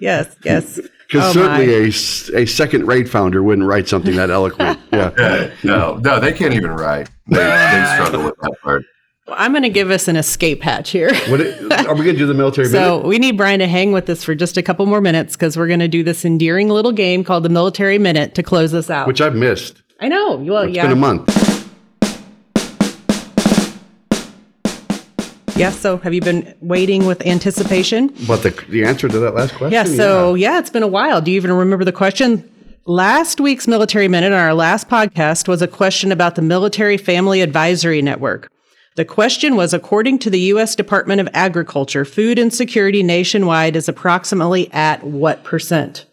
Yes, 0.00 0.34
yes. 0.44 0.78
Because 1.06 1.36
oh 1.36 1.40
certainly 1.40 1.72
a, 1.74 2.42
a 2.42 2.46
second 2.46 2.86
rate 2.86 3.08
founder 3.08 3.42
wouldn't 3.42 3.66
write 3.66 3.88
something 3.88 4.14
that 4.16 4.30
eloquent. 4.30 4.78
Yeah. 4.92 5.50
no, 5.64 5.96
no, 5.96 6.20
they 6.20 6.32
can't 6.32 6.52
even 6.52 6.72
write. 6.72 7.08
They, 7.28 7.36
they 7.36 7.92
struggle 7.94 8.24
with 8.24 8.34
that 8.42 8.54
part. 8.62 8.84
I'm 9.28 9.52
going 9.52 9.62
to 9.62 9.70
give 9.70 9.90
us 9.90 10.08
an 10.08 10.16
escape 10.16 10.62
hatch 10.62 10.90
here. 10.90 11.14
What 11.28 11.40
it, 11.40 11.62
are 11.86 11.94
we 11.94 12.04
going 12.04 12.16
to 12.16 12.18
do 12.18 12.26
the 12.26 12.34
military 12.34 12.68
So 12.70 12.96
minute? 12.98 13.06
we 13.08 13.18
need 13.18 13.36
Bryan 13.36 13.60
to 13.60 13.68
hang 13.68 13.92
with 13.92 14.10
us 14.10 14.22
for 14.24 14.34
just 14.34 14.56
a 14.56 14.62
couple 14.62 14.84
more 14.86 15.00
minutes 15.00 15.36
because 15.36 15.56
we're 15.56 15.68
going 15.68 15.80
to 15.80 15.88
do 15.88 16.02
this 16.02 16.24
endearing 16.24 16.68
little 16.68 16.92
game 16.92 17.22
called 17.24 17.44
the 17.44 17.48
Military 17.48 17.98
Minute 17.98 18.34
to 18.34 18.42
close 18.42 18.74
us 18.74 18.90
out. 18.90 19.06
Which 19.06 19.20
I've 19.20 19.34
missed. 19.36 19.82
I 20.00 20.08
know. 20.08 20.36
Well, 20.36 20.64
It's 20.64 20.74
yeah. 20.76 20.82
been 20.82 20.92
a 20.92 20.96
month. 20.96 21.28
Yeah. 25.60 25.70
So 25.70 25.98
have 25.98 26.14
you 26.14 26.22
been 26.22 26.54
waiting 26.60 27.04
with 27.04 27.26
anticipation? 27.26 28.14
But 28.26 28.42
the, 28.42 28.50
the 28.68 28.84
answer 28.84 29.08
to 29.08 29.18
that 29.18 29.34
last 29.34 29.54
question? 29.54 29.72
Yeah. 29.72 29.84
So 29.84 30.34
yeah, 30.34 30.58
it's 30.58 30.70
been 30.70 30.82
a 30.82 30.88
while. 30.88 31.20
Do 31.20 31.30
you 31.30 31.36
even 31.36 31.52
remember 31.52 31.84
the 31.84 31.92
question? 31.92 32.50
Last 32.86 33.40
week's 33.40 33.68
Military 33.68 34.08
Minute 34.08 34.32
on 34.32 34.38
our 34.38 34.54
last 34.54 34.88
podcast 34.88 35.48
was 35.48 35.60
a 35.60 35.68
question 35.68 36.10
about 36.12 36.34
the 36.34 36.42
Military 36.42 36.96
Family 36.96 37.42
Advisory 37.42 38.00
Network. 38.00 38.50
The 38.96 39.04
question 39.04 39.54
was 39.54 39.74
according 39.74 40.18
to 40.20 40.30
the 40.30 40.40
U.S. 40.40 40.74
Department 40.74 41.20
of 41.20 41.28
Agriculture, 41.34 42.04
food 42.04 42.38
insecurity 42.38 43.02
nationwide 43.02 43.76
is 43.76 43.88
approximately 43.88 44.72
at 44.72 45.04
what 45.04 45.44
percent? 45.44 46.06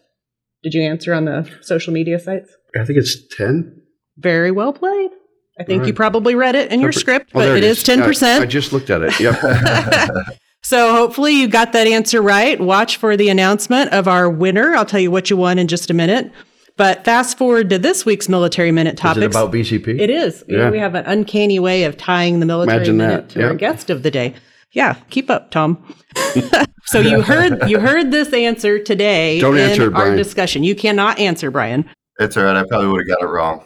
Did 0.62 0.74
you 0.74 0.82
answer 0.82 1.14
on 1.14 1.24
the 1.24 1.50
social 1.62 1.92
media 1.92 2.18
sites? 2.18 2.50
I 2.78 2.84
think 2.84 2.98
it's 2.98 3.16
10. 3.36 3.82
Very 4.18 4.50
well 4.50 4.72
played. 4.72 5.10
I 5.58 5.64
think 5.64 5.86
you 5.86 5.92
probably 5.92 6.34
read 6.34 6.54
it 6.54 6.70
in 6.70 6.80
your 6.80 6.92
script, 6.92 7.30
Oh, 7.34 7.40
but 7.40 7.56
it 7.56 7.64
is 7.64 7.88
I, 7.88 7.94
I 7.94 7.96
10%. 7.96 8.40
I 8.42 8.46
just 8.46 8.72
looked 8.72 8.90
at 8.90 9.02
it. 9.02 9.18
Yep. 9.18 9.36
So 10.62 10.92
hopefully 10.92 11.32
you 11.32 11.48
got 11.48 11.72
that 11.72 11.86
answer 11.86 12.20
right. 12.20 12.60
Watch 12.60 12.98
for 12.98 13.16
the 13.16 13.30
announcement 13.30 13.92
of 13.94 14.06
our 14.06 14.28
winner. 14.28 14.74
I'll 14.74 14.84
tell 14.84 15.00
you 15.00 15.10
what 15.10 15.30
you 15.30 15.36
won 15.36 15.58
in 15.58 15.66
just 15.66 15.88
a 15.88 15.94
minute. 15.94 16.30
But 16.76 17.04
fast 17.04 17.38
forward 17.38 17.70
to 17.70 17.78
this 17.78 18.04
week's 18.04 18.28
military 18.28 18.70
minute 18.70 18.94
Is 18.94 19.00
topics. 19.00 19.24
it 19.24 19.30
about 19.30 19.50
VCP? 19.50 19.98
It 19.98 20.10
is. 20.10 20.44
Yeah. 20.46 20.68
We 20.68 20.78
have 20.78 20.94
an 20.94 21.06
uncanny 21.06 21.58
way 21.58 21.84
of 21.84 21.96
tying 21.96 22.40
the 22.40 22.44
military 22.46 22.76
Imagine 22.76 22.96
minute 22.98 23.28
that. 23.30 23.40
to 23.40 23.46
our 23.46 23.54
guest 23.54 23.88
of 23.88 24.02
the 24.02 24.10
day. 24.10 24.34
Yeah, 24.72 24.96
keep 25.08 25.30
up, 25.30 25.50
Tom. 25.50 25.82
so 26.84 27.00
you 27.00 27.22
heard 27.22 27.70
you 27.70 27.80
heard 27.80 28.10
this 28.10 28.32
answer 28.34 28.78
today 28.78 29.40
Don't 29.40 29.56
in 29.56 29.70
answer 29.70 29.84
our 29.84 29.90
Bryan. 29.90 30.16
discussion. 30.16 30.62
You 30.64 30.74
cannot 30.76 31.18
answer, 31.18 31.50
Bryan. 31.50 31.88
It's 32.20 32.36
all 32.36 32.44
right. 32.44 32.56
I 32.56 32.64
probably 32.68 32.88
would 32.88 33.08
have 33.08 33.18
got 33.18 33.24
it 33.26 33.30
wrong. 33.30 33.64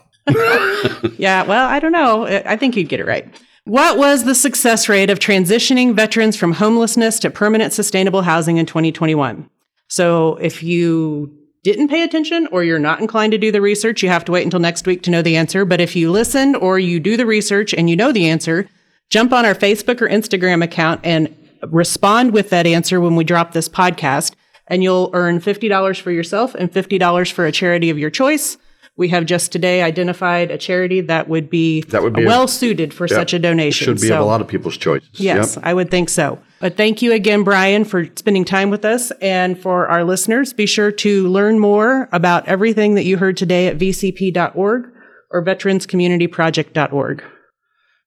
Yeah, 1.19 1.45
well, 1.45 1.69
I 1.69 1.79
don't 1.81 1.93
know. 1.93 2.27
I 2.27 2.57
think 2.57 2.77
you'd 2.77 2.89
get 2.89 3.01
it 3.01 3.07
right. 3.07 3.29
What 3.65 3.97
was 3.97 4.25
the 4.25 4.35
success 4.35 4.89
rate 4.89 5.11
of 5.11 5.19
transitioning 5.21 5.95
veterans 5.95 6.37
from 6.37 6.53
homelessness 6.53 7.21
to 7.21 7.31
permanent 7.31 7.73
sustainable 7.73 8.23
housing 8.23 8.57
in 8.57 8.67
2021? 8.67 9.49
So 9.89 10.37
if 10.37 10.63
you 10.63 11.33
didn't 11.63 11.89
pay 11.89 12.03
attention 12.03 12.49
or 12.51 12.65
you're 12.65 12.81
not 12.81 13.01
inclined 13.01 13.31
to 13.33 13.39
do 13.39 13.53
the 13.53 13.61
research, 13.61 14.03
you 14.03 14.09
have 14.09 14.25
to 14.25 14.33
wait 14.33 14.43
until 14.43 14.59
next 14.59 14.87
week 14.87 15.03
to 15.03 15.11
know 15.11 15.23
the 15.23 15.37
answer. 15.37 15.65
But 15.65 15.81
if 15.81 15.95
you 15.95 16.11
listened 16.11 16.57
or 16.57 16.79
you 16.79 16.99
do 16.99 17.17
the 17.17 17.27
research 17.27 17.73
and 17.73 17.89
you 17.89 17.95
know 17.95 18.11
the 18.11 18.29
answer, 18.29 18.69
jump 19.11 19.33
on 19.33 19.45
our 19.45 19.55
Facebook 19.55 20.01
or 20.01 20.09
Instagram 20.09 20.65
account 20.65 21.01
and 21.05 21.33
respond 21.69 22.33
with 22.33 22.51
that 22.51 22.67
answer 22.67 23.01
when 23.01 23.15
we 23.15 23.23
drop 23.23 23.53
this 23.53 23.69
podcast. 23.69 24.35
And 24.67 24.83
you'll 24.83 25.11
earn 25.13 25.39
$50 25.39 26.01
for 26.01 26.11
yourself 26.11 26.55
and 26.55 26.73
$50 26.73 27.31
for 27.31 27.47
a 27.47 27.53
charity 27.53 27.91
of 27.91 27.99
your 27.99 28.11
choice. 28.11 28.57
We 28.97 29.09
have 29.09 29.25
just 29.25 29.53
today 29.53 29.83
identified 29.83 30.51
a 30.51 30.59
charity 30.59 31.01
that 31.03 31.27
would 31.29 31.49
be, 31.49 31.81
That 31.85 32.03
would 32.03 32.13
be 32.15 32.27
well 32.27 32.47
suited 32.47 32.93
for 32.93 33.09
such 33.09 33.33
a 33.33 33.39
donation. 33.39 33.87
Should 33.87 34.01
be 34.03 34.09
So- 34.09 34.17
of 34.17 34.21
a 34.21 34.25
lot 34.25 34.41
of 34.43 34.49
people's 34.49 34.77
choices. 34.77 35.09
Yes, 35.15 35.57
Yep. 35.57 35.65
I 35.67 35.73
would 35.75 35.91
think 35.91 36.11
so. 36.11 36.39
But 36.61 36.77
thank 36.77 37.01
you 37.01 37.13
again, 37.13 37.43
Bryan, 37.43 37.85
for 37.85 38.07
spending 38.17 38.45
time 38.45 38.69
with 38.71 38.85
us. 38.85 39.11
And 39.23 39.59
for 39.59 39.89
our 39.89 40.05
listeners, 40.05 40.53
be 40.53 40.67
sure 40.67 40.93
to 40.93 41.27
learn 41.29 41.59
more 41.59 42.09
about 42.13 42.47
everything 42.47 42.95
that 42.95 43.05
you 43.05 43.17
heard 43.17 43.37
today 43.37 43.67
at 43.67 43.79
vcp.org 43.79 44.85
or 45.31 45.45
veteranscommunityproject.org. 45.45 47.23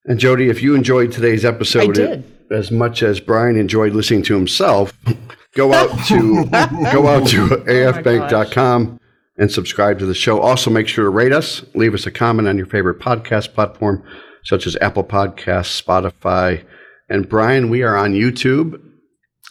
And 0.05 0.19
Jodi, 0.19 0.49
if 0.49 0.61
you 0.61 0.75
enjoyed 0.75 1.11
today's 1.11 1.43
episode 1.43 1.89
I 1.89 1.93
did. 1.93 2.23
as 2.51 2.69
much 2.71 3.01
as 3.01 3.19
Bryan 3.19 3.57
enjoyed 3.57 3.93
listening 3.93 4.21
to 4.23 4.35
himself, 4.35 4.93
go 5.55 5.73
out 5.73 5.89
to 6.07 6.45
go 6.93 7.07
out 7.07 7.27
to 7.29 7.41
oh 7.41 7.63
afbank.com 7.65 8.99
and 9.37 9.51
subscribe 9.51 9.99
to 9.99 10.05
the 10.05 10.13
show. 10.13 10.39
Also, 10.39 10.69
make 10.69 10.87
sure 10.87 11.03
to 11.05 11.09
rate 11.09 11.31
us, 11.33 11.63
leave 11.73 11.93
us 11.93 12.05
a 12.05 12.11
comment 12.11 12.47
on 12.47 12.57
your 12.57 12.67
favorite 12.67 12.99
podcast 12.99 13.53
platform, 13.53 14.03
such 14.43 14.65
as 14.67 14.77
Apple 14.81 15.03
Podcasts, 15.03 15.81
Spotify, 15.81 16.63
and 17.09 17.27
Brian. 17.27 17.69
We 17.69 17.83
are 17.83 17.95
on 17.95 18.13
YouTube, 18.13 18.81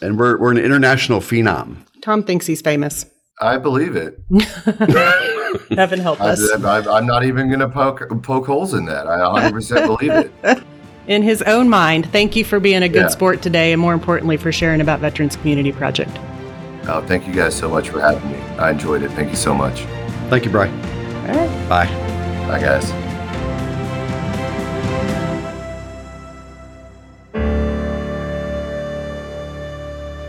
and 0.01 0.17
we're 0.19 0.39
we're 0.39 0.51
an 0.51 0.57
international 0.57 1.19
phenom. 1.19 1.85
Tom 2.01 2.23
thinks 2.23 2.45
he's 2.45 2.61
famous. 2.61 3.05
I 3.41 3.57
believe 3.57 3.95
it. 3.97 4.17
Heaven 5.71 5.99
help 5.99 6.21
us. 6.21 6.39
I, 6.51 6.79
us. 6.79 6.87
am 6.87 7.05
not 7.05 7.25
even 7.25 7.47
going 7.47 7.59
to 7.59 7.69
poke 7.69 8.01
poke 8.23 8.45
holes 8.45 8.73
in 8.73 8.85
that. 8.85 9.07
I 9.07 9.19
100% 9.19 9.85
believe 9.85 10.11
it. 10.43 10.63
In 11.07 11.21
his 11.21 11.43
own 11.43 11.69
mind, 11.69 12.11
thank 12.11 12.35
you 12.35 12.43
for 12.43 12.59
being 12.59 12.81
a 12.81 12.89
good 12.89 13.03
Yeah. 13.03 13.07
sport 13.09 13.43
today 13.43 13.71
and 13.71 13.79
more 13.79 13.93
importantly 13.93 14.37
for 14.37 14.51
sharing 14.51 14.81
about 14.81 15.01
Veterans 15.01 15.35
Community 15.35 15.71
Project. 15.71 16.09
Oh, 16.87 17.03
thank 17.05 17.27
you 17.27 17.33
guys 17.33 17.55
so 17.55 17.69
much 17.69 17.89
for 17.89 17.99
having 17.99 18.29
me. 18.31 18.37
I 18.57 18.71
enjoyed 18.71 19.03
it. 19.03 19.11
Thank 19.11 19.29
you 19.29 19.35
so 19.35 19.53
much. 19.53 19.81
Thank 20.29 20.45
you, 20.45 20.51
Bryan. 20.51 20.73
All 21.29 21.35
right. 21.35 21.69
Bye. 21.69 21.87
Bye, 22.47 22.59
guys. 22.61 23.04